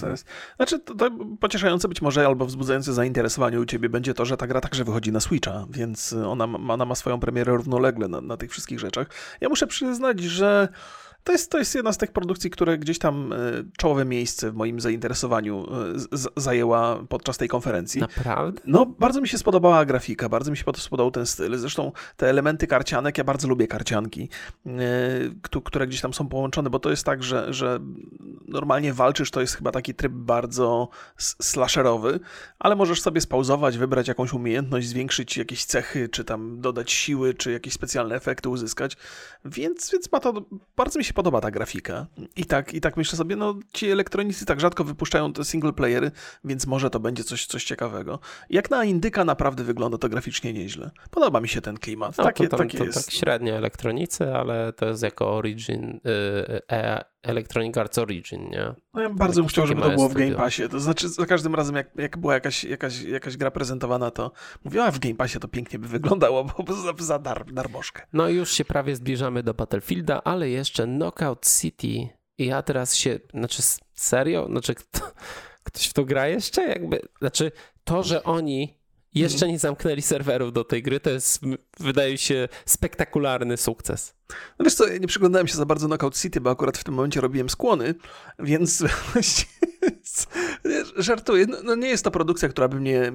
Znaczy, 0.55 0.79
to, 0.79 0.95
to, 0.95 1.11
pocieszające 1.39 1.87
być 1.87 2.01
może 2.01 2.25
albo 2.25 2.45
wzbudzające 2.45 2.93
zainteresowanie 2.93 3.59
u 3.59 3.65
ciebie 3.65 3.89
będzie 3.89 4.13
to, 4.13 4.25
że 4.25 4.37
ta 4.37 4.47
gra 4.47 4.61
także 4.61 4.83
wychodzi 4.83 5.11
na 5.11 5.19
Switcha, 5.19 5.65
więc 5.69 6.13
ona, 6.13 6.43
ona 6.69 6.85
ma 6.85 6.95
swoją 6.95 7.19
premierę 7.19 7.53
równolegle 7.53 8.07
na, 8.07 8.21
na 8.21 8.37
tych 8.37 8.51
wszystkich 8.51 8.79
rzeczach. 8.79 9.07
Ja 9.41 9.49
muszę 9.49 9.67
przyznać, 9.67 10.19
że 10.19 10.67
to 11.23 11.31
jest, 11.31 11.51
to 11.51 11.57
jest 11.57 11.75
jedna 11.75 11.93
z 11.93 11.97
tych 11.97 12.11
produkcji, 12.11 12.49
które 12.49 12.77
gdzieś 12.77 12.99
tam 12.99 13.33
e, 13.33 13.37
czołowe 13.77 14.05
miejsce 14.05 14.51
w 14.51 14.55
moim 14.55 14.79
zainteresowaniu 14.79 15.65
e, 16.15 16.41
zajęła 16.41 17.03
podczas 17.09 17.37
tej 17.37 17.47
konferencji. 17.47 18.01
Naprawdę? 18.01 18.61
No, 18.65 18.85
bardzo 18.85 19.21
mi 19.21 19.27
się 19.27 19.37
spodobała 19.37 19.85
grafika, 19.85 20.29
bardzo 20.29 20.51
mi 20.51 20.57
się 20.57 20.63
spodobał 20.77 21.11
ten 21.11 21.25
styl. 21.25 21.57
Zresztą 21.57 21.91
te 22.17 22.29
elementy 22.29 22.67
karcianek, 22.67 23.17
ja 23.17 23.23
bardzo 23.23 23.47
lubię 23.47 23.67
karcianki, 23.67 24.29
e, 24.65 24.69
które 25.63 25.87
gdzieś 25.87 26.01
tam 26.01 26.13
są 26.13 26.29
połączone, 26.29 26.69
bo 26.69 26.79
to 26.79 26.89
jest 26.89 27.05
tak, 27.05 27.23
że, 27.23 27.53
że 27.53 27.79
normalnie 28.47 28.93
walczysz, 28.93 29.31
to 29.31 29.41
jest 29.41 29.55
chyba 29.55 29.71
taki 29.71 29.93
tryb 29.93 30.13
bardzo 30.13 30.89
slasherowy, 31.17 32.19
ale 32.59 32.75
możesz 32.75 33.01
sobie 33.01 33.21
spauzować, 33.21 33.77
wybrać 33.77 34.07
jakąś 34.07 34.33
umiejętność, 34.33 34.87
zwiększyć 34.87 35.37
jakieś 35.37 35.65
cechy, 35.65 36.09
czy 36.09 36.23
tam 36.23 36.61
dodać 36.61 36.91
siły, 36.91 37.33
czy 37.33 37.51
jakieś 37.51 37.73
specjalne 37.73 38.15
efekty 38.15 38.49
uzyskać. 38.49 38.97
Więc, 39.45 39.91
więc 39.91 40.11
ma 40.11 40.19
to, 40.19 40.45
bardzo 40.75 40.99
mi 40.99 41.05
się 41.05 41.08
podoba 41.13 41.41
ta 41.41 41.51
grafika. 41.51 42.07
I 42.35 42.45
tak, 42.45 42.73
i 42.73 42.81
tak 42.81 42.97
myślę 42.97 43.17
sobie, 43.17 43.35
no 43.35 43.55
ci 43.73 43.91
elektronicy 43.91 44.45
tak 44.45 44.59
rzadko 44.59 44.83
wypuszczają 44.83 45.33
te 45.33 45.45
single 45.45 45.73
playery, 45.73 46.11
więc 46.43 46.67
może 46.67 46.89
to 46.89 46.99
będzie 46.99 47.23
coś, 47.23 47.45
coś 47.45 47.63
ciekawego. 47.63 48.19
Jak 48.49 48.69
na 48.69 48.85
indyka 48.85 49.25
naprawdę 49.25 49.63
wygląda 49.63 49.97
to 49.97 50.09
graficznie 50.09 50.53
nieźle. 50.53 50.91
Podoba 51.11 51.41
mi 51.41 51.47
się 51.47 51.61
ten 51.61 51.77
klimat. 51.77 52.17
No, 52.17 52.23
takie, 52.23 52.47
to, 52.47 52.57
tam, 52.57 52.67
takie 52.67 52.77
to, 52.77 52.83
jest. 52.83 53.05
tak 53.05 53.15
średnio 53.15 53.53
elektronicy, 53.53 54.35
ale 54.35 54.73
to 54.73 54.85
jest 54.85 55.03
jako 55.03 55.37
Origin, 55.37 55.99
yy, 56.03 56.61
e, 56.71 57.05
Electronic 57.23 57.77
Arts 57.77 57.97
Origin, 57.97 58.49
nie? 58.49 58.73
No 58.93 59.01
ja 59.01 59.09
bardzo 59.09 59.41
bym 59.41 59.49
chciał, 59.49 59.67
żeby 59.67 59.81
to 59.81 59.89
było 59.89 60.09
w 60.09 60.13
Game 60.13 60.35
Passie. 60.35 60.69
To 60.69 60.79
znaczy, 60.79 61.09
za 61.09 61.25
każdym 61.25 61.55
razem, 61.55 61.75
jak, 61.75 61.95
jak 61.95 62.17
była 62.17 62.33
jakaś, 62.33 62.63
jakaś, 62.63 63.01
jakaś 63.01 63.37
gra 63.37 63.51
prezentowana, 63.51 64.11
to 64.11 64.31
mówiła, 64.63 64.85
a 64.85 64.91
w 64.91 64.99
Game 64.99 65.15
Passie 65.15 65.39
to 65.39 65.47
pięknie 65.47 65.79
by 65.79 65.87
wyglądało, 65.87 66.43
bo 66.43 66.73
za, 66.83 66.93
za 66.99 67.19
dar, 67.19 67.53
darmożkę. 67.53 68.01
No 68.13 68.29
już 68.29 68.51
się 68.51 68.65
prawie 68.65 68.95
zbliżamy 68.95 69.43
do 69.43 69.53
Battlefielda, 69.53 70.23
ale 70.23 70.49
jeszcze 70.49 70.85
Knockout 70.85 71.47
City. 71.61 72.09
I 72.37 72.45
ja 72.45 72.61
teraz 72.61 72.95
się, 72.95 73.19
znaczy 73.33 73.61
serio? 73.93 74.47
Znaczy 74.51 74.75
kto, 74.81 75.11
ktoś 75.63 75.87
w 75.87 75.93
to 75.93 76.05
gra 76.05 76.27
jeszcze? 76.27 76.67
Jakby, 76.67 77.01
znaczy 77.19 77.51
to, 77.83 78.03
że 78.03 78.23
oni 78.23 78.79
jeszcze 79.13 79.47
nie 79.47 79.59
zamknęli 79.59 80.01
serwerów 80.01 80.53
do 80.53 80.63
tej 80.63 80.83
gry, 80.83 80.99
to 80.99 81.09
jest, 81.09 81.41
wydaje 81.79 82.17
się, 82.17 82.47
spektakularny 82.65 83.57
sukces. 83.57 84.18
No 84.59 84.65
wiesz 84.65 84.73
co, 84.73 84.97
nie 84.97 85.07
przyglądałem 85.07 85.47
się 85.47 85.57
za 85.57 85.65
bardzo 85.65 85.87
Knockout 85.87 86.17
City, 86.17 86.41
bo 86.41 86.49
akurat 86.49 86.77
w 86.77 86.83
tym 86.83 86.93
momencie 86.93 87.21
robiłem 87.21 87.49
skłony, 87.49 87.95
więc 88.39 88.83
Żartuję. 90.97 91.45
No, 91.47 91.57
no, 91.63 91.75
nie 91.75 91.87
jest 91.87 92.03
to 92.03 92.11
produkcja, 92.11 92.49
która 92.49 92.67
by 92.67 92.79
mnie, 92.79 93.11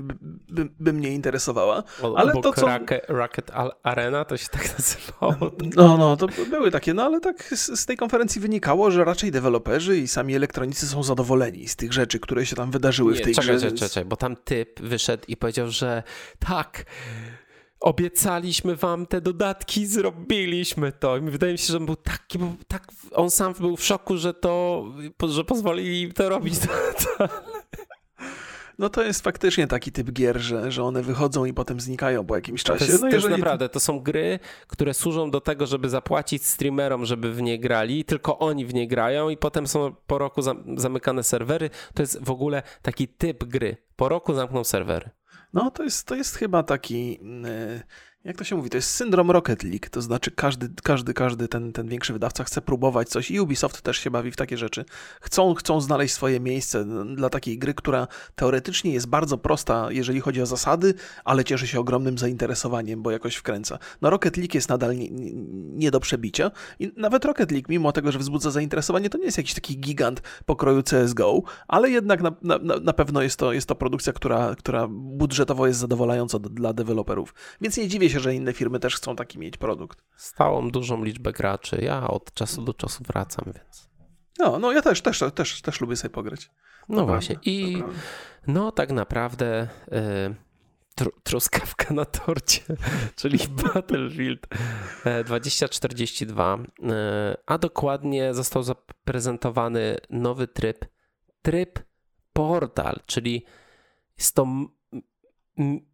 by, 0.49 0.69
by 0.81 0.93
mnie 0.93 1.11
interesowała. 1.11 1.83
O, 2.03 2.19
ale 2.19 2.33
to, 2.33 2.53
co... 2.53 2.67
Rocket, 2.67 3.05
Rocket 3.09 3.51
Arena 3.83 4.25
to 4.25 4.37
się 4.37 4.49
tak 4.49 4.69
nazywało. 4.79 5.53
No, 5.77 5.97
no, 5.97 6.17
to 6.17 6.27
były 6.51 6.71
takie, 6.71 6.95
no 6.95 7.03
ale 7.03 7.21
tak 7.21 7.43
z, 7.43 7.81
z 7.81 7.87
tej 7.87 7.97
konferencji 7.97 8.41
wynikało, 8.41 8.91
że 8.91 9.05
raczej 9.05 9.31
deweloperzy 9.31 9.99
i 9.99 10.09
sami 10.09 10.35
elektronicy 10.35 10.87
są 10.87 11.03
zadowoleni 11.03 11.69
z 11.69 11.77
tych 11.77 11.93
rzeczy, 11.93 12.21
które 12.21 12.47
się 12.47 12.57
tam 12.57 12.71
wydarzyły 12.71 13.13
nie, 13.13 13.19
w 13.19 13.23
tej 13.23 13.35
czekaj, 13.35 13.57
grze. 13.57 13.73
Czekaj, 13.73 13.89
czekaj, 13.89 14.05
bo 14.05 14.17
tam 14.17 14.37
typ 14.37 14.81
wyszedł 14.81 15.25
i 15.29 15.37
powiedział, 15.37 15.71
że 15.71 16.03
tak, 16.39 16.85
obiecaliśmy 17.85 18.77
wam 18.77 19.07
te 19.07 19.21
dodatki, 19.21 19.87
zrobiliśmy 19.87 20.93
to. 20.93 21.17
I 21.17 21.21
wydaje 21.21 21.53
mi 21.53 21.59
się, 21.59 21.73
że 21.73 21.77
on 21.77 21.87
był 21.87 21.97
taki, 21.97 22.39
tak, 22.69 22.87
on 23.13 23.31
sam 23.31 23.55
był 23.61 23.77
w 23.77 23.85
szoku, 23.85 24.17
że 24.17 24.35
to, 24.35 24.85
że 25.29 25.45
pozwolili 25.45 26.03
im 26.03 26.13
to 26.13 26.29
robić. 26.29 26.55
No 28.79 28.89
to 28.89 29.03
jest 29.03 29.25
faktycznie 29.25 29.67
taki 29.67 29.93
typ 29.93 30.13
gier, 30.13 30.41
że, 30.41 30.73
że 30.73 30.85
one 30.85 31.03
wychodzą 31.03 31.45
i 31.45 31.53
potem 31.53 31.81
znikają 31.81 32.27
po 32.27 32.35
jakimś 32.35 32.63
czasie. 32.63 32.85
To 32.87 32.93
jest, 32.93 33.03
no 33.03 33.09
to 33.09 33.17
jeżeli... 33.17 33.37
naprawdę, 33.37 33.69
to 33.69 33.81
są 33.81 34.01
gry, 34.01 34.39
które 34.67 34.95
służą 34.95 35.31
do 35.31 35.41
tego, 35.41 35.67
żeby 35.67 35.89
zapłacić 35.89 36.47
streamerom, 36.47 37.05
żeby 37.05 37.33
w 37.33 37.43
nie 37.43 37.59
grali, 37.59 38.05
tylko 38.05 38.39
oni 38.39 38.67
w 38.67 38.75
nie 38.75 38.89
grają 38.89 39.29
i 39.29 39.37
potem 39.37 39.67
są 39.67 39.95
po 40.07 40.19
roku 40.19 40.43
zamykane 40.77 41.23
serwery. 41.23 41.71
To 41.95 42.03
jest 42.03 42.25
w 42.25 42.31
ogóle 42.31 42.63
taki 42.83 43.09
typ 43.09 43.45
gry. 43.45 43.77
Po 43.97 44.09
roku 44.09 44.35
zamkną 44.35 44.65
serwery. 44.65 45.11
No 45.55 45.71
to 45.71 45.83
jest, 45.83 46.07
to 46.07 46.15
jest 46.15 46.37
chyba 46.37 46.63
taki... 46.63 47.11
Yy 47.11 47.83
jak 48.25 48.37
to 48.37 48.45
się 48.45 48.57
mówi, 48.57 48.71
to 48.71 48.77
jest 48.77 48.91
syndrom 48.91 49.31
Rocket 49.31 49.63
League, 49.63 49.87
to 49.91 50.03
znaczy 50.03 50.31
każdy, 50.31 50.69
każdy, 50.83 51.15
każdy 51.15 51.49
ten, 51.49 51.73
ten 51.73 51.89
większy 51.89 52.13
wydawca 52.13 52.45
chce 52.45 52.61
próbować 52.61 53.09
coś 53.09 53.31
i 53.31 53.41
Ubisoft 53.41 53.83
też 53.83 53.99
się 53.99 54.11
bawi 54.11 54.31
w 54.31 54.37
takie 54.37 54.57
rzeczy. 54.57 54.85
Chcą, 55.21 55.55
chcą 55.55 55.81
znaleźć 55.81 56.15
swoje 56.15 56.41
miejsce 56.41 56.85
dla 57.17 57.31
takiej 57.31 57.59
gry, 57.59 57.75
która 57.75 58.09
teoretycznie 58.35 58.93
jest 58.93 59.07
bardzo 59.07 59.39
prosta, 59.39 59.87
jeżeli 59.91 60.21
chodzi 60.21 60.43
o 60.43 60.47
zasady, 60.47 60.95
ale 61.25 61.45
cieszy 61.45 61.67
się 61.67 61.81
ogromnym 61.81 62.19
zainteresowaniem, 62.19 63.03
bo 63.03 63.11
jakoś 63.11 63.35
wkręca. 63.35 63.79
No 64.03 64.11
Rocket 64.11 64.37
League 64.37 64.55
jest 64.55 64.69
nadal 64.69 64.97
nie, 64.97 65.09
nie 65.73 65.91
do 65.91 66.01
przebicia 66.01 66.51
i 66.79 66.93
nawet 66.97 67.25
Rocket 67.25 67.51
League, 67.51 67.67
mimo 67.69 67.93
tego, 67.93 68.13
że 68.13 68.19
wzbudza 68.19 68.51
zainteresowanie, 68.51 69.11
to 69.11 69.19
nie 69.19 69.25
jest 69.25 69.39
jakiś 69.39 69.55
taki 69.55 69.79
gigant 69.79 70.23
pokroju 70.47 70.83
CSGO, 70.83 71.43
ale 71.69 71.91
jednak 71.91 72.23
na, 72.23 72.33
na, 72.43 72.59
na 72.59 72.93
pewno 72.93 73.23
jest 73.23 73.37
to, 73.37 73.53
jest 73.53 73.69
to 73.69 73.75
produkcja, 73.75 74.13
która, 74.13 74.55
która 74.59 74.89
budżetowo 75.45 75.67
jest 75.67 75.81
zadowalająca 75.81 76.39
dla 76.39 76.73
deweloperów. 76.73 77.35
Więc 77.61 77.77
nie 77.77 77.89
dziwię 77.89 78.11
się, 78.11 78.21
że 78.21 78.35
inne 78.35 78.53
firmy 78.53 78.81
też 78.81 78.97
chcą 78.97 79.17
taki 79.17 79.39
mieć 79.39 79.57
produkt. 79.57 80.05
Stałą 80.17 80.71
dużą 80.71 81.05
liczbę 81.05 81.33
graczy. 81.33 81.79
Ja 81.83 82.09
od 82.09 82.35
czasu 82.35 82.63
do 82.63 82.75
czasu 82.75 83.05
wracam, 83.05 83.45
więc. 83.55 83.89
No, 84.39 84.59
no 84.59 84.73
ja 84.73 84.83
też, 84.83 85.03
też, 85.03 85.25
też, 85.35 85.63
też 85.63 85.81
lubię 85.81 85.97
sobie 85.97 86.11
pograć. 86.15 86.51
No 86.89 87.07
właśnie. 87.07 87.37
I 87.45 87.83
no 88.47 88.73
tak 88.73 88.93
naprawdę 88.93 89.69
y, 89.89 90.35
tr 90.95 91.11
truskawka 91.23 91.95
na 91.95 92.05
torcie, 92.05 92.63
czyli 93.17 93.39
Battlefield 93.49 94.47
2042, 95.25 96.59
y, 96.59 96.83
a 97.47 97.59
dokładnie 97.59 98.35
został 98.35 98.63
zaprezentowany 98.63 99.97
nowy 100.11 100.49
tryb, 100.49 100.85
tryb 101.43 101.79
portal, 102.33 103.01
czyli 103.07 103.45
jest 104.19 104.35
to 104.35 104.47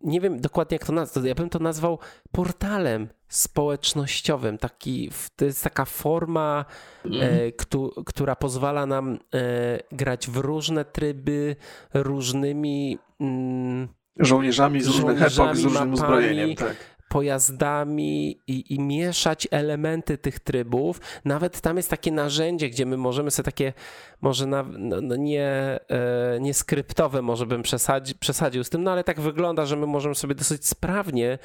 nie 0.00 0.20
wiem 0.20 0.40
dokładnie 0.40 0.74
jak 0.74 0.86
to 0.86 0.92
nazwać, 0.92 1.24
ja 1.24 1.34
bym 1.34 1.50
to 1.50 1.58
nazwał 1.58 1.98
portalem 2.32 3.08
społecznościowym. 3.28 4.58
Taki, 4.58 5.10
to 5.36 5.44
jest 5.44 5.64
taka 5.64 5.84
forma, 5.84 6.64
mm. 7.04 7.20
e, 7.22 7.52
ktu, 7.52 8.04
która 8.06 8.36
pozwala 8.36 8.86
nam 8.86 9.18
e, 9.34 9.78
grać 9.92 10.28
w 10.30 10.36
różne 10.36 10.84
tryby, 10.84 11.56
różnymi 11.94 12.98
mm, 13.20 13.88
żołnierzami 14.16 14.82
z 14.82 14.86
różnych 14.86 15.22
epok, 15.22 15.56
z 15.56 15.62
różnym 15.62 15.72
mapami, 15.72 15.92
uzbrojeniem. 15.92 16.54
Tak 16.54 16.99
pojazdami 17.10 18.40
i, 18.46 18.74
i, 18.74 18.80
mieszać 18.80 19.48
elementy 19.50 20.18
tych 20.18 20.40
trybów. 20.40 21.00
Nawet 21.24 21.60
tam 21.60 21.76
jest 21.76 21.90
takie 21.90 22.12
narzędzie, 22.12 22.70
gdzie 22.70 22.86
my 22.86 22.96
możemy 22.96 23.30
sobie 23.30 23.44
takie, 23.44 23.72
może 24.20 24.46
na, 24.46 24.62
no, 24.62 25.00
no 25.00 25.16
nie, 25.16 25.80
e, 25.88 26.38
nie 26.40 26.54
skryptowe, 26.54 27.22
może 27.22 27.46
bym 27.46 27.62
przesadzi, 27.62 28.14
przesadził 28.14 28.64
z 28.64 28.70
tym, 28.70 28.82
no 28.82 28.92
ale 28.92 29.04
tak 29.04 29.20
wygląda, 29.20 29.66
że 29.66 29.76
my 29.76 29.86
możemy 29.86 30.14
sobie 30.14 30.34
dosyć 30.34 30.66
sprawnie 30.66 31.38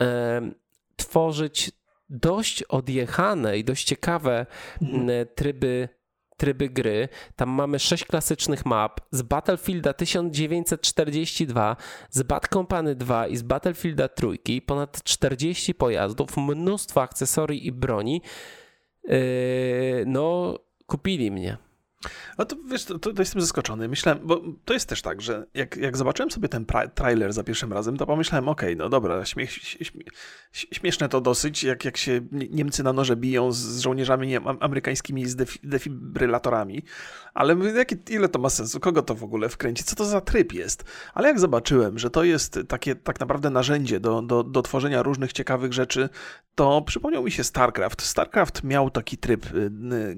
e, 0.00 0.50
tworzyć 0.96 1.72
dość 2.10 2.62
odjechane 2.62 3.58
i 3.58 3.64
dość 3.64 3.84
ciekawe 3.84 4.46
mhm. 4.82 5.26
tryby 5.34 5.88
tryby 6.36 6.68
gry. 6.68 7.08
Tam 7.36 7.48
mamy 7.48 7.78
sześć 7.78 8.04
klasycznych 8.04 8.66
map 8.66 9.00
z 9.10 9.22
Battlefielda 9.22 9.92
1942, 9.92 11.76
z 12.10 12.22
Bad 12.22 12.48
Company 12.48 12.94
2 12.94 13.26
i 13.26 13.36
z 13.36 13.42
Battlefielda 13.42 14.08
3, 14.08 14.26
ponad 14.66 15.02
40 15.02 15.74
pojazdów, 15.74 16.36
mnóstwo 16.36 17.02
akcesorii 17.02 17.66
i 17.66 17.72
broni. 17.72 18.22
Yy, 19.04 20.04
no, 20.06 20.58
kupili 20.86 21.30
mnie. 21.30 21.65
No 22.38 22.44
to 22.44 22.56
wiesz, 22.70 22.84
to, 22.84 22.98
to, 22.98 23.10
jestem 23.18 23.40
zaskoczony. 23.40 23.88
Myślałem, 23.88 24.20
bo 24.24 24.42
to 24.64 24.74
jest 24.74 24.88
też 24.88 25.02
tak, 25.02 25.22
że 25.22 25.46
jak, 25.54 25.76
jak 25.76 25.96
zobaczyłem 25.96 26.30
sobie 26.30 26.48
ten 26.48 26.66
trailer 26.94 27.32
za 27.32 27.44
pierwszym 27.44 27.72
razem, 27.72 27.96
to 27.96 28.06
pomyślałem, 28.06 28.48
okej, 28.48 28.68
okay, 28.68 28.76
no 28.76 28.88
dobra, 28.88 29.24
śmieszne 30.52 31.08
to 31.08 31.20
dosyć, 31.20 31.64
jak, 31.64 31.84
jak 31.84 31.96
się 31.96 32.20
Niemcy 32.32 32.82
na 32.82 32.92
noże 32.92 33.16
biją 33.16 33.52
z 33.52 33.80
żołnierzami 33.80 34.26
nie, 34.26 34.40
amerykańskimi 34.40 35.26
z 35.26 35.36
defi, 35.36 35.58
defibrylatorami, 35.62 36.82
ale 37.34 37.56
jakie, 37.74 37.96
ile 38.10 38.28
to 38.28 38.38
ma 38.38 38.50
sensu? 38.50 38.80
Kogo 38.80 39.02
to 39.02 39.14
w 39.14 39.24
ogóle 39.24 39.48
wkręci? 39.48 39.84
Co 39.84 39.96
to 39.96 40.04
za 40.04 40.20
tryb 40.20 40.52
jest? 40.52 40.84
Ale 41.14 41.28
jak 41.28 41.40
zobaczyłem, 41.40 41.98
że 41.98 42.10
to 42.10 42.24
jest 42.24 42.58
takie 42.68 42.94
tak 42.94 43.20
naprawdę 43.20 43.50
narzędzie 43.50 44.00
do, 44.00 44.22
do, 44.22 44.42
do 44.42 44.62
tworzenia 44.62 45.02
różnych 45.02 45.32
ciekawych 45.32 45.72
rzeczy, 45.72 46.08
to 46.54 46.82
przypomniał 46.82 47.22
mi 47.22 47.30
się 47.30 47.44
StarCraft. 47.44 48.02
StarCraft 48.02 48.64
miał 48.64 48.90
taki 48.90 49.18
tryb 49.18 49.54
y, 49.54 49.70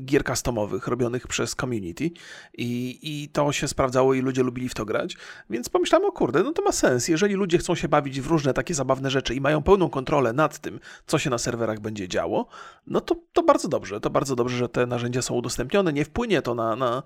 gier 0.04 0.24
customowych 0.24 0.88
robionych 0.88 1.26
przez 1.26 1.54
community 1.54 1.77
i, 1.86 2.98
i 3.02 3.28
to 3.28 3.52
się 3.52 3.68
sprawdzało 3.68 4.14
i 4.14 4.20
ludzie 4.20 4.42
lubili 4.42 4.68
w 4.68 4.74
to 4.74 4.84
grać, 4.84 5.16
więc 5.50 5.68
pomyślałem, 5.68 6.08
o 6.08 6.12
kurde, 6.12 6.42
no 6.42 6.52
to 6.52 6.62
ma 6.62 6.72
sens. 6.72 7.08
Jeżeli 7.08 7.34
ludzie 7.34 7.58
chcą 7.58 7.74
się 7.74 7.88
bawić 7.88 8.20
w 8.20 8.26
różne 8.26 8.54
takie 8.54 8.74
zabawne 8.74 9.10
rzeczy 9.10 9.34
i 9.34 9.40
mają 9.40 9.62
pełną 9.62 9.90
kontrolę 9.90 10.32
nad 10.32 10.58
tym, 10.58 10.80
co 11.06 11.18
się 11.18 11.30
na 11.30 11.38
serwerach 11.38 11.80
będzie 11.80 12.08
działo, 12.08 12.46
no 12.86 13.00
to, 13.00 13.16
to 13.32 13.42
bardzo 13.42 13.68
dobrze. 13.68 14.00
To 14.00 14.10
bardzo 14.10 14.36
dobrze, 14.36 14.56
że 14.56 14.68
te 14.68 14.86
narzędzia 14.86 15.22
są 15.22 15.34
udostępnione. 15.34 15.92
Nie 15.92 16.04
wpłynie 16.04 16.42
to 16.42 16.54
na, 16.54 16.76
na, 16.76 17.02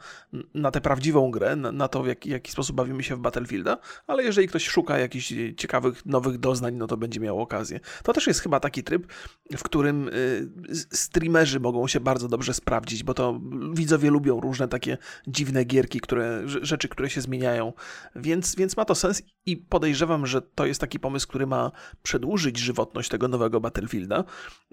na 0.54 0.70
tę 0.70 0.80
prawdziwą 0.80 1.30
grę, 1.30 1.56
na, 1.56 1.72
na 1.72 1.88
to, 1.88 2.02
w 2.02 2.06
jaki, 2.06 2.30
jaki 2.30 2.52
sposób 2.52 2.76
bawimy 2.76 3.02
się 3.02 3.16
w 3.16 3.18
Battlefielda, 3.18 3.78
ale 4.06 4.22
jeżeli 4.22 4.48
ktoś 4.48 4.68
szuka 4.68 4.98
jakichś 4.98 5.34
ciekawych, 5.56 6.06
nowych 6.06 6.38
doznań, 6.38 6.74
no 6.74 6.86
to 6.86 6.96
będzie 6.96 7.20
miał 7.20 7.40
okazję. 7.40 7.80
To 8.02 8.12
też 8.12 8.26
jest 8.26 8.40
chyba 8.40 8.60
taki 8.60 8.82
tryb, 8.82 9.06
w 9.56 9.62
którym 9.62 10.08
y, 10.08 10.48
streamerzy 10.92 11.60
mogą 11.60 11.86
się 11.88 12.00
bardzo 12.00 12.28
dobrze 12.28 12.54
sprawdzić, 12.54 13.04
bo 13.04 13.14
to 13.14 13.40
widzowie 13.72 14.10
lubią 14.10 14.40
różne 14.40 14.51
takie 14.68 14.98
dziwne 15.26 15.64
gierki, 15.64 16.00
które, 16.00 16.42
rzeczy, 16.46 16.88
które 16.88 17.10
się 17.10 17.20
zmieniają, 17.20 17.72
więc, 18.16 18.56
więc 18.56 18.76
ma 18.76 18.84
to 18.84 18.94
sens 18.94 19.22
i 19.46 19.56
podejrzewam, 19.56 20.26
że 20.26 20.42
to 20.42 20.66
jest 20.66 20.80
taki 20.80 21.00
pomysł, 21.00 21.28
który 21.28 21.46
ma 21.46 21.70
przedłużyć 22.02 22.58
żywotność 22.58 23.08
tego 23.08 23.28
nowego 23.28 23.60
Battlefielda 23.60 24.24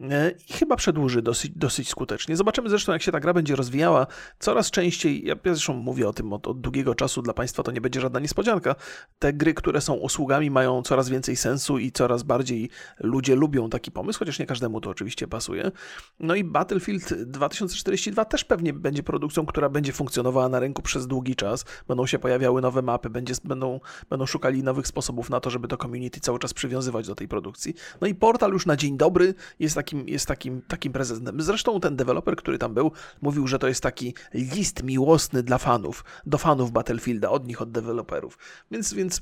e, 0.02 0.32
i 0.50 0.54
chyba 0.54 0.76
przedłuży 0.76 1.22
dosyć, 1.22 1.52
dosyć 1.56 1.90
skutecznie. 1.90 2.36
Zobaczymy 2.36 2.70
zresztą, 2.70 2.92
jak 2.94 3.02
się 3.02 3.12
ta 3.12 3.20
gra 3.20 3.34
będzie 3.34 3.56
rozwijała. 3.56 4.08
Coraz 4.40 4.72
częściej, 4.72 5.26
ja 5.26 5.36
zresztą 5.46 5.74
mówię 5.74 6.08
o 6.08 6.14
tym 6.14 6.34
od, 6.34 6.48
od 6.48 6.62
długiego 6.62 6.96
czasu, 6.96 7.22
dla 7.22 7.34
Państwa 7.34 7.64
to 7.64 7.72
nie 7.72 7.82
będzie 7.82 8.02
żadna 8.02 8.20
niespodzianka. 8.20 8.76
Te 9.20 9.34
gry, 9.34 9.54
które 9.54 9.82
są 9.82 9.94
usługami, 9.94 10.52
mają 10.52 10.82
coraz 10.82 11.10
więcej 11.10 11.36
sensu 11.36 11.78
i 11.78 11.92
coraz 11.92 12.24
bardziej 12.24 12.70
ludzie 13.00 13.36
lubią 13.36 13.70
taki 13.70 13.92
pomysł, 13.92 14.20
chociaż 14.20 14.40
nie 14.40 14.46
każdemu 14.46 14.82
to 14.82 14.90
oczywiście 14.90 15.28
pasuje. 15.28 15.72
No 16.20 16.36
i 16.36 16.44
Battlefield 16.44 17.14
2042 17.14 18.26
też 18.26 18.44
pewnie 18.44 18.74
będzie 18.74 19.04
produkcją, 19.04 19.46
która 19.46 19.69
będzie 19.70 19.94
funkcjonowała 19.94 20.50
na 20.50 20.60
rynku 20.60 20.82
przez 20.82 21.08
długi 21.08 21.36
czas. 21.36 21.66
Będą 21.88 22.06
się 22.06 22.20
pojawiały 22.20 22.62
nowe 22.62 22.82
mapy, 22.82 23.10
będzie, 23.10 23.34
będą, 23.44 23.80
będą 24.10 24.26
szukali 24.26 24.64
nowych 24.64 24.88
sposobów 24.88 25.30
na 25.30 25.40
to, 25.40 25.50
żeby 25.50 25.68
to 25.68 25.78
community 25.78 26.20
cały 26.20 26.40
czas 26.40 26.54
przywiązywać 26.54 27.08
do 27.08 27.16
tej 27.16 27.28
produkcji. 27.28 27.74
No 28.02 28.08
i 28.08 28.16
portal 28.16 28.52
już 28.52 28.66
na 28.66 28.76
dzień 28.76 28.98
dobry 28.98 29.34
jest 29.60 29.76
takim, 29.76 30.08
jest 30.08 30.26
takim, 30.26 30.62
takim 30.62 30.94
prezentem. 30.94 31.42
Zresztą 31.42 31.80
ten 31.80 31.96
deweloper, 31.96 32.36
który 32.36 32.58
tam 32.58 32.74
był, 32.74 32.92
mówił, 33.22 33.48
że 33.48 33.60
to 33.60 33.68
jest 33.68 33.84
taki 33.84 34.14
list 34.34 34.84
miłosny 34.84 35.44
dla 35.44 35.58
fanów, 35.58 36.04
do 36.26 36.38
fanów 36.38 36.72
Battlefielda, 36.72 37.30
od 37.30 37.48
nich, 37.48 37.62
od 37.62 37.72
deweloperów. 37.72 38.38
Więc, 38.72 38.94
więc 38.94 39.22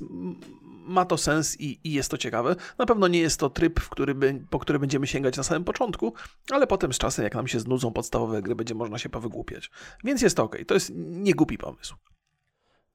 ma 0.88 1.04
to 1.04 1.16
sens 1.16 1.60
i, 1.60 1.80
i 1.84 1.92
jest 1.92 2.10
to 2.10 2.18
ciekawe. 2.18 2.56
Na 2.78 2.86
pewno 2.86 3.08
nie 3.08 3.20
jest 3.20 3.40
to 3.40 3.50
tryb, 3.50 3.80
w 3.80 3.88
który 3.88 4.14
by, 4.14 4.44
po 4.50 4.58
który 4.58 4.78
będziemy 4.78 5.06
sięgać 5.06 5.36
na 5.36 5.42
samym 5.42 5.64
początku, 5.64 6.12
ale 6.50 6.66
potem 6.66 6.92
z 6.92 6.98
czasem, 6.98 7.22
jak 7.22 7.34
nam 7.34 7.48
się 7.48 7.60
znudzą 7.60 7.92
podstawowe 7.92 8.42
gry, 8.42 8.54
będzie 8.54 8.74
można 8.74 8.98
się 8.98 9.08
powygłupiać. 9.08 9.70
Więc 10.04 10.22
jest 10.22 10.36
to 10.38 10.44
ok. 10.44 10.56
To 10.66 10.74
jest 10.74 10.92
niegłupi 10.96 11.58
pomysł. 11.58 11.96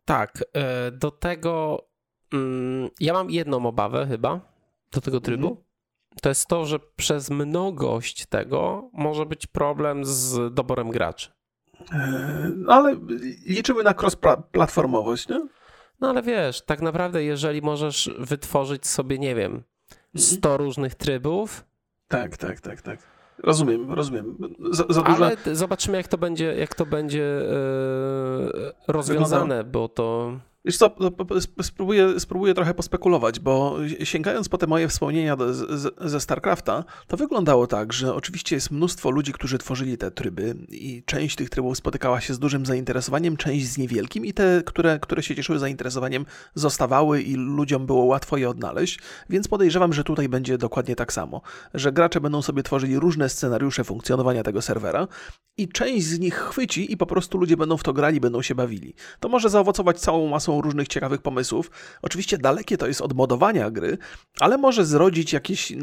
Tak. 0.05 0.43
E, 0.53 0.91
do 0.91 1.11
tego 1.11 1.85
mm, 2.33 2.89
ja 2.99 3.13
mam 3.13 3.31
jedną 3.31 3.65
obawę 3.65 4.07
chyba 4.07 4.39
do 4.91 5.01
tego 5.01 5.21
trybu. 5.21 5.47
Mm. 5.47 5.63
To 6.21 6.29
jest 6.29 6.47
to, 6.47 6.65
że 6.65 6.79
przez 6.95 7.29
mnogość 7.29 8.25
tego 8.25 8.89
może 8.93 9.25
być 9.25 9.47
problem 9.47 10.05
z 10.05 10.53
doborem 10.53 10.89
graczy. 10.89 11.31
No 12.55 12.73
ale 12.73 12.95
liczymy 13.45 13.83
na 13.83 13.93
cross-platformowość, 13.93 15.29
nie? 15.29 15.47
No 16.01 16.09
ale 16.09 16.21
wiesz, 16.21 16.61
tak 16.61 16.81
naprawdę 16.81 17.23
jeżeli 17.23 17.61
możesz 17.61 18.09
wytworzyć 18.19 18.87
sobie, 18.87 19.19
nie 19.19 19.35
wiem, 19.35 19.63
100 20.15 20.49
mhm. 20.49 20.65
różnych 20.65 20.95
trybów. 20.95 21.65
Tak, 22.07 22.37
tak, 22.37 22.61
tak, 22.61 22.81
tak. 22.81 23.12
Rozumiem, 23.37 23.91
rozumiem. 23.91 24.37
Za, 24.71 24.83
za 24.89 25.01
dużo... 25.01 25.25
Ale 25.25 25.37
zobaczymy, 25.53 25.97
jak 25.97 26.07
to 26.07 26.17
będzie, 26.17 26.55
jak 26.55 26.75
to 26.75 26.85
będzie 26.85 27.19
yy, 27.19 28.73
rozwiązane, 28.87 29.63
bo 29.63 29.89
to. 29.89 30.31
Wiesz 30.65 30.77
co, 30.77 30.95
no, 30.99 31.11
spróbuję, 31.61 32.19
spróbuję 32.19 32.53
trochę 32.53 32.73
pospekulować, 32.73 33.39
bo 33.39 33.77
sięgając 34.03 34.49
po 34.49 34.57
te 34.57 34.67
moje 34.67 34.87
wspomnienia 34.87 35.37
ze 36.01 36.19
StarCrafta, 36.19 36.83
to 37.07 37.17
wyglądało 37.17 37.67
tak, 37.67 37.93
że 37.93 38.15
oczywiście 38.15 38.55
jest 38.55 38.71
mnóstwo 38.71 39.11
ludzi, 39.11 39.33
którzy 39.33 39.57
tworzyli 39.57 39.97
te 39.97 40.11
tryby 40.11 40.55
i 40.69 41.03
część 41.05 41.35
tych 41.35 41.49
trybów 41.49 41.77
spotykała 41.77 42.21
się 42.21 42.33
z 42.33 42.39
dużym 42.39 42.65
zainteresowaniem, 42.65 43.37
część 43.37 43.65
z 43.65 43.77
niewielkim 43.77 44.25
i 44.25 44.33
te, 44.33 44.61
które, 44.65 44.99
które 44.99 45.23
się 45.23 45.35
cieszyły 45.35 45.59
zainteresowaniem, 45.59 46.25
zostawały 46.55 47.21
i 47.21 47.35
ludziom 47.35 47.85
było 47.85 48.03
łatwo 48.03 48.37
je 48.37 48.49
odnaleźć, 48.49 48.99
więc 49.29 49.47
podejrzewam, 49.47 49.93
że 49.93 50.03
tutaj 50.03 50.29
będzie 50.29 50.57
dokładnie 50.57 50.95
tak 50.95 51.13
samo, 51.13 51.41
że 51.73 51.91
gracze 51.91 52.21
będą 52.21 52.41
sobie 52.41 52.63
tworzyli 52.63 52.99
różne 52.99 53.29
scenariusze 53.29 53.83
funkcjonowania 53.83 54.43
tego 54.43 54.61
serwera 54.61 55.07
i 55.57 55.67
część 55.67 56.05
z 56.05 56.19
nich 56.19 56.35
chwyci 56.35 56.91
i 56.91 56.97
po 56.97 57.05
prostu 57.05 57.37
ludzie 57.37 57.57
będą 57.57 57.77
w 57.77 57.83
to 57.83 57.93
grali, 57.93 58.19
będą 58.19 58.41
się 58.41 58.55
bawili. 58.55 58.93
To 59.19 59.29
może 59.29 59.49
zaowocować 59.49 59.99
całą 59.99 60.27
masą 60.27 60.52
różnych 60.61 60.87
ciekawych 60.87 61.21
pomysłów. 61.21 61.71
Oczywiście 62.01 62.37
dalekie 62.37 62.77
to 62.77 62.87
jest 62.87 63.01
od 63.01 63.13
modowania 63.13 63.71
gry, 63.71 63.97
ale 64.39 64.57
może 64.57 64.85
zrodzić 64.85 65.33
jakieś 65.33 65.73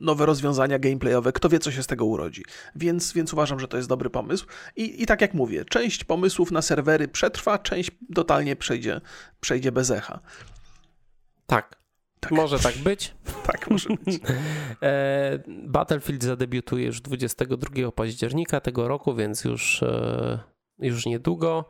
nowe 0.00 0.26
rozwiązania 0.26 0.78
gameplayowe. 0.78 1.32
Kto 1.32 1.48
wie, 1.48 1.58
co 1.58 1.72
się 1.72 1.82
z 1.82 1.86
tego 1.86 2.04
urodzi. 2.04 2.44
Więc, 2.76 3.12
więc 3.12 3.32
uważam, 3.32 3.60
że 3.60 3.68
to 3.68 3.76
jest 3.76 3.88
dobry 3.88 4.10
pomysł. 4.10 4.46
I, 4.76 5.02
I 5.02 5.06
tak 5.06 5.20
jak 5.20 5.34
mówię, 5.34 5.64
część 5.64 6.04
pomysłów 6.04 6.50
na 6.50 6.62
serwery 6.62 7.08
przetrwa, 7.08 7.58
część 7.58 7.90
totalnie 8.14 8.56
przejdzie, 8.56 9.00
przejdzie 9.40 9.72
bez 9.72 9.90
echa. 9.90 10.20
Tak. 11.46 11.78
Tak. 12.20 12.32
Może 12.32 12.58
tak 12.58 12.78
być. 12.78 13.14
tak, 13.52 13.70
może 13.70 13.88
być. 13.88 14.20
E, 14.82 15.38
Battlefield 15.48 16.22
zadebiutuje 16.24 16.86
już 16.86 17.00
22 17.00 17.92
października 17.92 18.60
tego 18.60 18.88
roku, 18.88 19.14
więc 19.14 19.44
już, 19.44 19.82
e, 19.82 20.38
już 20.78 21.06
niedługo. 21.06 21.64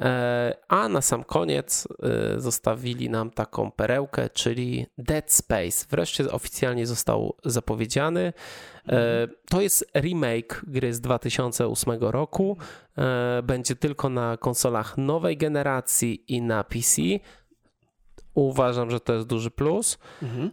E, 0.00 0.56
a 0.68 0.88
na 0.88 1.00
sam 1.00 1.24
koniec 1.24 1.88
e, 2.02 2.40
zostawili 2.40 3.10
nam 3.10 3.30
taką 3.30 3.70
perełkę, 3.70 4.30
czyli 4.30 4.86
Dead 4.98 5.32
Space. 5.32 5.86
Wreszcie 5.90 6.32
oficjalnie 6.32 6.86
został 6.86 7.36
zapowiedziany. 7.44 8.32
E, 8.88 9.28
to 9.50 9.60
jest 9.60 9.90
remake 9.94 10.62
gry 10.66 10.94
z 10.94 11.00
2008 11.00 11.98
roku. 12.00 12.56
Będzie 13.42 13.76
tylko 13.76 14.08
na 14.08 14.36
konsolach 14.36 14.98
nowej 14.98 15.36
generacji 15.36 16.24
i 16.28 16.42
na 16.42 16.64
PC. 16.64 17.02
Uważam, 18.36 18.90
że 18.90 19.00
to 19.00 19.14
jest 19.14 19.26
duży 19.26 19.50
plus. 19.50 19.98
Mhm. 20.22 20.50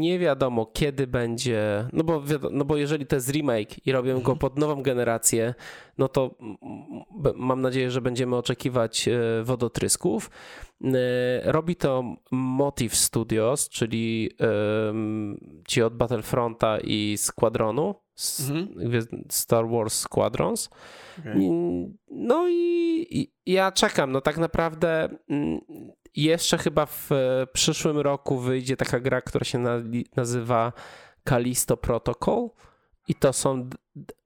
Nie 0.00 0.18
wiadomo, 0.18 0.66
kiedy 0.66 1.06
będzie. 1.06 1.88
No 1.92 2.04
bo, 2.04 2.22
no 2.50 2.64
bo 2.64 2.76
jeżeli 2.76 3.06
to 3.06 3.16
jest 3.16 3.30
remake 3.30 3.86
i 3.86 3.92
robią 3.92 4.12
go 4.12 4.18
mhm. 4.18 4.38
pod 4.38 4.58
nową 4.58 4.82
generację, 4.82 5.54
no 5.98 6.08
to 6.08 6.34
mam 7.34 7.60
nadzieję, 7.60 7.90
że 7.90 8.00
będziemy 8.00 8.36
oczekiwać 8.36 9.08
e, 9.08 9.42
wodotrysków. 9.44 10.30
E, 10.84 11.52
robi 11.52 11.76
to 11.76 12.16
Motive 12.30 12.96
Studios, 12.96 13.68
czyli 13.68 14.30
ci 15.68 15.82
od 15.82 15.96
Battlefronta 15.96 16.78
i 16.84 17.14
Squadronu, 17.18 17.94
mhm. 18.40 18.68
Star 19.30 19.68
Wars 19.68 19.98
Squadrons. 19.98 20.70
Okay. 21.20 21.34
No 22.10 22.48
i, 22.48 23.06
i 23.10 23.52
ja 23.52 23.72
czekam. 23.72 24.12
No 24.12 24.20
tak 24.20 24.38
naprawdę 24.38 25.08
mm, 26.16 26.26
jeszcze 26.26 26.58
chyba 26.58 26.86
w 26.86 27.12
e, 27.12 27.46
przyszłym 27.52 27.98
roku 27.98 28.38
wyjdzie 28.38 28.76
taka 28.76 29.00
gra, 29.00 29.20
która 29.20 29.44
się 29.44 29.64
nazywa 30.16 30.72
Callisto 31.28 31.76
Protocol. 31.76 32.50
I 33.08 33.14
to 33.14 33.32
są 33.32 33.70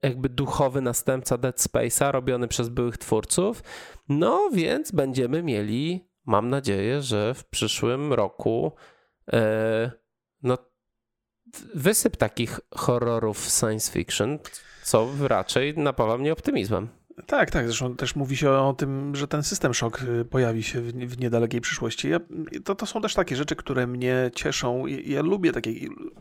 jakby 0.03 0.29
duchowy 0.29 0.81
następca 0.81 1.37
Dead 1.37 1.57
Space'a 1.57 2.11
robiony 2.11 2.47
przez 2.47 2.69
byłych 2.69 2.97
twórców. 2.97 3.63
No 4.09 4.49
więc 4.53 4.91
będziemy 4.91 5.43
mieli, 5.43 6.09
mam 6.25 6.49
nadzieję, 6.49 7.01
że 7.01 7.33
w 7.33 7.45
przyszłym 7.45 8.13
roku 8.13 8.71
e, 9.33 9.91
no, 10.43 10.57
wysyp 11.75 12.17
takich 12.17 12.59
horrorów 12.75 13.49
science 13.59 13.91
fiction, 13.91 14.39
co 14.83 15.09
raczej 15.27 15.77
napawa 15.77 16.17
mnie 16.17 16.33
optymizmem. 16.33 17.00
Tak, 17.25 17.51
tak. 17.51 17.65
Zresztą 17.65 17.95
też 17.95 18.15
mówi 18.15 18.37
się 18.37 18.51
o 18.51 18.73
tym, 18.73 19.15
że 19.15 19.27
ten 19.27 19.43
system 19.43 19.73
szok 19.73 20.01
y, 20.01 20.25
pojawi 20.25 20.63
się 20.63 20.81
w, 20.81 21.19
niedalekiej 21.19 21.61
przyszłości. 21.61 22.09
Ja, 22.09 22.19
to, 22.63 22.75
to 22.75 22.85
są 22.85 23.01
też 23.01 23.13
takie 23.13 23.35
rzeczy, 23.35 23.55
które 23.55 23.87
mnie 23.87 24.31
cieszą. 24.35 24.85
Ja, 24.85 24.97
ja, 25.05 25.21
lubię 25.21 25.51
takie. 25.51 25.71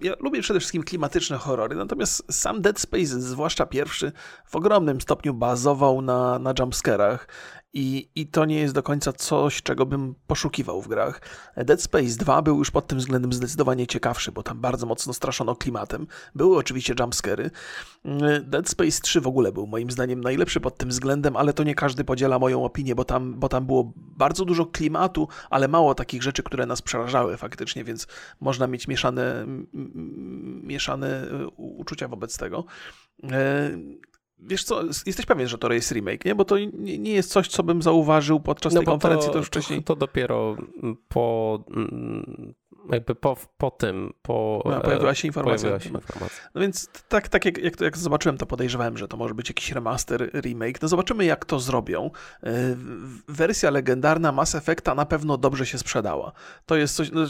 Ja 0.02 0.12
lubię 0.20 0.42
przede 0.42 0.60
wszystkim 0.60 0.82
klimatyczne 0.82 1.36
horrory. 1.36 1.76
Natomiast 1.76 2.32
sam 2.32 2.62
Dead 2.62 2.80
Space, 2.80 3.20
zwłaszcza 3.20 3.66
pierwszy, 3.66 4.12
w 4.46 4.56
ogromnym 4.56 5.00
stopniu 5.00 5.34
bazował 5.34 6.02
na, 6.02 6.38
na 6.38 6.54
jumpscarach 6.58 7.28
i, 7.72 8.10
I 8.14 8.26
to 8.26 8.44
nie 8.44 8.60
jest 8.60 8.74
do 8.74 8.82
końca 8.82 9.12
coś, 9.12 9.62
czego 9.62 9.86
bym 9.86 10.14
poszukiwał 10.26 10.82
w 10.82 10.88
grach. 10.88 11.20
Dead 11.56 11.82
Space 11.82 12.16
2 12.18 12.42
był 12.42 12.58
już 12.58 12.70
pod 12.70 12.86
tym 12.86 12.98
względem 12.98 13.32
zdecydowanie 13.32 13.86
ciekawszy, 13.86 14.32
bo 14.32 14.42
tam 14.42 14.60
bardzo 14.60 14.86
mocno 14.86 15.12
straszono 15.12 15.56
klimatem. 15.56 16.06
Były 16.34 16.56
oczywiście 16.56 16.94
jumpscary. 17.00 17.50
Dead 18.42 18.68
Space 18.68 19.00
3 19.02 19.20
w 19.20 19.26
ogóle 19.26 19.52
był 19.52 19.66
moim 19.66 19.90
zdaniem 19.90 20.20
najlepszy 20.20 20.60
pod 20.60 20.78
tym 20.78 20.88
względem, 20.88 21.36
ale 21.36 21.52
to 21.52 21.64
nie 21.64 21.74
każdy 21.74 22.04
podziela 22.04 22.38
moją 22.38 22.64
opinię, 22.64 22.94
bo 22.94 23.04
tam, 23.04 23.34
bo 23.40 23.48
tam 23.48 23.66
było 23.66 23.92
bardzo 23.96 24.44
dużo 24.44 24.66
klimatu, 24.66 25.28
ale 25.50 25.68
mało 25.68 25.94
takich 25.94 26.22
rzeczy, 26.22 26.42
które 26.42 26.66
nas 26.66 26.82
przerażały 26.82 27.36
faktycznie, 27.36 27.84
więc 27.84 28.06
można 28.40 28.66
mieć 28.66 28.88
mieszane, 28.88 29.46
mieszane 30.62 31.24
y, 31.24 31.46
uczucia 31.56 32.08
wobec 32.08 32.36
tego. 32.36 32.64
E, 34.42 34.46
Wiesz 34.46 34.64
co, 34.64 34.82
jesteś 35.06 35.26
pewien, 35.26 35.48
że 35.48 35.58
to 35.58 35.72
jest 35.72 35.92
remake, 35.92 36.24
nie? 36.24 36.34
Bo 36.34 36.44
to 36.44 36.58
nie, 36.58 36.98
nie 36.98 37.12
jest 37.12 37.30
coś, 37.30 37.48
co 37.48 37.62
bym 37.62 37.82
zauważył 37.82 38.40
podczas 38.40 38.74
no 38.74 38.80
tej 38.80 38.86
konferencji, 38.86 39.26
to, 39.26 39.32
to 39.32 39.38
już 39.38 39.46
wcześniej. 39.46 39.82
To 39.82 39.96
dopiero 39.96 40.56
po 41.08 41.58
mm, 41.70 42.54
jakby 42.92 43.14
po, 43.14 43.36
po 43.58 43.70
tym, 43.70 44.12
po... 44.22 44.62
No, 44.64 44.80
pojawiła 44.80 45.14
się 45.14 45.28
informacja. 45.28 45.68
Pojawiła 45.68 45.90
się 45.90 45.98
informacja. 45.98 46.42
No 46.54 46.60
więc 46.60 46.88
tak, 47.08 47.28
tak 47.28 47.44
jak, 47.44 47.58
jak, 47.58 47.80
jak 47.80 47.98
zobaczyłem, 47.98 48.38
to 48.38 48.46
podejrzewałem, 48.46 48.98
że 48.98 49.08
to 49.08 49.16
może 49.16 49.34
być 49.34 49.48
jakiś 49.48 49.72
remaster, 49.72 50.30
remake. 50.34 50.82
No 50.82 50.88
zobaczymy, 50.88 51.24
jak 51.24 51.44
to 51.44 51.60
zrobią. 51.60 52.10
E, 52.42 52.76
wersja 53.28 53.70
legendarna 53.70 54.32
Mass 54.32 54.54
Effecta 54.54 54.94
na 54.94 55.06
pewno 55.06 55.36
dobrze 55.36 55.66
się 55.66 55.78
sprzedała. 55.78 56.32
To 56.66 56.76
jest 56.76 56.96
coś... 56.96 57.10
No, 57.12 57.20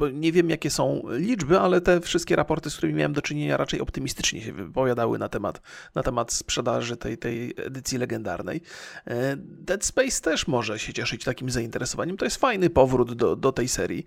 bo 0.00 0.08
nie 0.08 0.32
wiem 0.32 0.50
jakie 0.50 0.70
są 0.70 1.02
liczby, 1.10 1.60
ale 1.60 1.80
te 1.80 2.00
wszystkie 2.00 2.36
raporty, 2.36 2.70
z 2.70 2.76
którymi 2.76 2.98
miałem 2.98 3.12
do 3.12 3.22
czynienia, 3.22 3.56
raczej 3.56 3.80
optymistycznie 3.80 4.42
się 4.42 4.52
wypowiadały 4.52 5.18
na 5.18 5.28
temat, 5.28 5.60
na 5.94 6.02
temat 6.02 6.32
sprzedaży 6.32 6.96
tej, 6.96 7.18
tej 7.18 7.54
edycji 7.56 7.98
legendarnej. 7.98 8.60
E, 9.06 9.36
Dead 9.36 9.84
Space 9.84 10.20
też 10.22 10.46
może 10.46 10.78
się 10.78 10.92
cieszyć 10.92 11.24
takim 11.24 11.50
zainteresowaniem. 11.50 12.16
To 12.16 12.24
jest 12.24 12.36
fajny 12.36 12.70
powrót 12.70 13.14
do, 13.14 13.36
do 13.36 13.52
tej 13.52 13.68
serii. 13.68 14.04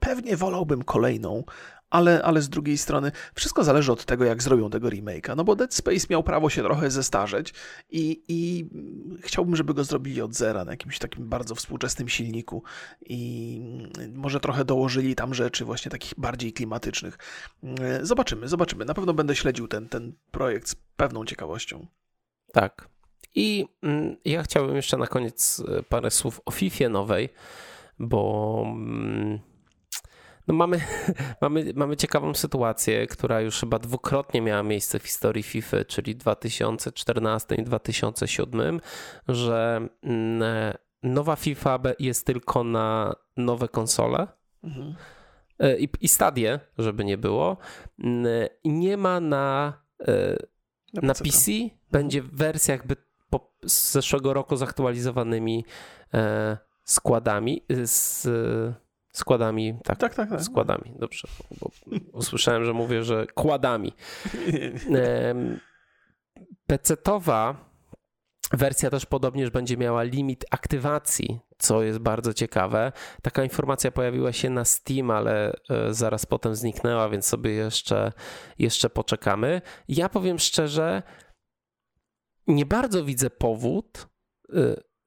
Pewnie 0.00 0.36
wolałbym 0.36 0.82
kolejną, 0.82 1.44
ale, 1.90 2.22
ale 2.22 2.42
z 2.42 2.48
drugiej 2.48 2.78
strony 2.78 3.12
wszystko 3.34 3.64
zależy 3.64 3.92
od 3.92 4.04
tego, 4.04 4.24
jak 4.24 4.42
zrobią 4.42 4.70
tego 4.70 4.88
remake'a. 4.88 5.36
No 5.36 5.44
bo 5.44 5.56
Dead 5.56 5.74
Space 5.74 6.06
miał 6.10 6.22
prawo 6.22 6.50
się 6.50 6.62
trochę 6.62 6.90
zestarzeć 6.90 7.54
i, 7.90 8.22
i 8.28 8.66
chciałbym, 9.20 9.56
żeby 9.56 9.74
go 9.74 9.84
zrobili 9.84 10.22
od 10.22 10.34
zera 10.34 10.64
na 10.64 10.70
jakimś 10.70 10.98
takim 10.98 11.28
bardzo 11.28 11.54
współczesnym 11.54 12.08
silniku 12.08 12.62
i 13.00 13.60
może 14.14 14.40
trochę 14.40 14.64
dołożyli 14.64 15.14
tam 15.14 15.34
rzeczy 15.34 15.64
właśnie 15.64 15.90
takich 15.90 16.14
bardziej 16.18 16.52
klimatycznych. 16.52 17.18
Zobaczymy, 18.02 18.48
zobaczymy. 18.48 18.84
Na 18.84 18.94
pewno 18.94 19.14
będę 19.14 19.36
śledził 19.36 19.68
ten, 19.68 19.88
ten 19.88 20.12
projekt 20.30 20.68
z 20.68 20.74
pewną 20.96 21.24
ciekawością. 21.24 21.86
Tak. 22.52 22.88
I 23.34 23.66
mm, 23.82 24.16
ja 24.24 24.42
chciałbym 24.42 24.76
jeszcze 24.76 24.96
na 24.96 25.06
koniec 25.06 25.62
e, 25.68 25.82
parę 25.82 26.10
słów 26.10 26.40
o 26.44 26.50
FIFA 26.50 26.88
nowej, 26.88 27.28
bo 27.98 28.62
mm, 28.66 29.38
no 30.48 30.54
mamy, 30.54 30.80
mamy, 31.42 31.72
mamy 31.74 31.96
ciekawą 31.96 32.34
sytuację, 32.34 33.06
która 33.06 33.40
już 33.40 33.60
chyba 33.60 33.78
dwukrotnie 33.78 34.40
miała 34.40 34.62
miejsce 34.62 34.98
w 34.98 35.04
historii 35.04 35.42
FIFA, 35.42 35.84
czyli 35.84 36.16
2014 36.16 37.54
i 37.54 37.62
2007, 37.62 38.80
że 39.28 39.88
mm, 40.02 40.42
nowa 41.02 41.36
FIFA 41.36 41.78
jest 41.98 42.26
tylko 42.26 42.64
na 42.64 43.16
nowe 43.36 43.68
konsole. 43.68 44.26
Mhm. 44.64 44.94
E, 45.58 45.78
I, 45.78 45.88
I 46.00 46.08
stadie, 46.08 46.60
żeby 46.78 47.04
nie 47.04 47.18
było. 47.18 47.56
Mm, 47.98 48.26
nie 48.64 48.96
ma 48.96 49.20
na, 49.20 49.72
e, 50.08 50.36
na, 50.94 51.02
na 51.02 51.14
PC. 51.14 51.52
Będzie 51.90 52.22
wersja 52.22 52.74
jakby 52.74 52.96
po, 53.30 53.52
z 53.66 53.92
zeszłego 53.92 54.34
roku 54.34 54.56
zaktualizowanymi 54.56 55.64
e, 56.14 56.58
składami. 56.84 57.62
Z, 57.84 58.28
Składami, 59.16 59.78
tak. 59.84 59.98
Tak, 59.98 60.14
tak, 60.14 60.30
tak. 60.30 60.42
Składami, 60.42 60.92
dobrze. 60.98 61.28
Bo 61.60 61.70
usłyszałem, 62.18 62.64
że 62.64 62.72
mówię, 62.72 63.02
że 63.02 63.26
kładami. 63.26 63.92
PC-towa 66.68 67.54
Wersja 68.52 68.90
też 68.90 69.06
podobnież 69.06 69.50
będzie 69.50 69.76
miała 69.76 70.02
limit 70.02 70.44
aktywacji, 70.50 71.40
co 71.58 71.82
jest 71.82 71.98
bardzo 71.98 72.34
ciekawe. 72.34 72.92
Taka 73.22 73.44
informacja 73.44 73.90
pojawiła 73.90 74.32
się 74.32 74.50
na 74.50 74.64
Steam, 74.64 75.10
ale 75.10 75.52
e, 75.70 75.94
zaraz 75.94 76.26
potem 76.26 76.54
zniknęła, 76.54 77.08
więc 77.08 77.26
sobie 77.26 77.50
jeszcze, 77.50 78.12
jeszcze 78.58 78.90
poczekamy. 78.90 79.62
Ja 79.88 80.08
powiem 80.08 80.38
szczerze, 80.38 81.02
nie 82.46 82.66
bardzo 82.66 83.04
widzę 83.04 83.30
powód, 83.30 84.06
e, 84.54 84.56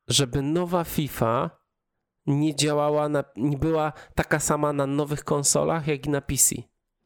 żeby 0.08 0.42
nowa 0.42 0.84
FIFA 0.84 1.59
nie 2.30 2.56
działała, 2.56 3.10
na, 3.10 3.24
nie 3.36 3.58
była 3.58 3.94
taka 4.16 4.40
sama 4.40 4.74
na 4.74 4.88
nowych 4.88 5.24
konsolach, 5.24 5.88
jak 5.88 6.06
i 6.06 6.10
na 6.10 6.22
PC. 6.22 6.56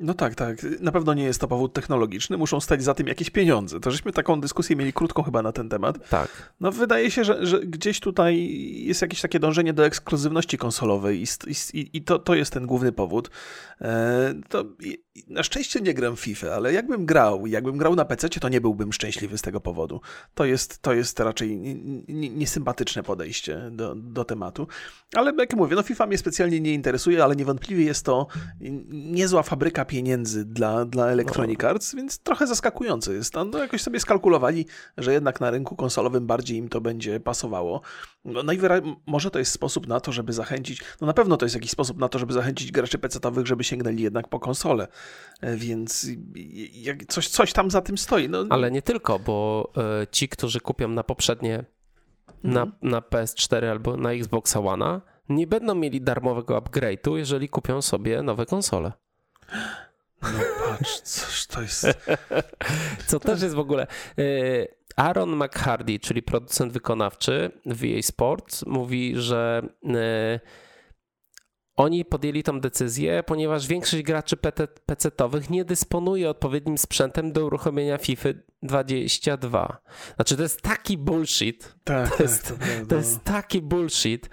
No 0.03 0.13
tak, 0.13 0.35
tak. 0.35 0.57
Na 0.79 0.91
pewno 0.91 1.13
nie 1.13 1.23
jest 1.23 1.41
to 1.41 1.47
powód 1.47 1.73
technologiczny, 1.73 2.37
muszą 2.37 2.59
stać 2.59 2.83
za 2.83 2.93
tym 2.93 3.07
jakieś 3.07 3.29
pieniądze. 3.29 3.79
To 3.79 3.91
żeśmy 3.91 4.11
taką 4.11 4.41
dyskusję 4.41 4.75
mieli 4.75 4.93
krótką 4.93 5.23
chyba 5.23 5.41
na 5.41 5.51
ten 5.51 5.69
temat. 5.69 6.09
Tak. 6.09 6.53
No 6.59 6.71
wydaje 6.71 7.11
się, 7.11 7.23
że, 7.23 7.45
że 7.45 7.59
gdzieś 7.59 7.99
tutaj 7.99 8.49
jest 8.85 9.01
jakieś 9.01 9.21
takie 9.21 9.39
dążenie 9.39 9.73
do 9.73 9.85
ekskluzywności 9.85 10.57
konsolowej 10.57 11.23
i, 11.23 11.25
i, 11.73 11.89
i 11.97 12.01
to, 12.01 12.19
to 12.19 12.35
jest 12.35 12.53
ten 12.53 12.65
główny 12.65 12.91
powód. 12.91 13.29
E, 13.81 14.33
to 14.49 14.65
na 15.27 15.43
szczęście 15.43 15.81
nie 15.81 15.93
gram 15.93 16.15
FIFA, 16.15 16.53
ale 16.53 16.73
jakbym 16.73 17.05
grał, 17.05 17.47
jakbym 17.47 17.77
grał 17.77 17.95
na 17.95 18.05
PC, 18.05 18.29
to 18.29 18.49
nie 18.49 18.61
byłbym 18.61 18.93
szczęśliwy 18.93 19.37
z 19.37 19.41
tego 19.41 19.61
powodu. 19.61 20.01
To 20.35 20.45
jest, 20.45 20.81
to 20.81 20.93
jest 20.93 21.19
raczej 21.19 21.57
niesympatyczne 22.07 23.03
podejście 23.03 23.69
do, 23.71 23.95
do 23.95 24.25
tematu. 24.25 24.67
Ale 25.15 25.33
jak 25.37 25.53
mówię, 25.53 25.75
no 25.75 25.83
FIFA 25.83 26.05
mnie 26.05 26.17
specjalnie 26.17 26.61
nie 26.61 26.73
interesuje, 26.73 27.23
ale 27.23 27.35
niewątpliwie 27.35 27.85
jest 27.85 28.05
to 28.05 28.27
niezła 28.91 29.43
fabryka 29.43 29.85
pieniędzy 29.93 30.45
dla, 30.45 30.85
dla 30.85 31.07
Electronic 31.07 31.59
no. 31.63 31.69
Arts, 31.69 31.95
więc 31.95 32.19
trochę 32.19 32.47
zaskakujące 32.47 33.13
jest. 33.13 33.33
No, 33.33 33.45
no 33.45 33.59
jakoś 33.59 33.81
sobie 33.81 33.99
skalkulowali, 33.99 34.65
że 34.97 35.13
jednak 35.13 35.41
na 35.41 35.51
rynku 35.51 35.75
konsolowym 35.75 36.27
bardziej 36.27 36.57
im 36.57 36.69
to 36.69 36.81
będzie 36.81 37.19
pasowało. 37.19 37.81
No, 38.25 38.43
najwyraźniej 38.43 38.95
może 39.05 39.31
to 39.31 39.39
jest 39.39 39.51
sposób 39.51 39.87
na 39.87 39.99
to, 39.99 40.11
żeby 40.11 40.33
zachęcić, 40.33 40.83
no 41.01 41.07
na 41.07 41.13
pewno 41.13 41.37
to 41.37 41.45
jest 41.45 41.55
jakiś 41.55 41.71
sposób 41.71 41.97
na 41.97 42.09
to, 42.09 42.19
żeby 42.19 42.33
zachęcić 42.33 42.71
graczy 42.71 42.97
PC-owych, 42.97 43.47
żeby 43.47 43.63
sięgnęli 43.63 44.01
jednak 44.01 44.27
po 44.27 44.39
konsolę. 44.39 44.87
E, 45.41 45.55
więc 45.55 46.07
coś, 47.07 47.27
coś 47.27 47.53
tam 47.53 47.71
za 47.71 47.81
tym 47.81 47.97
stoi. 47.97 48.29
No. 48.29 48.45
Ale 48.49 48.71
nie 48.71 48.81
tylko, 48.81 49.19
bo 49.19 49.69
e, 49.77 50.07
ci, 50.07 50.29
którzy 50.29 50.59
kupią 50.59 50.87
na 50.87 51.03
poprzednie 51.03 51.65
na, 52.43 52.61
mhm. 52.61 52.71
na 52.81 52.99
PS4 52.99 53.65
albo 53.65 53.97
na 53.97 54.11
Xbox 54.11 54.55
One, 54.55 55.01
nie 55.29 55.47
będą 55.47 55.75
mieli 55.75 56.01
darmowego 56.01 56.61
upgrade'u, 56.61 57.15
jeżeli 57.15 57.49
kupią 57.49 57.81
sobie 57.81 58.23
nowe 58.23 58.45
konsole. 58.45 59.02
No 60.21 60.39
patrz, 60.67 60.99
coś 60.99 61.45
to 61.45 61.61
jest. 61.61 61.87
Co 63.07 63.19
też 63.19 63.41
jest 63.41 63.55
w 63.55 63.59
ogóle. 63.59 63.87
E, 64.17 64.23
Aaron 64.95 65.35
McHardy, 65.35 65.99
czyli 65.99 66.23
producent 66.23 66.73
wykonawczy 66.73 67.51
w 67.65 67.83
EA 67.83 68.01
Sports, 68.01 68.65
mówi, 68.65 69.13
że 69.15 69.61
oni 71.75 72.05
podjęli 72.05 72.43
tą 72.43 72.59
decyzję, 72.59 73.23
ponieważ 73.23 73.67
większość 73.67 74.03
graczy 74.03 74.37
PC-owych 74.85 75.49
nie 75.49 75.65
dysponuje 75.65 76.29
odpowiednim 76.29 76.77
sprzętem 76.77 77.31
do 77.31 77.45
uruchomienia 77.45 77.97
FIFA 77.97 78.29
22. 78.63 79.77
Znaczy, 80.15 80.35
to 80.35 80.43
jest 80.43 80.61
taki 80.61 80.97
bullshit. 80.97 81.75
Tak, 81.83 82.05
to, 82.05 82.11
tak, 82.11 82.19
jest, 82.19 82.47
to, 82.47 82.53
to 82.89 82.95
jest 82.95 83.23
taki 83.23 83.61
bullshit. 83.61 84.29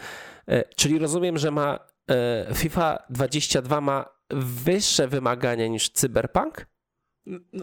E, 0.48 0.64
czyli 0.74 0.98
rozumiem, 0.98 1.38
że 1.38 1.50
ma 1.50 1.78
e, 2.10 2.54
FIFA 2.54 2.98
22 3.10 3.80
ma 3.80 4.19
wyższe 4.32 5.08
wymagania 5.08 5.66
niż 5.66 5.90
Cyberpunk? 5.90 6.66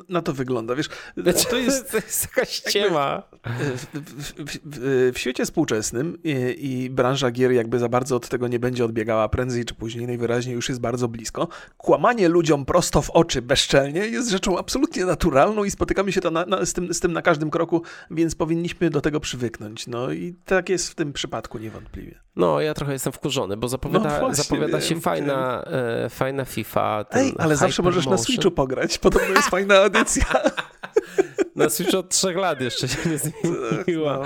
Na 0.09 0.21
to 0.21 0.33
wygląda, 0.33 0.75
wiesz, 0.75 0.89
znaczy, 1.17 1.45
to 1.49 1.57
jest, 1.57 1.91
to 1.91 1.97
jest 1.97 2.23
jakaś 2.23 2.49
ściema. 2.49 3.23
W, 3.45 3.85
w, 3.93 4.33
w, 4.65 5.13
w, 5.13 5.17
świecie 5.17 5.45
współczesnym 5.45 6.17
i, 6.23 6.55
i, 6.59 6.89
branża 6.89 7.31
gier 7.31 7.51
jakby 7.51 7.79
za 7.79 7.89
bardzo 7.89 8.15
od 8.15 8.29
tego 8.29 8.47
nie 8.47 8.59
będzie 8.59 8.85
odbiegała 8.85 9.29
prędzej 9.29 9.65
czy 9.65 9.73
później, 9.73 10.07
najwyraźniej 10.07 10.55
już 10.55 10.69
jest 10.69 10.81
bardzo 10.81 11.07
blisko. 11.07 11.47
Kłamanie 11.77 12.29
ludziom 12.29 12.65
prosto 12.65 13.01
w 13.01 13.09
oczy 13.09 13.41
bezczelnie 13.41 13.99
jest 13.99 14.29
rzeczą 14.29 14.57
absolutnie 14.57 15.05
naturalną 15.05 15.63
i 15.63 15.71
spotykamy 15.71 16.11
się 16.11 16.21
to 16.21 16.31
na, 16.31 16.45
na, 16.45 16.65
z, 16.65 16.73
tym, 16.73 16.93
z 16.93 16.99
tym 16.99 17.13
na 17.13 17.21
każdym 17.21 17.49
kroku, 17.49 17.81
więc 18.11 18.35
powinniśmy 18.35 18.89
do 18.89 19.01
tego 19.01 19.19
przywyknąć. 19.19 19.87
No 19.87 20.11
i 20.11 20.35
tak 20.45 20.69
jest 20.69 20.89
w 20.89 20.95
tym 20.95 21.13
przypadku 21.13 21.57
niewątpliwie. 21.57 22.19
No, 22.37 22.61
ja 22.61 22.73
trochę 22.73 22.93
jestem 22.93 23.13
wkurzony, 23.13 23.57
bo 23.57 23.67
zapowiada, 23.67 24.09
no 24.09 24.19
właśnie, 24.19 24.43
zapowiada 24.43 24.81
się 24.81 25.01
fajna, 25.01 25.63
e, 25.63 26.09
fajna 26.09 26.45
FIFA. 26.45 27.05
Ej, 27.11 27.33
ale 27.37 27.55
zawsze 27.55 27.83
możesz 27.83 28.07
na 28.07 28.17
Switchu 28.17 28.51
pograć, 28.51 28.97
podobno 28.97 29.35
jest 29.35 29.46
fajna 29.49 29.75
edycja. 29.75 30.25
Na 31.55 31.69
Switchu 31.69 31.97
od 31.97 32.09
trzech 32.09 32.37
lat 32.37 32.61
jeszcze 32.61 32.87
się 32.87 33.09
nie 33.09 33.17
zmieniła. 33.17 34.17
No 34.17 34.25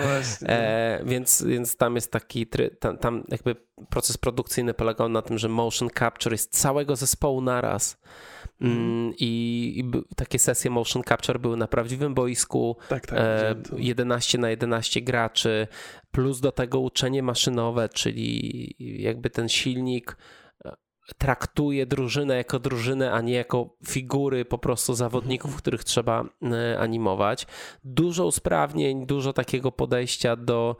e, 0.50 1.02
więc, 1.06 1.44
więc 1.44 1.78
tam 1.78 1.96
jest 1.96 2.12
taki, 2.12 2.48
tam, 2.80 2.98
tam 2.98 3.24
jakby 3.30 3.56
proces 3.90 4.18
produkcyjny 4.18 4.74
polegał 4.74 5.10
na 5.10 5.22
tym, 5.22 5.38
że 5.38 5.50
motion 5.50 5.90
capture 6.00 6.32
jest 6.34 6.60
całego 6.60 6.96
zespołu 6.96 7.42
naraz. 7.42 7.98
Mm, 8.62 8.74
mhm. 8.78 9.14
I, 9.20 9.74
I, 9.78 10.16
takie 10.16 10.40
sesje 10.40 10.72
motion 10.72 11.04
capture 11.04 11.40
były 11.40 11.58
na 11.58 11.68
prawdziwym 11.68 12.14
boisku. 12.14 12.78
Tak, 12.90 13.08
tak, 13.08 13.20
e, 13.20 13.56
11 13.78 14.38
na 14.38 14.50
11 14.50 15.02
graczy, 15.02 15.68
plus 16.12 16.40
do 16.40 16.52
tego 16.52 16.80
uczenie 16.80 17.24
maszynowe, 17.24 17.90
czyli 17.90 18.76
jakby 18.80 19.30
ten 19.30 19.50
silnik 19.50 20.18
traktuje 21.18 21.86
drużynę 21.86 22.38
jako 22.38 22.60
drużynę, 22.60 23.12
a 23.12 23.22
nie 23.22 23.34
jako 23.34 23.78
figury 23.88 24.46
po 24.46 24.58
prostu 24.58 24.94
zawodników, 24.94 25.56
których 25.56 25.84
trzeba 25.84 26.26
e, 26.44 26.80
animować. 26.80 27.48
Dużo 27.84 28.26
usprawnień, 28.26 29.06
dużo 29.06 29.34
takiego 29.34 29.72
podejścia 29.72 30.36
do, 30.36 30.76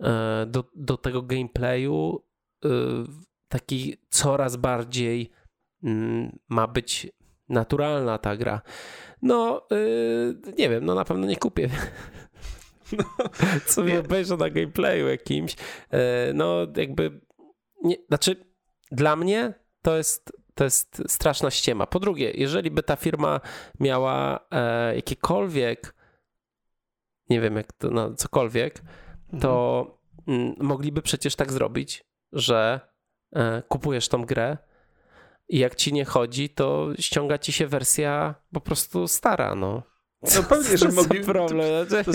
e, 0.00 0.46
do, 0.46 0.64
do 0.74 0.96
tego 0.96 1.22
gameplayu. 1.22 2.22
E, 2.64 2.68
taki 3.48 3.96
coraz 4.10 4.56
bardziej 4.56 5.30
mm, 5.82 6.38
ma 6.48 6.66
być 6.66 7.06
naturalna 7.48 8.18
ta 8.18 8.36
gra. 8.36 8.60
No, 9.22 9.66
nie 10.58 10.68
wiem, 10.68 10.84
no 10.84 10.94
na 10.94 11.04
pewno 11.04 11.26
nie 11.26 11.36
kupię. 11.36 11.68
No, 12.92 13.04
Co 13.66 13.84
nie 13.84 14.00
obejrzę 14.00 14.36
na 14.36 14.50
gameplayu 14.50 15.08
jakimś. 15.08 15.56
No, 16.34 16.66
jakby. 16.76 17.20
Nie, 17.82 17.96
znaczy, 18.08 18.36
dla 18.90 19.16
mnie 19.16 19.54
to 19.84 19.96
jest, 19.96 20.32
to 20.54 20.64
jest 20.64 21.02
straszna 21.08 21.50
ściema. 21.50 21.86
Po 21.86 22.00
drugie, 22.00 22.30
jeżeli 22.30 22.70
by 22.70 22.82
ta 22.82 22.96
firma 22.96 23.40
miała 23.80 24.40
e, 24.50 24.94
jakiekolwiek, 24.96 25.94
nie 27.30 27.40
wiem 27.40 27.56
jak 27.56 27.72
to, 27.72 27.90
no, 27.90 28.14
cokolwiek, 28.14 28.82
to 29.40 29.86
mhm. 30.28 30.66
mogliby 30.66 31.02
przecież 31.02 31.36
tak 31.36 31.52
zrobić, 31.52 32.04
że 32.32 32.80
e, 33.32 33.62
kupujesz 33.68 34.08
tą 34.08 34.24
grę 34.24 34.58
i 35.48 35.58
jak 35.58 35.74
ci 35.74 35.92
nie 35.92 36.04
chodzi, 36.04 36.50
to 36.50 36.88
ściąga 36.98 37.38
ci 37.38 37.52
się 37.52 37.66
wersja 37.66 38.34
po 38.52 38.60
prostu 38.60 39.08
stara, 39.08 39.54
no. 39.54 39.82
No 40.36 40.42
pewnie, 40.42 40.78
że 40.78 40.88
mogli... 40.88 41.20
problem. 41.20 41.86
To, 41.88 42.04
to, 42.04 42.12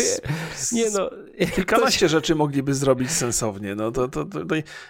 nie 0.71 0.89
no. 0.89 1.09
Kilkanaście 1.55 2.05
to... 2.05 2.09
rzeczy 2.09 2.35
mogliby 2.35 2.73
zrobić 2.73 3.11
sensownie. 3.11 3.75
No 3.75 3.91
to, 3.91 4.07
to, 4.07 4.25
to, 4.25 4.39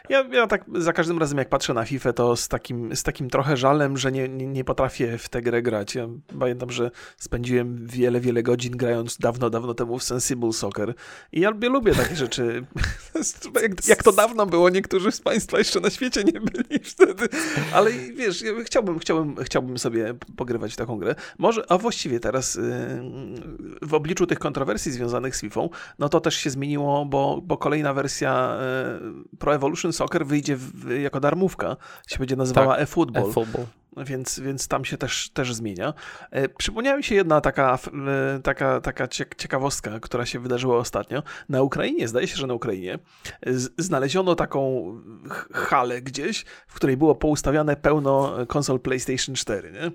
ja, 0.09 0.23
ja 0.31 0.47
tak 0.47 0.65
za 0.75 0.93
każdym 0.93 1.19
razem 1.19 1.37
jak 1.37 1.49
patrzę 1.49 1.73
na 1.73 1.85
FIFA, 1.85 2.13
to 2.13 2.35
z 2.35 2.47
takim, 2.47 2.95
z 2.95 3.03
takim 3.03 3.29
trochę 3.29 3.57
żalem, 3.57 3.97
że 3.97 4.11
nie, 4.11 4.29
nie, 4.29 4.47
nie 4.47 4.63
potrafię 4.63 5.17
w 5.17 5.29
tę 5.29 5.41
grę 5.41 5.61
grać. 5.61 5.95
Ja 5.95 6.07
pamiętam, 6.39 6.71
że 6.71 6.91
spędziłem 7.17 7.87
wiele, 7.87 8.19
wiele 8.19 8.43
godzin 8.43 8.77
grając 8.77 9.17
dawno, 9.17 9.49
dawno 9.49 9.73
temu 9.73 9.99
w 9.99 10.03
Sensible 10.03 10.53
Soccer 10.53 10.93
i 11.31 11.39
ja 11.39 11.49
lubię, 11.49 11.69
lubię 11.69 11.95
takie 11.95 12.15
rzeczy. 12.15 12.65
jak, 13.63 13.87
jak 13.87 14.03
to 14.03 14.11
dawno 14.11 14.45
było, 14.45 14.69
niektórzy 14.69 15.11
z 15.11 15.21
Państwa 15.21 15.57
jeszcze 15.57 15.79
na 15.79 15.89
świecie 15.89 16.23
nie 16.23 16.41
byli 16.41 16.79
wtedy. 16.83 17.27
Ale 17.73 17.91
wiesz, 17.91 18.41
ja 18.41 18.51
chciałbym, 18.65 18.99
chciałbym, 18.99 19.35
chciałbym 19.43 19.77
sobie 19.77 20.13
pogrywać 20.37 20.73
w 20.73 20.75
taką 20.75 20.97
grę. 20.97 21.15
Może, 21.37 21.71
a 21.71 21.77
właściwie 21.77 22.19
teraz... 22.19 22.55
Yy, 22.55 23.08
w 23.81 23.93
obliczu 23.93 24.27
tych 24.27 24.39
kontrowersji 24.39 24.91
związanych 24.91 25.35
z 25.35 25.41
FIFA, 25.41 25.61
no 25.99 26.09
to 26.09 26.21
też 26.21 26.35
się 26.35 26.49
zmieniło, 26.49 27.05
bo, 27.05 27.41
bo 27.43 27.57
kolejna 27.57 27.93
wersja 27.93 28.57
e, 28.61 28.99
Pro 29.39 29.55
Evolution 29.55 29.93
Soccer 29.93 30.25
wyjdzie 30.25 30.55
w, 30.55 30.89
jako 31.01 31.19
darmówka, 31.19 31.77
się 32.07 32.19
będzie 32.19 32.35
nazywała 32.35 32.73
tak, 32.73 32.83
eFootball. 32.83 33.29
e-football 33.29 33.65
więc, 34.05 34.39
więc 34.39 34.67
tam 34.67 34.85
się 34.85 34.97
też, 34.97 35.29
też 35.29 35.53
zmienia. 35.53 35.93
E, 36.31 36.49
przypomniała 36.49 36.97
mi 36.97 37.03
się 37.03 37.15
jedna 37.15 37.41
taka, 37.41 37.79
e, 38.35 38.39
taka, 38.39 38.81
taka 38.81 39.07
ciekawostka, 39.37 39.99
która 39.99 40.25
się 40.25 40.39
wydarzyła 40.39 40.77
ostatnio. 40.77 41.23
Na 41.49 41.61
Ukrainie, 41.61 42.07
zdaje 42.07 42.27
się, 42.27 42.35
że 42.35 42.47
na 42.47 42.53
Ukrainie, 42.53 42.99
znaleziono 43.77 44.35
taką 44.35 44.85
halę 45.53 46.01
gdzieś, 46.01 46.45
w 46.67 46.73
której 46.73 46.97
było 46.97 47.15
poustawiane 47.15 47.75
pełno 47.75 48.35
konsol 48.47 48.79
PlayStation 48.79 49.35
4. 49.35 49.71
Nie? 49.71 49.91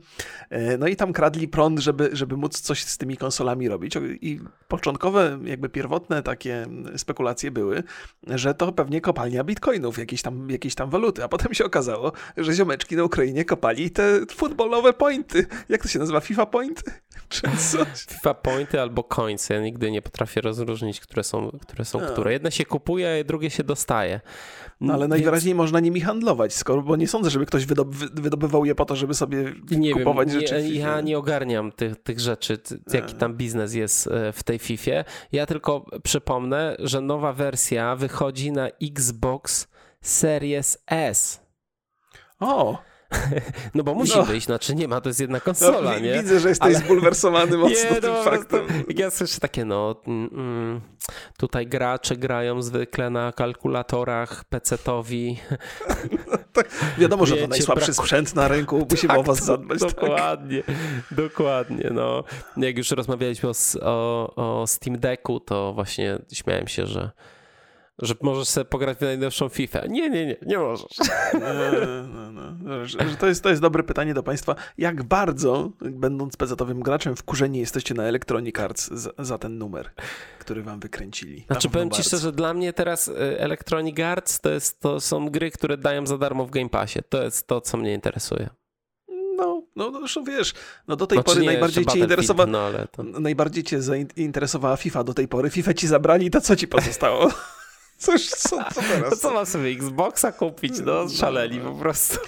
E, 0.50 0.78
no 0.78 0.86
i 0.86 0.96
tam 0.96 1.12
kradli 1.12 1.48
prąd, 1.48 1.78
żeby, 1.78 2.10
żeby 2.12 2.36
móc 2.36 2.60
coś 2.60 2.84
z 2.84 2.98
tymi 2.98 3.16
konsolami 3.16 3.68
robić. 3.68 3.94
I 4.20 4.40
początkowe, 4.68 5.38
jakby 5.44 5.68
pierwotne 5.68 6.22
takie 6.22 6.66
spekulacje 6.96 7.50
były, 7.50 7.82
że 8.26 8.54
to 8.54 8.72
pewnie 8.72 9.00
kopalnia 9.00 9.44
bitcoinów, 9.44 9.98
jakieś 9.98 10.22
tam, 10.22 10.50
jakieś 10.50 10.74
tam 10.74 10.90
waluty, 10.90 11.24
a 11.24 11.28
potem 11.28 11.54
się 11.54 11.64
okazało, 11.64 12.12
że 12.36 12.52
ziomeczki 12.52 12.96
na 12.96 13.04
Ukrainie 13.04 13.44
kopali 13.44 13.90
te 13.94 14.26
futbolowe 14.34 14.92
pointy. 14.92 15.46
Jak 15.68 15.82
to 15.82 15.88
się 15.88 15.98
nazywa? 15.98 16.20
FIFA 16.20 16.46
point? 16.46 16.82
czy 17.28 17.42
coś. 17.42 18.04
FIFA 18.08 18.34
Pointy 18.34 18.80
albo 18.80 19.04
Coins. 19.04 19.50
Ja 19.50 19.60
nigdy 19.60 19.90
nie 19.90 20.02
potrafię 20.02 20.40
rozróżnić, 20.40 21.00
które 21.00 21.24
są, 21.24 21.50
które 21.62 21.84
są 21.84 22.00
które. 22.00 22.32
Jedne 22.32 22.52
się 22.52 22.64
kupuje, 22.64 23.20
a 23.20 23.24
drugie 23.24 23.50
się 23.50 23.64
dostaje. 23.64 24.20
No, 24.80 24.92
ale 24.92 25.00
Więc 25.02 25.10
najwyraźniej 25.10 25.54
można 25.54 25.80
nimi 25.80 26.00
handlować, 26.00 26.54
skoro, 26.54 26.82
bo 26.82 26.96
nie 26.96 27.08
sądzę, 27.08 27.30
żeby 27.30 27.46
ktoś 27.46 27.66
wydob 27.66 27.94
wy- 27.94 28.22
wydobywał 28.22 28.64
je 28.64 28.74
po 28.74 28.84
to, 28.84 28.96
żeby 28.96 29.14
sobie 29.14 29.52
Nie 29.70 29.92
kupować 29.92 30.28
wiem, 30.30 30.40
rzeczy. 30.40 30.62
w 30.62 30.64
nie, 30.64 30.74
ja 30.78 31.00
nie 31.00 31.18
ogarniam 31.18 31.72
tych, 31.72 32.02
tych 32.02 32.20
rzeczy, 32.20 32.58
jaki 32.92 33.14
tam 33.14 33.34
biznes 33.34 33.74
jest 33.74 34.06
e, 34.06 34.32
w 34.32 34.42
tej 34.42 34.58
FIFA. 34.58 34.90
Ja 35.32 35.46
tylko 35.46 35.84
przypomnę, 36.02 36.76
że 36.78 37.00
nowa 37.00 37.32
wersja 37.32 37.96
wychodzi 37.96 38.52
na 38.52 38.68
Xbox 38.82 39.68
Series 40.00 40.78
S. 40.86 41.40
O, 42.40 42.78
No 43.74 43.84
bo 43.84 43.94
musi 43.94 44.18
No. 44.18 44.24
wyjść, 44.24 44.46
znaczy 44.46 44.74
nie 44.74 44.88
ma, 44.88 45.00
to 45.00 45.08
jest 45.08 45.20
jedna 45.20 45.38
no, 45.38 45.44
konsola, 45.44 45.94
wi- 45.94 46.02
nie? 46.02 46.12
widzę, 46.22 46.40
że 46.40 46.48
jesteś 46.48 46.66
Ale- 46.66 46.84
zbulwersowany 46.84 47.56
mocno 47.64 47.90
Nie, 47.94 48.00
tym 48.00 48.10
no, 48.12 48.24
po 48.24 48.30
prostu, 48.30 48.56
faktem. 48.56 48.84
ja 48.96 49.10
słyszę 49.10 49.40
takie, 49.40 49.64
no, 49.64 49.96
mm, 50.06 50.30
mm, 50.32 50.80
tutaj 51.38 51.66
gracze 51.66 52.16
grają 52.16 52.62
zwykle 52.62 53.10
na 53.10 53.32
kalkulatorach 53.32 54.44
PC-towi. 54.50 55.36
Wiadomo, 56.98 57.26
że 57.26 57.36
to 57.36 57.46
najsłabszy 57.46 57.92
braku- 57.92 58.02
sprzęt 58.02 58.34
na 58.34 58.48
rynku, 58.48 58.86
musimy 58.90 59.18
o 59.18 59.22
was 59.22 59.38
to- 59.38 59.44
zadbać. 59.44 59.80
Tak. 59.80 59.90
Dokładnie, 59.90 60.62
dokładnie. 61.10 61.90
No. 61.92 62.24
Jak 62.56 62.78
już 62.78 62.90
rozmawialiśmy 62.90 63.48
o, 63.48 63.52
o, 63.82 64.60
o 64.62 64.66
Steam 64.66 64.98
Decku, 64.98 65.40
to 65.40 65.72
właśnie 65.72 66.18
śmiałem 66.32 66.68
się, 66.68 66.86
że, 66.86 67.10
że 67.98 68.14
możesz 68.22 68.48
sobie 68.48 68.64
pograć 68.64 68.98
w 68.98 69.00
najnowszą 69.00 69.48
FIFA. 69.48 69.86
Nie, 69.86 70.10
nie, 70.10 70.26
nie, 70.26 70.36
nie 70.46 70.58
możesz. 70.58 70.88
No, 71.34 71.40
no, 72.32 72.32
no. 72.32 72.86
Że, 72.86 72.98
to, 72.98 73.26
jest, 73.26 73.42
to 73.42 73.48
jest 73.48 73.62
dobre 73.62 73.82
pytanie 73.82 74.14
do 74.14 74.22
Państwa. 74.22 74.54
Jak 74.78 75.02
bardzo, 75.02 75.70
będąc 75.80 76.36
PC-owym 76.36 76.80
graczem, 76.80 77.16
wkurzeni 77.16 77.58
jesteście 77.58 77.94
na 77.94 78.02
Electronic 78.02 78.58
Arts 78.58 78.90
za, 78.90 79.10
za 79.18 79.38
ten 79.38 79.58
numer, 79.58 79.90
który 80.38 80.62
Wam 80.62 80.80
wykręcili? 80.80 81.38
Na 81.48 81.54
Znaczy 81.54 81.70
powiem 81.70 81.90
ci 81.90 82.02
szczerze, 82.02 82.32
dla 82.32 82.54
mnie 82.54 82.72
teraz 82.72 83.08
y, 83.08 83.14
Electronic 83.38 84.00
Arts 84.00 84.40
to, 84.40 84.50
jest, 84.50 84.80
to 84.80 85.00
są 85.00 85.28
gry, 85.28 85.50
które 85.50 85.76
dają 85.76 86.06
za 86.06 86.18
darmo 86.18 86.46
w 86.46 86.50
Game 86.50 86.68
Passie. 86.68 86.98
To 87.08 87.22
jest 87.22 87.46
to, 87.46 87.60
co 87.60 87.76
mnie 87.76 87.94
interesuje. 87.94 88.48
No, 89.36 89.62
no, 89.76 89.90
no 89.90 89.98
zresztą 89.98 90.24
wiesz, 90.24 90.52
no 90.88 90.96
do 90.96 91.06
tej 91.06 91.16
Znaczy 91.16 91.30
pory 91.30 91.40
nie, 91.40 91.46
najbardziej 91.46 91.86
cię 91.86 91.98
interesowała, 91.98 92.50
No 92.50 92.70
to... 92.92 93.02
najbardziej 93.02 93.64
cię 93.64 93.82
zainteresowała 93.82 94.76
FIFA 94.76 95.04
do 95.04 95.14
tej 95.14 95.28
pory. 95.28 95.50
FIFA 95.50 95.74
ci 95.74 95.86
zabrali, 95.86 96.30
to 96.30 96.40
co 96.40 96.56
ci 96.56 96.68
pozostało? 96.68 97.30
Cóż, 97.98 98.28
co, 98.28 98.48
co 98.48 98.64
To 98.74 98.80
teraz? 98.80 99.20
co 99.20 99.32
mam 99.32 99.46
sobie 99.46 99.70
Xboxa 99.70 100.32
kupić? 100.32 100.72
No 100.84 101.08
szaleli 101.08 101.60
po 101.60 101.72
prostu. 101.72 102.18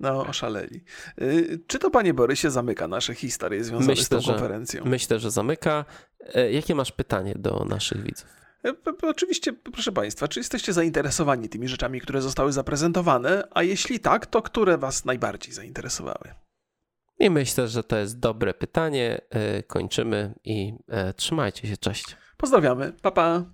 No, 0.00 0.26
oszaleli. 0.26 0.84
Y, 1.22 1.60
Czy 1.66 1.78
to, 1.78 1.90
panie 1.90 2.14
Borysie, 2.14 2.50
zamyka 2.50 2.88
nasze 2.88 3.14
historie 3.14 3.64
związane 3.64 3.84
z 3.84 3.88
Myślę, 3.98 4.16
tą 4.18 4.20
że- 4.20 4.32
konferencją? 4.32 4.84
Myślę, 4.84 5.18
że 5.18 5.30
zamyka. 5.30 5.84
E, 6.34 6.52
Jakie 6.52 6.74
masz 6.74 6.92
pytanie 6.92 7.34
do 7.38 7.64
naszych 7.68 8.02
widzów? 8.02 8.26
E, 8.64 8.72
Oczywiście, 9.08 9.52
proszę 9.52 9.92
Państwa, 9.92 10.28
czy 10.28 10.40
jesteście 10.40 10.72
zainteresowani 10.72 11.48
tymi 11.48 11.68
rzeczami, 11.68 12.00
które 12.00 12.22
zostały 12.22 12.52
zaprezentowane? 12.52 13.48
A 13.50 13.62
jeśli 13.62 14.00
tak, 14.00 14.26
to 14.26 14.42
które 14.42 14.78
Was 14.78 15.04
najbardziej 15.04 15.54
zainteresowały? 15.54 16.34
I 17.18 17.30
myślę, 17.30 17.68
że 17.68 17.84
to 17.84 17.96
jest 17.98 18.18
dobre 18.18 18.54
pytanie. 18.54 19.20
E, 19.30 19.62
Kończymy 19.62 20.34
i 20.44 20.74
trzymajcie 21.16 21.68
się. 21.68 21.76
Cześć. 21.76 22.16
Pozdrawiamy. 22.36 22.92
Pa, 23.02 23.10
pa. 23.10 23.44